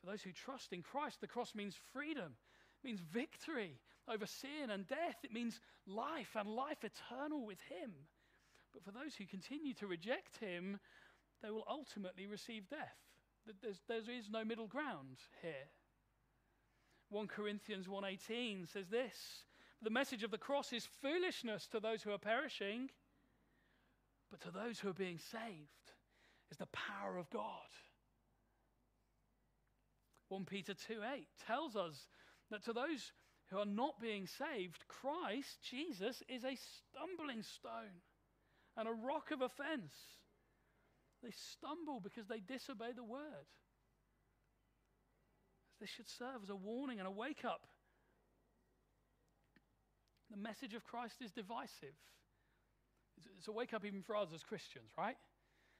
For 0.00 0.10
those 0.10 0.22
who 0.22 0.32
trust 0.32 0.72
in 0.72 0.82
Christ, 0.82 1.20
the 1.20 1.26
cross 1.26 1.54
means 1.54 1.76
freedom, 1.92 2.36
it 2.82 2.86
means 2.86 3.00
victory 3.00 3.78
over 4.08 4.26
sin 4.26 4.70
and 4.70 4.86
death. 4.86 5.16
It 5.22 5.32
means 5.32 5.60
life 5.86 6.36
and 6.36 6.48
life 6.48 6.84
eternal 6.84 7.44
with 7.44 7.60
Him. 7.62 7.92
But 8.74 8.82
for 8.84 8.90
those 8.90 9.14
who 9.14 9.24
continue 9.24 9.72
to 9.74 9.86
reject 9.86 10.36
Him, 10.38 10.78
they 11.42 11.50
will 11.50 11.64
ultimately 11.68 12.26
receive 12.26 12.68
death. 12.68 12.98
There's, 13.62 13.80
there 13.88 13.98
is 13.98 14.28
no 14.30 14.44
middle 14.44 14.66
ground 14.66 15.18
here. 15.40 15.68
1 17.10 17.28
Corinthians 17.28 17.86
1:18 17.86 18.66
says 18.72 18.88
this, 18.88 19.44
the 19.82 19.90
message 19.90 20.22
of 20.22 20.30
the 20.30 20.38
cross 20.38 20.72
is 20.72 20.88
foolishness 21.02 21.66
to 21.68 21.78
those 21.78 22.02
who 22.02 22.10
are 22.10 22.18
perishing, 22.18 22.90
but 24.30 24.40
to 24.40 24.50
those 24.50 24.80
who 24.80 24.88
are 24.88 24.94
being 24.94 25.18
saved 25.18 25.92
is 26.50 26.56
the 26.56 26.66
power 26.66 27.18
of 27.18 27.28
God. 27.30 27.68
1 30.28 30.46
Peter 30.46 30.72
2:8 30.72 31.26
tells 31.46 31.76
us 31.76 32.08
that 32.50 32.64
to 32.64 32.72
those 32.72 33.12
who 33.50 33.58
are 33.58 33.66
not 33.66 34.00
being 34.00 34.26
saved, 34.26 34.88
Christ, 34.88 35.58
Jesus, 35.62 36.22
is 36.28 36.44
a 36.44 36.56
stumbling 36.56 37.42
stone 37.42 38.00
and 38.76 38.88
a 38.88 38.92
rock 38.92 39.30
of 39.30 39.40
offense. 39.40 39.94
They 41.22 41.30
stumble 41.30 42.00
because 42.00 42.26
they 42.26 42.40
disobey 42.40 42.92
the 42.94 43.04
word. 43.04 43.48
This 45.80 45.90
should 45.90 46.08
serve 46.08 46.42
as 46.42 46.50
a 46.50 46.56
warning 46.56 46.98
and 46.98 47.08
a 47.08 47.10
wake 47.10 47.44
up. 47.44 47.66
The 50.30 50.36
message 50.36 50.74
of 50.74 50.84
Christ 50.84 51.16
is 51.22 51.30
divisive. 51.30 51.94
It's 53.38 53.48
a 53.48 53.52
wake 53.52 53.72
up 53.72 53.84
even 53.84 54.02
for 54.02 54.16
us 54.16 54.28
as 54.34 54.42
Christians, 54.42 54.90
right? 54.98 55.16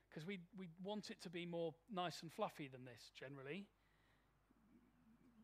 Because 0.09 0.27
we, 0.27 0.39
we 0.59 0.69
want 0.83 1.11
it 1.11 1.21
to 1.23 1.31
be 1.31 1.45
more 1.47 1.75
nice 1.93 2.23
and 2.23 2.33
fluffy 2.33 2.69
than 2.69 2.85
this 2.85 3.11
generally. 3.19 3.67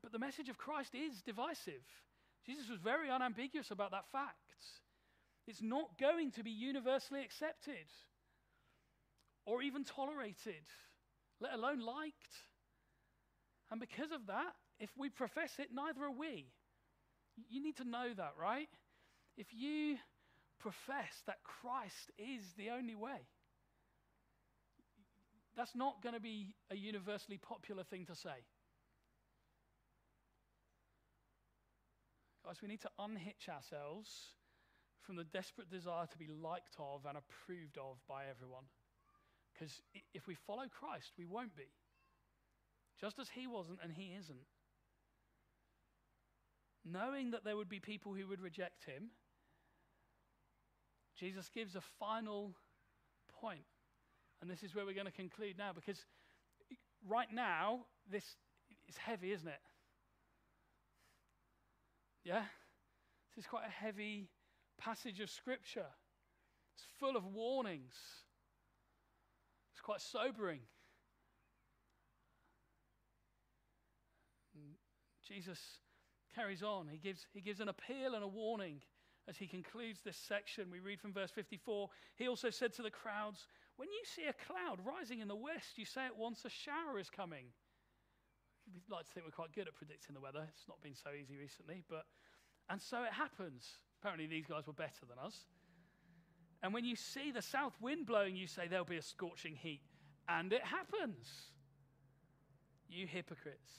But 0.03 0.13
the 0.13 0.19
message 0.19 0.49
of 0.49 0.57
Christ 0.57 0.95
is 0.95 1.21
divisive. 1.23 1.83
Jesus 2.47 2.69
was 2.71 2.81
very 2.81 3.11
unambiguous 3.11 3.71
about 3.71 3.91
that 3.91 4.05
fact. 4.13 4.37
It's 5.51 5.61
not 5.61 5.99
going 5.99 6.31
to 6.33 6.45
be 6.45 6.53
universally 6.53 7.23
accepted 7.25 7.91
or 9.45 9.63
even 9.63 9.83
tolerated, 9.83 10.63
let 11.41 11.53
alone 11.53 11.81
liked. 11.81 12.35
And 13.69 13.81
because 13.81 14.13
of 14.13 14.29
that, 14.29 14.53
if 14.79 14.91
we 14.97 15.09
profess 15.09 15.51
it, 15.59 15.71
neither 15.75 16.05
are 16.05 16.13
we. 16.13 16.53
You 17.49 17.61
need 17.61 17.79
to 17.79 17.85
know 17.85 18.15
that, 18.17 18.35
right? 18.41 18.69
If 19.37 19.49
you 19.53 19.97
profess 20.61 21.21
that 21.27 21.39
Christ 21.43 22.13
is 22.17 22.45
the 22.57 22.71
only 22.71 22.95
way, 22.95 23.27
that's 25.57 25.75
not 25.75 26.01
going 26.01 26.15
to 26.15 26.21
be 26.21 26.55
a 26.71 26.77
universally 26.77 27.39
popular 27.39 27.83
thing 27.83 28.07
to 28.07 28.15
say. 28.15 28.47
Guys, 32.45 32.63
we 32.63 32.69
need 32.69 32.83
to 32.83 32.91
unhitch 33.01 33.49
ourselves 33.49 34.37
from 35.11 35.17
the 35.17 35.25
desperate 35.25 35.69
desire 35.69 36.07
to 36.07 36.19
be 36.19 36.29
liked 36.41 36.77
of 36.79 37.05
and 37.05 37.19
approved 37.19 37.77
of 37.79 37.97
by 38.09 38.23
everyone. 38.31 38.63
Because 39.53 39.83
if 40.15 40.29
we 40.29 40.37
follow 40.47 40.67
Christ, 40.71 41.11
we 41.19 41.27
won't 41.27 41.57
be. 41.57 41.67
Just 43.01 43.19
as 43.19 43.29
he 43.35 43.49
wasn't 43.49 43.81
and 43.83 43.93
he 43.93 44.15
isn't. 44.17 44.47
Knowing 46.85 47.33
that 47.33 47.45
there 47.45 47.57
would 47.57 47.69
be 47.69 47.81
people 47.81 48.15
who 48.15 48.29
would 48.29 48.41
reject 48.41 48.85
him, 48.85 49.11
Jesus 51.19 51.51
gives 51.53 51.75
a 51.75 51.83
final 51.99 52.55
point. 53.41 53.67
And 54.41 54.49
this 54.49 54.63
is 54.63 54.77
where 54.77 54.87
we're 54.87 54.95
going 54.95 55.07
to 55.07 55.13
conclude 55.13 55.59
now 55.59 55.73
because 55.75 55.99
right 57.09 57.33
now, 57.35 57.81
this 58.09 58.37
is 58.89 58.97
heavy, 58.97 59.33
isn't 59.33 59.49
it? 59.49 59.61
Yeah? 62.23 62.45
This 63.35 63.45
is 63.45 63.49
quite 63.49 63.67
a 63.67 63.71
heavy 63.71 64.29
passage 64.81 65.21
of 65.21 65.31
Scripture. 65.31 65.87
It's 66.75 66.87
full 66.99 67.17
of 67.17 67.25
warnings. 67.25 67.95
It's 69.73 69.81
quite 69.81 70.01
sobering. 70.01 70.61
And 74.55 74.75
Jesus 75.27 75.59
carries 76.35 76.63
on. 76.63 76.89
He 76.89 76.99
gives, 76.99 77.27
he 77.33 77.41
gives 77.41 77.61
an 77.61 77.69
appeal 77.69 78.15
and 78.15 78.25
a 78.25 78.29
warning 78.29 78.81
as 79.29 79.37
he 79.37 79.47
concludes 79.47 80.01
this 80.01 80.17
section. 80.17 80.71
We 80.71 80.81
read 80.81 81.01
from 81.01 81.13
verse 81.13 81.31
54 81.31 81.89
He 82.17 82.29
also 82.29 82.51
said 82.51 82.73
to 82.75 82.83
the 82.83 82.91
crowds, 82.91 83.47
When 83.77 83.89
you 83.89 84.01
see 84.05 84.25
a 84.25 84.33
cloud 84.33 84.81
rising 84.85 85.21
in 85.21 85.29
the 85.29 85.37
west, 85.37 85.77
you 85.77 85.85
say 85.85 86.07
at 86.07 86.17
once 86.17 86.45
a 86.45 86.51
shower 86.51 86.99
is 86.99 87.11
coming. 87.11 87.47
We'd 88.73 88.83
like 88.91 89.07
to 89.07 89.13
think 89.13 89.27
we're 89.27 89.33
quite 89.33 89.53
good 89.53 89.67
at 89.67 89.75
predicting 89.75 90.15
the 90.15 90.21
weather. 90.21 90.47
It's 90.49 90.69
not 90.69 90.81
been 90.81 90.95
so 90.95 91.11
easy 91.19 91.37
recently, 91.37 91.83
but 91.89 92.05
and 92.69 92.81
so 92.81 93.03
it 93.03 93.13
happens. 93.13 93.67
Apparently, 94.01 94.27
these 94.27 94.47
guys 94.47 94.67
were 94.67 94.73
better 94.73 95.05
than 95.09 95.19
us. 95.19 95.37
And 96.63 96.73
when 96.73 96.85
you 96.85 96.97
see 96.97 97.31
the 97.31 97.43
south 97.43 97.75
wind 97.81 98.07
blowing, 98.07 98.37
you 98.37 98.47
say 98.47 98.67
there'll 98.69 98.85
be 98.85 98.97
a 98.97 99.03
scorching 99.03 99.57
heat. 99.57 99.83
And 100.29 100.53
it 100.53 100.65
happens. 100.65 101.27
You 102.89 103.07
hypocrites. 103.07 103.71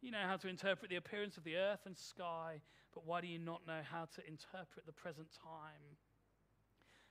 You 0.00 0.10
know 0.10 0.22
how 0.26 0.36
to 0.36 0.48
interpret 0.48 0.90
the 0.90 0.96
appearance 0.96 1.36
of 1.36 1.44
the 1.44 1.56
earth 1.56 1.80
and 1.86 1.96
sky, 1.96 2.60
but 2.92 3.06
why 3.06 3.20
do 3.20 3.28
you 3.28 3.38
not 3.38 3.66
know 3.66 3.80
how 3.88 4.06
to 4.16 4.26
interpret 4.26 4.84
the 4.84 4.92
present 4.92 5.28
time? 5.42 5.96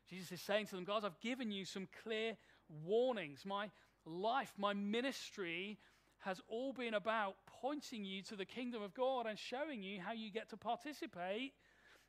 Jesus 0.10 0.32
is 0.34 0.42
saying 0.42 0.68
to 0.68 0.76
them, 0.76 0.84
guys, 0.84 1.04
I've 1.06 1.20
given 1.22 1.52
you 1.52 1.64
some 1.64 1.88
clear 2.04 2.36
warnings. 2.84 3.46
My 3.46 3.70
life, 4.06 4.54
my 4.58 4.74
ministry 4.74 5.80
has 6.20 6.42
all 6.48 6.74
been 6.74 6.94
about 6.94 7.36
pointing 7.62 8.04
you 8.04 8.22
to 8.24 8.36
the 8.36 8.46
kingdom 8.46 8.82
of 8.82 8.94
God 8.94 9.26
and 9.26 9.40
showing 9.40 9.82
you 9.82 10.00
how 10.02 10.12
you 10.12 10.30
get 10.30 10.50
to 10.50 10.58
participate. 10.58 11.54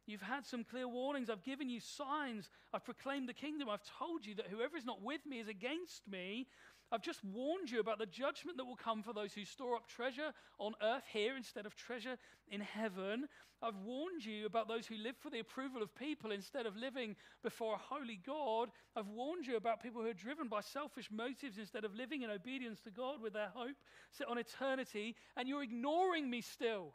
You've 0.06 0.22
had 0.22 0.44
some 0.44 0.64
clear 0.64 0.88
warnings. 0.88 1.30
I've 1.30 1.44
given 1.44 1.68
you 1.68 1.80
signs. 1.80 2.50
I've 2.74 2.84
proclaimed 2.84 3.28
the 3.28 3.34
kingdom. 3.34 3.68
I've 3.68 3.84
told 3.98 4.26
you 4.26 4.34
that 4.36 4.48
whoever 4.48 4.76
is 4.76 4.84
not 4.84 5.02
with 5.02 5.24
me 5.26 5.38
is 5.38 5.48
against 5.48 6.06
me. 6.08 6.48
I've 6.90 7.02
just 7.02 7.24
warned 7.24 7.70
you 7.70 7.80
about 7.80 7.98
the 7.98 8.06
judgment 8.06 8.58
that 8.58 8.66
will 8.66 8.76
come 8.76 9.02
for 9.02 9.14
those 9.14 9.32
who 9.32 9.46
store 9.46 9.76
up 9.76 9.88
treasure 9.88 10.32
on 10.58 10.74
earth 10.82 11.04
here 11.10 11.36
instead 11.36 11.64
of 11.64 11.74
treasure 11.74 12.18
in 12.50 12.60
heaven. 12.60 13.28
I've 13.62 13.76
warned 13.76 14.24
you 14.24 14.44
about 14.44 14.68
those 14.68 14.86
who 14.86 14.96
live 14.96 15.16
for 15.16 15.30
the 15.30 15.38
approval 15.38 15.82
of 15.82 15.94
people 15.94 16.32
instead 16.32 16.66
of 16.66 16.76
living 16.76 17.16
before 17.42 17.74
a 17.74 17.94
holy 17.94 18.20
God. 18.26 18.70
I've 18.94 19.08
warned 19.08 19.46
you 19.46 19.56
about 19.56 19.82
people 19.82 20.02
who 20.02 20.08
are 20.08 20.14
driven 20.14 20.48
by 20.48 20.60
selfish 20.60 21.08
motives 21.10 21.56
instead 21.56 21.84
of 21.84 21.94
living 21.94 22.22
in 22.22 22.30
obedience 22.30 22.80
to 22.80 22.90
God 22.90 23.22
with 23.22 23.32
their 23.32 23.50
hope 23.54 23.76
set 24.10 24.28
on 24.28 24.36
eternity, 24.36 25.14
and 25.36 25.48
you're 25.48 25.62
ignoring 25.62 26.28
me 26.28 26.40
still. 26.40 26.92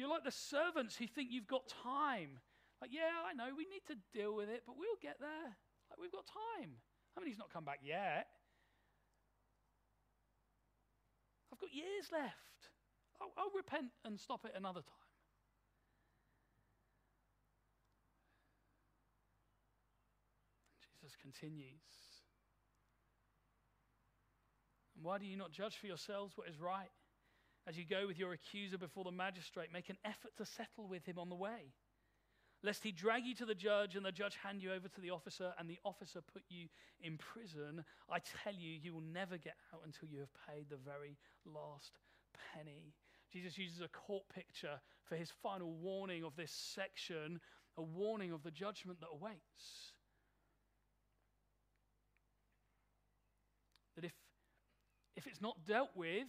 You're 0.00 0.08
like 0.08 0.24
the 0.24 0.32
servants 0.32 0.96
who 0.96 1.06
think 1.06 1.28
you've 1.30 1.46
got 1.46 1.68
time. 1.84 2.40
Like, 2.80 2.88
yeah, 2.90 3.20
I 3.28 3.34
know, 3.34 3.52
we 3.54 3.66
need 3.68 3.84
to 3.88 3.96
deal 4.16 4.34
with 4.34 4.48
it, 4.48 4.62
but 4.66 4.78
we'll 4.78 4.96
get 5.02 5.20
there. 5.20 5.52
Like, 5.90 6.00
we've 6.00 6.10
got 6.10 6.24
time. 6.24 6.70
I 7.14 7.20
mean, 7.20 7.28
he's 7.28 7.36
not 7.36 7.52
come 7.52 7.66
back 7.66 7.80
yet. 7.84 8.26
I've 11.52 11.60
got 11.60 11.68
years 11.74 12.08
left. 12.10 12.32
I'll, 13.20 13.28
I'll 13.36 13.52
repent 13.54 13.92
and 14.06 14.18
stop 14.18 14.46
it 14.46 14.52
another 14.56 14.80
time. 14.80 15.10
Jesus 21.02 21.14
continues. 21.20 22.24
And 24.96 25.04
why 25.04 25.18
do 25.18 25.26
you 25.26 25.36
not 25.36 25.52
judge 25.52 25.76
for 25.76 25.88
yourselves 25.88 26.38
what 26.38 26.48
is 26.48 26.58
right? 26.58 26.88
As 27.70 27.78
you 27.78 27.84
go 27.88 28.08
with 28.08 28.18
your 28.18 28.32
accuser 28.32 28.76
before 28.76 29.04
the 29.04 29.12
magistrate, 29.12 29.68
make 29.72 29.90
an 29.90 29.98
effort 30.04 30.32
to 30.38 30.44
settle 30.44 30.88
with 30.88 31.06
him 31.06 31.20
on 31.20 31.28
the 31.28 31.36
way 31.36 31.72
lest 32.62 32.84
he 32.84 32.92
drag 32.92 33.24
you 33.24 33.34
to 33.34 33.46
the 33.46 33.54
judge 33.54 33.96
and 33.96 34.04
the 34.04 34.12
judge 34.12 34.36
hand 34.42 34.62
you 34.62 34.72
over 34.72 34.88
to 34.88 35.00
the 35.00 35.10
officer 35.10 35.52
and 35.58 35.68
the 35.68 35.78
officer 35.84 36.20
put 36.20 36.42
you 36.48 36.66
in 37.00 37.16
prison. 37.16 37.84
I 38.10 38.18
tell 38.18 38.52
you, 38.52 38.78
you 38.82 38.92
will 38.92 39.00
never 39.00 39.38
get 39.38 39.56
out 39.72 39.80
until 39.84 40.08
you 40.08 40.20
have 40.20 40.32
paid 40.48 40.66
the 40.68 40.76
very 40.76 41.16
last 41.46 41.92
penny. 42.54 42.92
Jesus 43.32 43.56
uses 43.56 43.80
a 43.80 43.88
court 43.88 44.24
picture 44.34 44.80
for 45.04 45.16
his 45.16 45.30
final 45.42 45.72
warning 45.72 46.24
of 46.24 46.36
this 46.36 46.52
section, 46.52 47.40
a 47.78 47.82
warning 47.82 48.32
of 48.32 48.42
the 48.42 48.50
judgment 48.50 49.00
that 49.00 49.08
awaits. 49.12 49.94
That 53.96 54.04
if, 54.04 54.12
if 55.16 55.26
it's 55.26 55.40
not 55.40 55.64
dealt 55.66 55.90
with, 55.94 56.28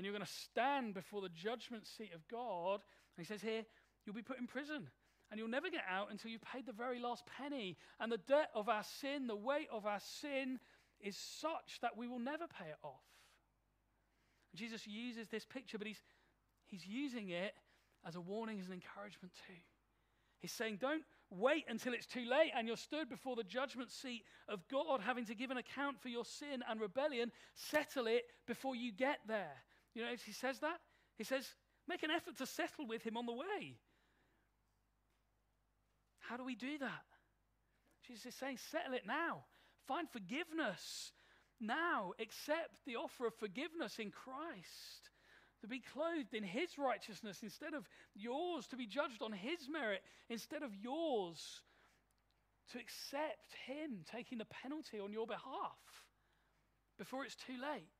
then 0.00 0.06
you're 0.06 0.14
going 0.14 0.24
to 0.24 0.32
stand 0.32 0.94
before 0.94 1.20
the 1.20 1.28
judgment 1.28 1.86
seat 1.86 2.12
of 2.14 2.26
God. 2.26 2.80
And 3.16 3.18
he 3.18 3.24
says 3.24 3.42
here, 3.42 3.66
you'll 4.06 4.14
be 4.14 4.22
put 4.22 4.38
in 4.38 4.46
prison 4.46 4.88
and 5.30 5.38
you'll 5.38 5.46
never 5.46 5.68
get 5.68 5.82
out 5.86 6.10
until 6.10 6.30
you've 6.30 6.40
paid 6.40 6.64
the 6.64 6.72
very 6.72 6.98
last 6.98 7.22
penny. 7.26 7.76
And 8.00 8.10
the 8.10 8.16
debt 8.16 8.48
of 8.54 8.70
our 8.70 8.82
sin, 8.82 9.26
the 9.26 9.36
weight 9.36 9.68
of 9.70 9.84
our 9.84 10.00
sin, 10.22 10.58
is 11.02 11.18
such 11.18 11.80
that 11.82 11.98
we 11.98 12.08
will 12.08 12.18
never 12.18 12.46
pay 12.46 12.70
it 12.70 12.78
off. 12.82 13.04
Jesus 14.54 14.86
uses 14.86 15.28
this 15.28 15.44
picture, 15.44 15.76
but 15.76 15.86
he's, 15.86 16.00
he's 16.64 16.86
using 16.86 17.28
it 17.28 17.52
as 18.06 18.16
a 18.16 18.22
warning, 18.22 18.58
as 18.58 18.68
an 18.68 18.72
encouragement 18.72 19.34
too. 19.46 19.60
He's 20.38 20.52
saying, 20.52 20.78
don't 20.80 21.04
wait 21.28 21.66
until 21.68 21.92
it's 21.92 22.06
too 22.06 22.24
late 22.24 22.52
and 22.56 22.66
you're 22.66 22.78
stood 22.78 23.10
before 23.10 23.36
the 23.36 23.44
judgment 23.44 23.90
seat 23.90 24.24
of 24.48 24.66
God, 24.68 25.02
having 25.02 25.26
to 25.26 25.34
give 25.34 25.50
an 25.50 25.58
account 25.58 26.00
for 26.00 26.08
your 26.08 26.24
sin 26.24 26.64
and 26.70 26.80
rebellion. 26.80 27.30
Settle 27.54 28.06
it 28.06 28.22
before 28.46 28.74
you 28.74 28.92
get 28.92 29.18
there. 29.28 29.58
You 29.94 30.02
know, 30.02 30.10
he 30.24 30.32
says 30.32 30.58
that, 30.60 30.78
he 31.16 31.24
says, 31.24 31.46
make 31.88 32.02
an 32.02 32.10
effort 32.10 32.38
to 32.38 32.46
settle 32.46 32.86
with 32.86 33.02
him 33.02 33.16
on 33.16 33.26
the 33.26 33.32
way. 33.32 33.76
How 36.20 36.36
do 36.36 36.44
we 36.44 36.54
do 36.54 36.78
that? 36.78 37.04
Jesus 38.06 38.26
is 38.26 38.34
saying, 38.34 38.58
settle 38.70 38.94
it 38.94 39.06
now. 39.06 39.44
Find 39.86 40.08
forgiveness 40.08 41.12
now. 41.60 42.12
Accept 42.20 42.70
the 42.86 42.96
offer 42.96 43.26
of 43.26 43.34
forgiveness 43.34 43.98
in 43.98 44.10
Christ. 44.10 45.10
To 45.62 45.66
be 45.66 45.82
clothed 45.92 46.32
in 46.32 46.44
his 46.44 46.78
righteousness 46.78 47.40
instead 47.42 47.74
of 47.74 47.86
yours, 48.14 48.66
to 48.68 48.76
be 48.76 48.86
judged 48.86 49.22
on 49.22 49.32
his 49.32 49.68
merit 49.68 50.02
instead 50.28 50.62
of 50.62 50.70
yours, 50.74 51.62
to 52.72 52.78
accept 52.78 53.52
him 53.66 54.04
taking 54.10 54.38
the 54.38 54.46
penalty 54.46 55.00
on 55.00 55.12
your 55.12 55.26
behalf 55.26 56.06
before 56.98 57.24
it's 57.24 57.34
too 57.34 57.60
late. 57.60 57.90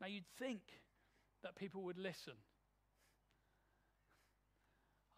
Now, 0.00 0.06
you'd 0.06 0.26
think 0.38 0.62
that 1.42 1.56
people 1.56 1.82
would 1.82 1.98
listen. 1.98 2.34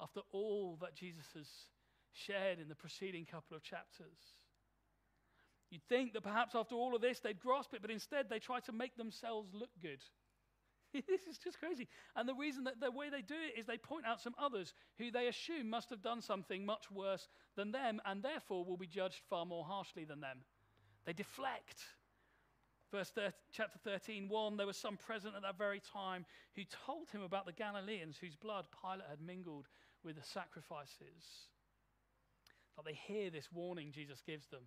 after 0.00 0.20
all 0.32 0.78
that 0.80 0.94
Jesus 0.94 1.24
has 1.34 1.46
shared 2.12 2.58
in 2.58 2.68
the 2.68 2.74
preceding 2.74 3.24
couple 3.24 3.56
of 3.56 3.62
chapters. 3.62 4.18
You'd 5.70 5.82
think 5.88 6.12
that 6.12 6.22
perhaps 6.22 6.54
after 6.54 6.74
all 6.74 6.94
of 6.94 7.02
this 7.02 7.20
they'd 7.20 7.40
grasp 7.40 7.74
it, 7.74 7.82
but 7.82 7.90
instead 7.90 8.28
they 8.28 8.38
try 8.38 8.60
to 8.60 8.72
make 8.72 8.96
themselves 8.96 9.50
look 9.52 9.70
good. 9.80 10.00
this 10.92 11.26
is 11.28 11.38
just 11.38 11.58
crazy. 11.58 11.88
And 12.14 12.28
the 12.28 12.34
reason 12.34 12.64
that 12.64 12.80
the 12.80 12.90
way 12.90 13.10
they 13.10 13.22
do 13.22 13.34
it 13.34 13.58
is 13.58 13.66
they 13.66 13.76
point 13.76 14.06
out 14.06 14.20
some 14.20 14.34
others 14.38 14.72
who 14.98 15.10
they 15.10 15.26
assume 15.26 15.68
must 15.68 15.90
have 15.90 16.02
done 16.02 16.22
something 16.22 16.64
much 16.64 16.90
worse 16.90 17.28
than 17.56 17.72
them 17.72 18.00
and 18.06 18.22
therefore 18.22 18.64
will 18.64 18.76
be 18.76 18.86
judged 18.86 19.22
far 19.28 19.44
more 19.44 19.64
harshly 19.64 20.04
than 20.04 20.20
them. 20.20 20.38
They 21.04 21.12
deflect. 21.12 21.84
Verse 22.92 23.10
30, 23.10 23.34
chapter 23.52 23.78
13, 23.82 24.28
1 24.28 24.56
there 24.56 24.66
was 24.66 24.76
some 24.76 24.96
present 24.96 25.34
at 25.34 25.42
that 25.42 25.58
very 25.58 25.80
time 25.92 26.24
who 26.54 26.62
told 26.86 27.10
him 27.10 27.22
about 27.22 27.44
the 27.44 27.52
Galileans 27.52 28.16
whose 28.20 28.36
blood 28.36 28.66
Pilate 28.80 29.08
had 29.10 29.20
mingled 29.20 29.66
with 30.04 30.16
the 30.16 30.22
sacrifices. 30.22 31.48
But 32.76 32.84
they 32.84 32.94
hear 32.94 33.30
this 33.30 33.48
warning 33.52 33.90
Jesus 33.92 34.22
gives 34.24 34.46
them. 34.46 34.62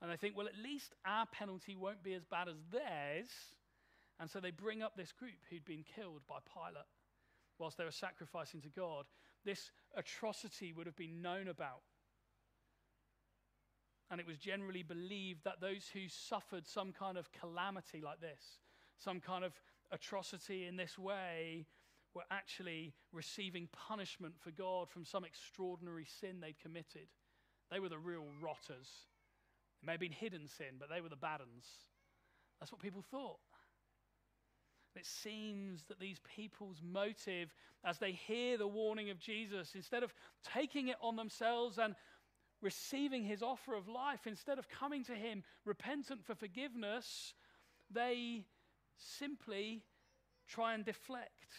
And 0.00 0.10
they 0.10 0.16
think, 0.16 0.36
well, 0.36 0.48
at 0.48 0.62
least 0.62 0.94
our 1.04 1.26
penalty 1.26 1.74
won't 1.76 2.02
be 2.02 2.14
as 2.14 2.24
bad 2.24 2.48
as 2.48 2.56
theirs. 2.72 3.28
And 4.20 4.30
so 4.30 4.40
they 4.40 4.50
bring 4.50 4.82
up 4.82 4.96
this 4.96 5.12
group 5.12 5.38
who'd 5.50 5.64
been 5.64 5.84
killed 5.96 6.22
by 6.28 6.38
Pilate 6.52 6.86
whilst 7.58 7.78
they 7.78 7.84
were 7.84 7.90
sacrificing 7.90 8.60
to 8.62 8.68
God. 8.68 9.06
This 9.44 9.70
atrocity 9.96 10.72
would 10.72 10.86
have 10.86 10.96
been 10.96 11.20
known 11.20 11.48
about. 11.48 11.82
And 14.10 14.20
it 14.20 14.26
was 14.26 14.38
generally 14.38 14.82
believed 14.82 15.44
that 15.44 15.60
those 15.60 15.88
who 15.92 16.08
suffered 16.08 16.66
some 16.66 16.92
kind 16.92 17.16
of 17.16 17.32
calamity 17.32 18.00
like 18.00 18.20
this, 18.20 18.58
some 18.98 19.20
kind 19.20 19.44
of 19.44 19.54
atrocity 19.90 20.66
in 20.66 20.76
this 20.76 20.98
way, 20.98 21.66
were 22.14 22.24
actually 22.30 22.94
receiving 23.12 23.68
punishment 23.72 24.34
for 24.38 24.50
God 24.50 24.88
from 24.88 25.04
some 25.04 25.24
extraordinary 25.24 26.06
sin 26.20 26.40
they'd 26.40 26.60
committed. 26.60 27.08
They 27.70 27.80
were 27.80 27.88
the 27.88 27.98
real 27.98 28.26
rotters. 28.40 28.88
It 29.82 29.86
may 29.86 29.92
have 29.92 30.00
been 30.00 30.12
hidden 30.12 30.46
sin, 30.46 30.76
but 30.78 30.88
they 30.88 31.00
were 31.00 31.08
the 31.08 31.16
bad 31.16 31.40
ones. 31.40 31.66
That's 32.60 32.70
what 32.70 32.80
people 32.80 33.02
thought. 33.02 33.40
It 34.96 35.06
seems 35.06 35.82
that 35.88 35.98
these 35.98 36.20
people's 36.36 36.80
motive, 36.80 37.52
as 37.84 37.98
they 37.98 38.12
hear 38.12 38.56
the 38.56 38.68
warning 38.68 39.10
of 39.10 39.18
Jesus, 39.18 39.74
instead 39.74 40.04
of 40.04 40.14
taking 40.44 40.86
it 40.88 40.96
on 41.02 41.16
themselves 41.16 41.78
and 41.78 41.96
receiving 42.60 43.24
his 43.24 43.42
offer 43.42 43.74
of 43.74 43.88
life, 43.88 44.26
instead 44.26 44.58
of 44.58 44.68
coming 44.68 45.04
to 45.04 45.14
him 45.14 45.42
repentant 45.64 46.24
for 46.24 46.34
forgiveness, 46.34 47.34
they 47.90 48.44
simply 48.96 49.82
try 50.48 50.74
and 50.74 50.84
deflect. 50.84 51.54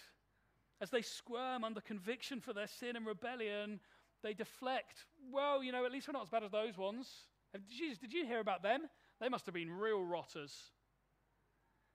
As 0.81 0.89
they 0.89 1.01
squirm 1.01 1.63
under 1.63 1.81
conviction 1.81 2.41
for 2.41 2.53
their 2.53 2.67
sin 2.67 2.95
and 2.95 3.05
rebellion, 3.05 3.79
they 4.23 4.33
deflect. 4.33 5.05
Well, 5.31 5.63
you 5.63 5.71
know, 5.71 5.85
at 5.85 5.91
least 5.91 6.07
we're 6.07 6.13
not 6.13 6.23
as 6.23 6.29
bad 6.29 6.43
as 6.43 6.51
those 6.51 6.77
ones. 6.77 7.07
Jesus, 7.69 7.97
did 7.97 8.13
you 8.13 8.25
hear 8.25 8.39
about 8.39 8.63
them? 8.63 8.81
They 9.21 9.29
must 9.29 9.45
have 9.45 9.55
been 9.55 9.71
real 9.71 10.03
rotters. 10.03 10.71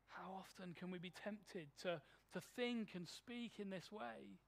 How 0.08 0.32
often 0.38 0.74
can 0.74 0.90
we 0.90 0.98
be 0.98 1.12
tempted 1.24 1.68
to, 1.82 2.00
to 2.32 2.40
think 2.56 2.94
and 2.94 3.08
speak 3.08 3.54
in 3.58 3.70
this 3.70 3.92
way? 3.92 4.38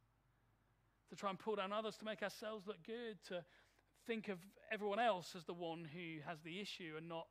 To 1.11 1.17
try 1.17 1.31
and 1.31 1.39
pull 1.39 1.57
down 1.57 1.73
others 1.73 1.97
to 1.99 2.05
make 2.05 2.23
ourselves 2.23 2.67
look 2.67 2.83
good, 2.87 3.19
to 3.29 3.45
think 4.07 4.29
of 4.29 4.39
everyone 4.73 4.99
else 4.99 5.35
as 5.37 5.45
the 5.45 5.55
one 5.55 5.87
who 5.93 6.21
has 6.27 6.39
the 6.41 6.61
issue 6.61 6.95
and 6.97 7.09
not 7.09 7.27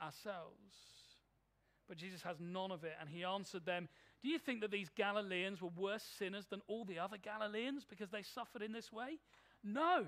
ourselves. 0.00 0.74
But 1.88 1.96
Jesus 1.96 2.22
has 2.22 2.36
none 2.40 2.70
of 2.70 2.84
it, 2.84 2.94
and 3.00 3.08
he 3.08 3.24
answered 3.24 3.66
them 3.66 3.88
Do 4.22 4.28
you 4.28 4.38
think 4.38 4.60
that 4.60 4.70
these 4.70 4.88
Galileans 4.96 5.60
were 5.60 5.70
worse 5.76 6.04
sinners 6.18 6.46
than 6.46 6.62
all 6.66 6.84
the 6.84 6.98
other 6.98 7.16
Galileans 7.18 7.84
because 7.88 8.10
they 8.10 8.22
suffered 8.22 8.62
in 8.62 8.72
this 8.72 8.92
way? 8.92 9.18
No. 9.64 10.06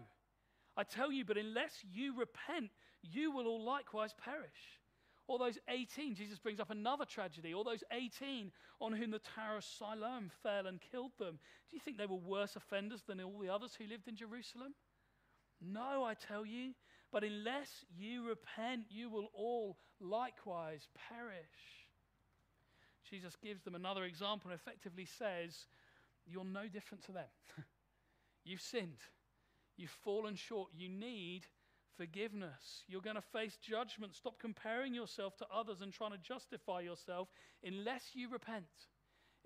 I 0.77 0.83
tell 0.83 1.13
you, 1.13 1.25
but 1.25 1.37
unless 1.39 1.85
you 1.93 2.19
repent, 2.19 2.71
you 3.03 3.31
will 3.31 3.47
all 3.47 3.63
likewise 3.65 4.15
perish. 4.23 4.81
All 5.27 5.39
those 5.39 5.59
18, 5.69 6.15
Jesus 6.15 6.39
brings 6.39 6.61
up 6.61 6.71
another 6.71 7.05
tragedy. 7.05 7.55
All 7.55 7.65
those 7.65 7.85
18 7.93 8.53
on 8.81 8.93
whom 8.93 9.11
the 9.11 9.21
Tower 9.21 9.57
of 9.59 9.65
Siloam 9.65 10.31
fell 10.43 10.67
and 10.67 10.81
killed 10.81 11.13
them. 11.19 11.39
Do 11.71 11.77
you 11.77 11.81
think 11.81 11.97
they 11.97 12.07
were 12.07 12.17
worse 12.17 12.57
offenders 12.57 13.03
than 13.07 13.21
all 13.23 13.39
the 13.39 13.49
others 13.49 13.75
who 13.75 13.87
lived 13.87 14.07
in 14.07 14.17
Jerusalem? 14.17 14.75
No, 15.61 16.05
I 16.05 16.15
tell 16.15 16.45
you. 16.45 16.73
But 17.13 17.25
unless 17.25 17.69
you 17.97 18.29
repent, 18.29 18.87
you 18.91 19.09
will 19.09 19.31
all 19.35 19.79
likewise 20.01 20.89
perish. 21.09 21.87
Jesus 23.09 23.37
gives 23.43 23.63
them 23.63 23.75
another 23.75 24.05
example 24.05 24.51
and 24.51 24.59
effectively 24.59 25.07
says, 25.07 25.67
You're 26.27 26.45
no 26.45 26.67
different 26.67 27.05
to 27.05 27.13
them. 27.13 27.29
You've 28.45 28.61
sinned. 28.61 29.01
You've 29.77 29.97
fallen 30.03 30.35
short. 30.35 30.71
You 30.75 30.89
need 30.89 31.47
forgiveness. 31.97 32.85
You're 32.89 33.01
going 33.01 33.17
to 33.17 33.23
face 33.23 33.57
judgment. 33.63 34.15
Stop 34.15 34.39
comparing 34.41 34.95
yourself 34.95 35.37
to 35.39 35.47
others 35.55 35.81
and 35.81 35.93
trying 35.93 36.13
to 36.13 36.19
justify 36.19 36.81
yourself 36.81 37.29
unless 37.63 38.11
you 38.15 38.29
repent, 38.29 38.65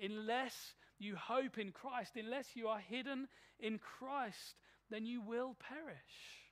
unless 0.01 0.75
you 0.99 1.17
hope 1.17 1.59
in 1.59 1.73
Christ, 1.73 2.13
unless 2.17 2.55
you 2.55 2.69
are 2.69 2.81
hidden 2.81 3.29
in 3.61 3.79
Christ, 3.79 4.57
then 4.91 5.07
you 5.07 5.21
will 5.21 5.57
perish. 5.61 6.49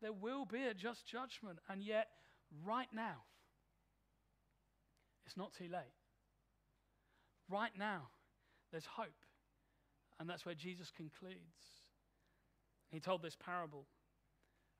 There 0.00 0.12
will 0.12 0.44
be 0.44 0.64
a 0.64 0.74
just 0.74 1.06
judgment. 1.06 1.58
And 1.68 1.82
yet, 1.82 2.08
right 2.64 2.88
now, 2.92 3.24
it's 5.26 5.36
not 5.36 5.52
too 5.52 5.68
late. 5.70 5.94
Right 7.50 7.72
now, 7.78 8.08
there's 8.70 8.86
hope. 8.86 9.24
And 10.20 10.28
that's 10.28 10.46
where 10.46 10.54
Jesus 10.54 10.90
concludes. 10.96 11.84
He 12.90 13.00
told 13.00 13.22
this 13.22 13.36
parable 13.36 13.86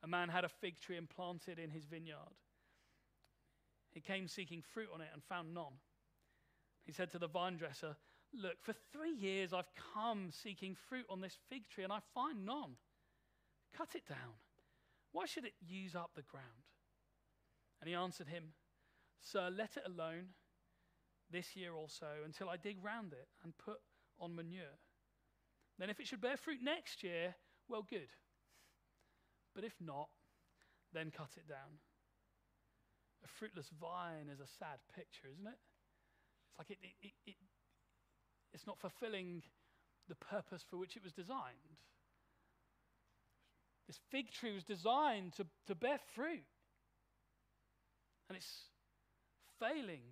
a 0.02 0.06
man 0.06 0.28
had 0.28 0.44
a 0.44 0.48
fig 0.48 0.78
tree 0.80 0.96
and 0.96 1.08
planted 1.08 1.58
in 1.58 1.70
his 1.70 1.84
vineyard. 1.84 2.36
He 3.90 4.00
came 4.00 4.28
seeking 4.28 4.62
fruit 4.62 4.88
on 4.94 5.00
it 5.00 5.08
and 5.12 5.22
found 5.24 5.52
none. 5.52 5.80
He 6.84 6.92
said 6.92 7.10
to 7.10 7.18
the 7.18 7.26
vine 7.26 7.56
dresser, 7.56 7.96
Look, 8.34 8.62
for 8.62 8.74
three 8.92 9.14
years 9.14 9.52
I've 9.52 9.70
come 9.94 10.30
seeking 10.30 10.76
fruit 10.88 11.06
on 11.08 11.20
this 11.20 11.36
fig 11.48 11.68
tree 11.68 11.84
and 11.84 11.92
I 11.92 12.00
find 12.14 12.44
none. 12.44 12.76
Cut 13.76 13.94
it 13.94 14.06
down. 14.08 14.36
Why 15.12 15.26
should 15.26 15.44
it 15.44 15.54
use 15.60 15.94
up 15.94 16.10
the 16.14 16.22
ground? 16.22 16.44
And 17.80 17.88
he 17.88 17.94
answered 17.94 18.28
him, 18.28 18.52
Sir, 19.20 19.50
let 19.54 19.76
it 19.76 19.84
alone 19.86 20.34
this 21.30 21.56
year 21.56 21.74
also 21.74 22.06
until 22.24 22.48
I 22.48 22.56
dig 22.56 22.76
round 22.82 23.12
it 23.12 23.28
and 23.42 23.56
put 23.58 23.78
on 24.20 24.34
manure. 24.34 24.78
Then 25.78 25.90
if 25.90 26.00
it 26.00 26.06
should 26.06 26.20
bear 26.20 26.36
fruit 26.36 26.60
next 26.62 27.02
year, 27.02 27.34
well, 27.68 27.86
good. 27.88 28.08
But 29.54 29.64
if 29.64 29.74
not, 29.80 30.08
then 30.92 31.10
cut 31.10 31.30
it 31.36 31.48
down. 31.48 31.78
A 33.24 33.28
fruitless 33.28 33.70
vine 33.80 34.28
is 34.32 34.40
a 34.40 34.46
sad 34.46 34.78
picture, 34.94 35.28
isn't 35.32 35.46
it? 35.46 35.58
It's 36.48 36.58
like 36.58 36.70
it, 36.70 36.78
it, 36.82 36.94
it, 37.02 37.12
it 37.26 37.36
it's 38.52 38.66
not 38.66 38.78
fulfilling 38.78 39.42
the 40.08 40.14
purpose 40.14 40.64
for 40.68 40.76
which 40.76 40.96
it 40.96 41.04
was 41.04 41.12
designed. 41.12 41.76
This 43.86 43.98
fig 44.10 44.30
tree 44.30 44.54
was 44.54 44.64
designed 44.64 45.32
to, 45.34 45.46
to 45.66 45.74
bear 45.74 45.98
fruit. 46.14 46.44
And 48.28 48.36
it's 48.36 48.64
failing 49.58 50.02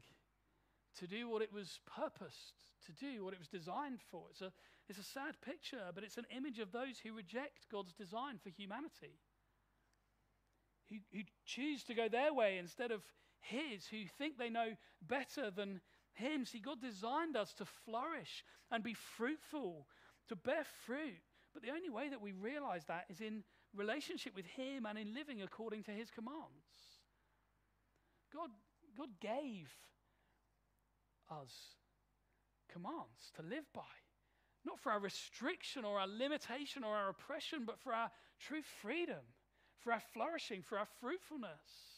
to 0.99 1.07
do 1.07 1.29
what 1.29 1.43
it 1.43 1.53
was 1.53 1.81
purposed 1.87 2.55
to 2.87 2.93
do, 2.93 3.25
what 3.25 3.35
it 3.35 3.39
was 3.39 3.49
designed 3.49 4.01
for. 4.11 4.23
It's 4.31 4.41
a, 4.41 4.53
it's 4.89 4.99
a 4.99 5.03
sad 5.03 5.35
picture, 5.45 5.91
but 5.95 6.05
it's 6.05 6.17
an 6.17 6.27
image 6.35 6.59
of 6.59 6.73
those 6.73 6.99
who 7.03 7.15
reject 7.15 7.69
God's 7.71 7.93
design 7.93 8.39
for 8.43 8.49
humanity 8.49 9.19
who, 10.89 10.97
who 11.13 11.21
choose 11.45 11.85
to 11.85 11.95
go 11.95 12.09
their 12.09 12.33
way 12.33 12.59
instead 12.59 12.91
of 12.91 13.03
His, 13.41 13.87
who 13.87 14.05
think 14.19 14.39
they 14.39 14.51
know 14.51 14.73
better 15.07 15.51
than 15.51 15.81
Him. 16.17 16.45
See, 16.45 16.59
God 16.59 16.81
designed 16.81 17.37
us 17.37 17.53
to 17.55 17.65
flourish 17.65 18.45
and 18.71 18.83
be 18.83 18.95
fruitful, 18.95 19.87
to 20.29 20.37
bear 20.37 20.65
fruit. 20.85 21.23
But 21.55 21.63
the 21.63 21.71
only 21.71 21.91
way 21.91 22.09
that 22.09 22.21
we 22.21 22.33
realize 22.33 22.85
that 22.87 23.07
is 23.09 23.21
in 23.21 23.45
relationship 23.75 24.35
with 24.35 24.47
Him 24.47 24.87
and 24.87 24.99
in 24.99 25.15
living 25.15 25.43
according 25.43 25.85
to 25.85 25.93
His 25.93 26.11
commands. 26.11 26.67
God, 28.33 28.51
God 28.97 29.09
gave 29.21 29.73
us 31.31 31.53
commands 32.71 33.33
to 33.37 33.43
live 33.43 33.65
by, 33.73 33.83
not 34.65 34.81
for 34.81 34.93
our 34.93 35.01
restriction 35.01 35.85
or 35.85 35.99
our 35.99 36.09
limitation 36.09 36.85
or 36.85 36.95
our 36.95 37.09
oppression, 37.09 37.65
but 37.65 37.79
for 37.79 37.93
our 37.93 38.11
true 38.39 38.63
freedom 38.83 39.23
for 39.87 39.93
our 39.93 40.03
flourishing, 40.13 40.63
for 40.63 40.79
our 40.79 40.89
fruitfulness. 41.01 41.96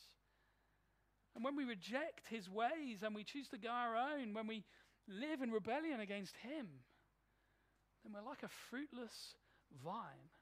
And 1.39 1.45
when 1.45 1.55
we 1.55 1.65
reject 1.65 2.27
his 2.29 2.51
ways 2.51 3.05
and 3.05 3.15
we 3.15 3.23
choose 3.23 3.47
to 3.51 3.59
go 3.59 3.69
our 3.69 3.95
own, 3.95 4.35
when 4.35 4.49
we 4.49 4.65
live 5.07 5.41
in 5.41 5.53
rebellion 5.53 6.01
against 6.01 6.35
him, 6.39 6.67
then 8.03 8.13
we're 8.13 8.29
like 8.29 8.43
a 8.43 8.49
fruitless 8.49 9.37
vine. 9.85 10.33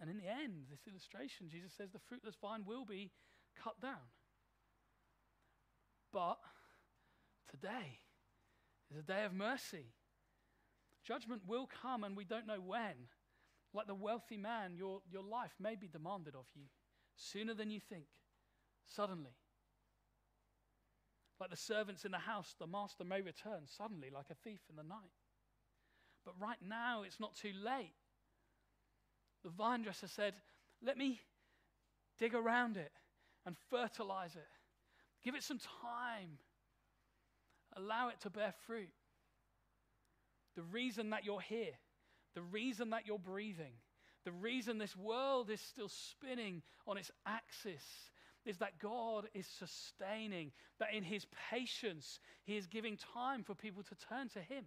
And 0.00 0.08
in 0.08 0.16
the 0.16 0.26
end, 0.26 0.68
this 0.70 0.80
illustration, 0.88 1.50
Jesus 1.50 1.72
says 1.76 1.90
the 1.92 1.98
fruitless 2.08 2.36
vine 2.40 2.64
will 2.66 2.86
be 2.86 3.10
cut 3.62 3.82
down. 3.82 4.08
But 6.10 6.38
today 7.50 7.98
is 8.90 8.96
a 8.96 9.02
day 9.02 9.24
of 9.26 9.34
mercy. 9.34 9.92
Judgment 11.04 11.42
will 11.46 11.68
come 11.82 12.02
and 12.02 12.16
we 12.16 12.24
don't 12.24 12.46
know 12.46 12.62
when. 12.64 12.94
Like 13.74 13.88
the 13.88 13.94
wealthy 13.94 14.38
man, 14.38 14.74
your, 14.74 15.02
your 15.12 15.22
life 15.22 15.52
may 15.60 15.74
be 15.74 15.86
demanded 15.86 16.34
of 16.34 16.46
you 16.54 16.62
sooner 17.14 17.52
than 17.52 17.70
you 17.70 17.80
think, 17.90 18.06
suddenly. 18.86 19.32
Like 21.40 21.50
the 21.50 21.56
servants 21.56 22.04
in 22.04 22.12
the 22.12 22.18
house, 22.18 22.54
the 22.58 22.66
master 22.66 23.04
may 23.04 23.20
return 23.20 23.62
suddenly, 23.66 24.10
like 24.14 24.26
a 24.30 24.34
thief 24.34 24.60
in 24.70 24.76
the 24.76 24.82
night. 24.82 25.10
But 26.24 26.34
right 26.40 26.58
now, 26.66 27.02
it's 27.02 27.18
not 27.18 27.34
too 27.34 27.52
late. 27.64 27.94
The 29.42 29.50
vine 29.50 29.82
dresser 29.82 30.08
said, 30.08 30.34
Let 30.84 30.96
me 30.96 31.20
dig 32.18 32.34
around 32.34 32.76
it 32.76 32.92
and 33.44 33.56
fertilize 33.70 34.36
it. 34.36 34.48
Give 35.24 35.34
it 35.34 35.42
some 35.42 35.58
time. 35.58 36.38
Allow 37.76 38.08
it 38.08 38.20
to 38.20 38.30
bear 38.30 38.52
fruit. 38.66 38.90
The 40.54 40.62
reason 40.62 41.10
that 41.10 41.24
you're 41.24 41.40
here, 41.40 41.72
the 42.34 42.42
reason 42.42 42.90
that 42.90 43.06
you're 43.06 43.18
breathing, 43.18 43.72
the 44.24 44.32
reason 44.32 44.78
this 44.78 44.96
world 44.96 45.50
is 45.50 45.60
still 45.60 45.88
spinning 45.88 46.62
on 46.86 46.96
its 46.96 47.10
axis 47.26 47.82
is 48.44 48.58
that 48.58 48.78
God 48.80 49.28
is 49.34 49.46
sustaining, 49.46 50.52
that 50.78 50.94
in 50.94 51.02
His 51.02 51.26
patience, 51.50 52.18
He 52.44 52.56
is 52.56 52.66
giving 52.66 52.98
time 53.14 53.42
for 53.44 53.54
people 53.54 53.82
to 53.84 53.94
turn 54.08 54.28
to 54.30 54.40
Him 54.40 54.64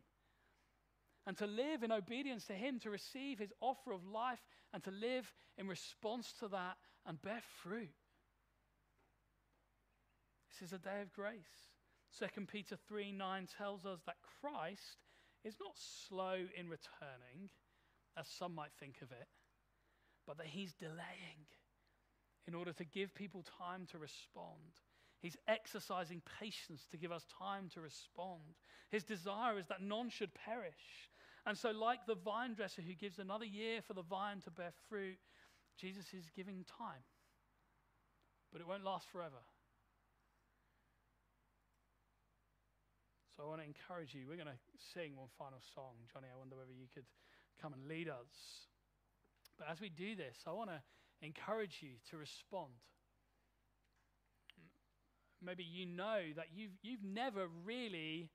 and 1.28 1.38
to 1.38 1.48
live 1.48 1.84
in 1.84 1.92
obedience 1.92 2.46
to 2.46 2.54
Him, 2.54 2.80
to 2.80 2.90
receive 2.90 3.40
His 3.40 3.52
offer 3.60 3.92
of 3.92 4.06
life, 4.06 4.40
and 4.74 4.84
to 4.84 4.92
live 4.92 5.32
in 5.58 5.68
response 5.68 6.34
to 6.40 6.48
that 6.50 6.78
and 7.06 7.22
bear 7.22 7.42
fruit. 7.64 7.90
This 10.50 10.70
is 10.70 10.74
a 10.74 10.80
day 10.80 11.02
of 11.02 11.12
grace. 11.12 11.70
2 12.20 12.46
Peter 12.46 12.78
3 12.88 13.12
9 13.12 13.48
tells 13.58 13.86
us 13.86 14.00
that 14.06 14.16
Christ 14.42 15.04
is 15.44 15.58
not 15.60 15.74
slow 15.76 16.38
in 16.58 16.70
returning, 16.70 17.50
as 18.18 18.28
some 18.28 18.56
might 18.56 18.72
think 18.80 18.98
of 19.02 19.12
it, 19.12 19.28
but 20.26 20.38
that 20.38 20.48
He's 20.48 20.74
delaying 20.74 21.46
in 22.48 22.56
order 22.56 22.74
to 22.74 22.84
give 22.84 23.14
people 23.16 23.44
time 23.60 23.86
to 23.92 23.98
respond. 23.98 24.82
He's 25.22 25.38
exercising 25.48 26.22
patience 26.40 26.86
to 26.92 26.98
give 26.98 27.12
us 27.12 27.26
time 27.40 27.70
to 27.74 27.82
respond. 27.82 28.42
His 28.92 29.04
desire 29.04 29.58
is 29.58 29.68
that 29.68 29.82
none 29.82 30.10
should 30.10 30.34
perish. 30.34 31.10
And 31.46 31.58
so, 31.58 31.72
like 31.72 32.06
the 32.06 32.16
vine 32.16 32.54
dresser 32.54 32.82
who 32.82 32.94
gives 32.94 33.20
another 33.20 33.46
year 33.46 33.82
for 33.82 33.94
the 33.94 34.04
vine 34.04 34.42
to 34.42 34.52
bear 34.52 34.72
fruit, 34.90 35.18
Jesus 35.78 36.06
is 36.14 36.30
giving 36.36 36.66
time. 36.78 37.04
But 38.52 38.62
it 38.62 38.68
won't 38.68 38.84
last 38.84 39.08
forever. 39.12 39.42
So 43.36 43.44
I 43.44 43.48
want 43.48 43.62
to 43.62 43.68
encourage 43.68 44.16
you. 44.16 44.28
We're 44.30 44.40
going 44.40 44.48
to 44.48 44.62
sing 44.94 45.18
one 45.18 45.28
final 45.38 45.60
song. 45.76 46.00
Johnny, 46.14 46.28
I 46.32 46.38
wonder 46.40 46.56
whether 46.56 46.72
you 46.72 46.88
could 46.94 47.04
come 47.62 47.74
and 47.74 47.88
lead 47.88 48.08
us. 48.08 48.32
But 49.58 49.68
as 49.70 49.82
we 49.82 49.90
do 49.90 50.16
this, 50.16 50.38
I 50.48 50.52
want 50.52 50.70
to 50.70 50.80
encourage 51.26 51.80
you 51.82 51.92
to 52.12 52.18
respond. 52.18 52.72
Maybe 55.42 55.64
you 55.64 55.86
know 55.86 56.20
that 56.36 56.48
you've, 56.56 56.72
you've 56.82 57.04
never 57.04 57.48
really 57.64 58.30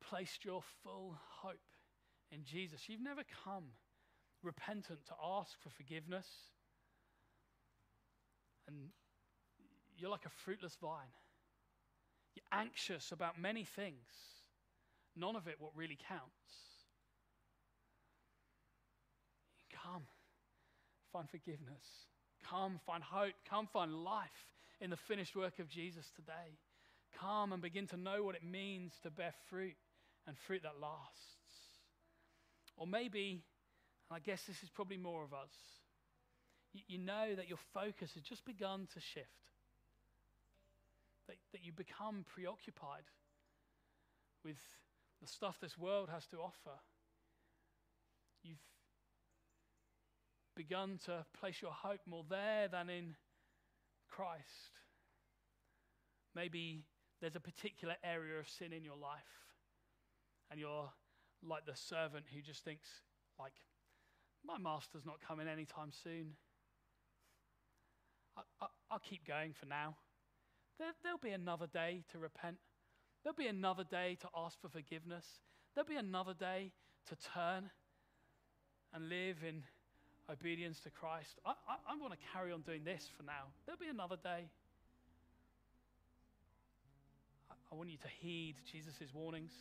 placed 0.00 0.44
your 0.44 0.62
full 0.82 1.16
hope 1.40 1.58
in 2.30 2.44
Jesus. 2.44 2.88
You've 2.88 3.00
never 3.02 3.22
come 3.44 3.64
repentant 4.42 5.00
to 5.06 5.14
ask 5.22 5.60
for 5.62 5.70
forgiveness. 5.70 6.26
And 8.68 8.76
you're 9.96 10.10
like 10.10 10.26
a 10.26 10.30
fruitless 10.44 10.76
vine. 10.80 11.12
You're 12.34 12.60
anxious 12.60 13.12
about 13.12 13.40
many 13.40 13.64
things, 13.64 14.08
none 15.16 15.36
of 15.36 15.46
it 15.46 15.56
what 15.58 15.72
really 15.76 15.98
counts. 16.08 16.22
Come, 19.72 20.02
find 21.12 21.28
forgiveness. 21.28 21.84
Come, 22.48 22.80
find 22.86 23.02
hope. 23.02 23.34
Come, 23.48 23.68
find 23.72 24.04
life 24.04 24.46
in 24.80 24.90
the 24.90 24.96
finished 24.96 25.36
work 25.36 25.58
of 25.58 25.68
Jesus 25.68 26.10
today. 26.16 26.58
Come 27.20 27.52
and 27.52 27.62
begin 27.62 27.86
to 27.88 27.96
know 27.96 28.22
what 28.22 28.34
it 28.34 28.44
means 28.44 28.92
to 29.02 29.10
bear 29.10 29.32
fruit 29.48 29.76
and 30.26 30.36
fruit 30.46 30.62
that 30.62 30.80
lasts. 30.80 31.28
Or 32.76 32.86
maybe, 32.86 33.42
and 34.10 34.16
I 34.16 34.18
guess 34.18 34.42
this 34.44 34.62
is 34.62 34.70
probably 34.70 34.96
more 34.96 35.22
of 35.22 35.32
us, 35.32 35.52
you, 36.72 36.80
you 36.88 36.98
know 36.98 37.34
that 37.36 37.48
your 37.48 37.58
focus 37.74 38.12
has 38.14 38.22
just 38.22 38.44
begun 38.44 38.88
to 38.94 39.00
shift, 39.00 39.28
that, 41.28 41.36
that 41.52 41.64
you 41.64 41.72
become 41.72 42.24
preoccupied 42.34 43.04
with 44.44 44.56
the 45.20 45.28
stuff 45.28 45.58
this 45.60 45.78
world 45.78 46.08
has 46.08 46.26
to 46.26 46.38
offer. 46.38 46.78
You've 48.42 48.58
begun 50.56 50.98
to 51.06 51.24
place 51.38 51.60
your 51.62 51.72
hope 51.72 52.00
more 52.06 52.24
there 52.28 52.68
than 52.68 52.90
in 52.90 53.16
Christ. 54.10 54.78
Maybe 56.34 56.84
there's 57.20 57.36
a 57.36 57.40
particular 57.40 57.94
area 58.04 58.38
of 58.38 58.48
sin 58.48 58.72
in 58.72 58.84
your 58.84 58.96
life 58.96 59.22
and 60.50 60.60
you're 60.60 60.90
like 61.42 61.64
the 61.66 61.74
servant 61.74 62.26
who 62.32 62.42
just 62.42 62.64
thinks, 62.64 62.86
like, 63.38 63.54
my 64.44 64.58
master's 64.58 65.06
not 65.06 65.20
coming 65.26 65.48
anytime 65.48 65.90
soon. 66.04 66.34
I, 68.36 68.66
will 68.90 68.98
keep 68.98 69.26
going 69.26 69.52
for 69.52 69.66
now. 69.66 69.96
There, 70.78 70.92
there'll 71.02 71.18
be 71.18 71.30
another 71.30 71.66
day 71.66 72.04
to 72.12 72.18
repent. 72.18 72.56
There'll 73.22 73.36
be 73.36 73.46
another 73.46 73.84
day 73.84 74.18
to 74.20 74.28
ask 74.36 74.60
for 74.60 74.68
forgiveness. 74.68 75.26
There'll 75.74 75.88
be 75.88 75.96
another 75.96 76.34
day 76.34 76.72
to 77.08 77.16
turn 77.16 77.70
and 78.92 79.08
live 79.08 79.38
in 79.46 79.62
obedience 80.30 80.80
to 80.80 80.90
Christ. 80.90 81.38
I, 81.44 81.50
I, 81.50 81.92
I 81.92 81.96
want 82.00 82.12
to 82.12 82.18
carry 82.32 82.52
on 82.52 82.62
doing 82.62 82.84
this 82.84 83.08
for 83.16 83.22
now. 83.22 83.50
There'll 83.66 83.78
be 83.78 83.88
another 83.88 84.16
day. 84.16 84.48
I, 87.50 87.54
I 87.70 87.74
want 87.74 87.90
you 87.90 87.98
to 87.98 88.08
heed 88.20 88.56
Jesus' 88.70 89.12
warnings. 89.14 89.52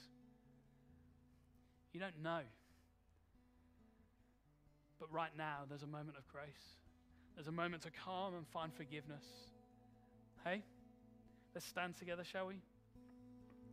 You 1.93 1.99
don't 1.99 2.21
know. 2.21 2.41
But 4.99 5.11
right 5.11 5.31
now, 5.37 5.61
there's 5.67 5.83
a 5.83 5.87
moment 5.87 6.17
of 6.17 6.27
grace. 6.27 6.77
There's 7.35 7.47
a 7.47 7.51
moment 7.51 7.83
to 7.83 7.91
calm 8.05 8.35
and 8.35 8.47
find 8.47 8.73
forgiveness. 8.73 9.23
Hey, 10.43 10.63
let's 11.53 11.65
stand 11.65 11.97
together, 11.97 12.23
shall 12.23 12.47
we? 12.47 12.55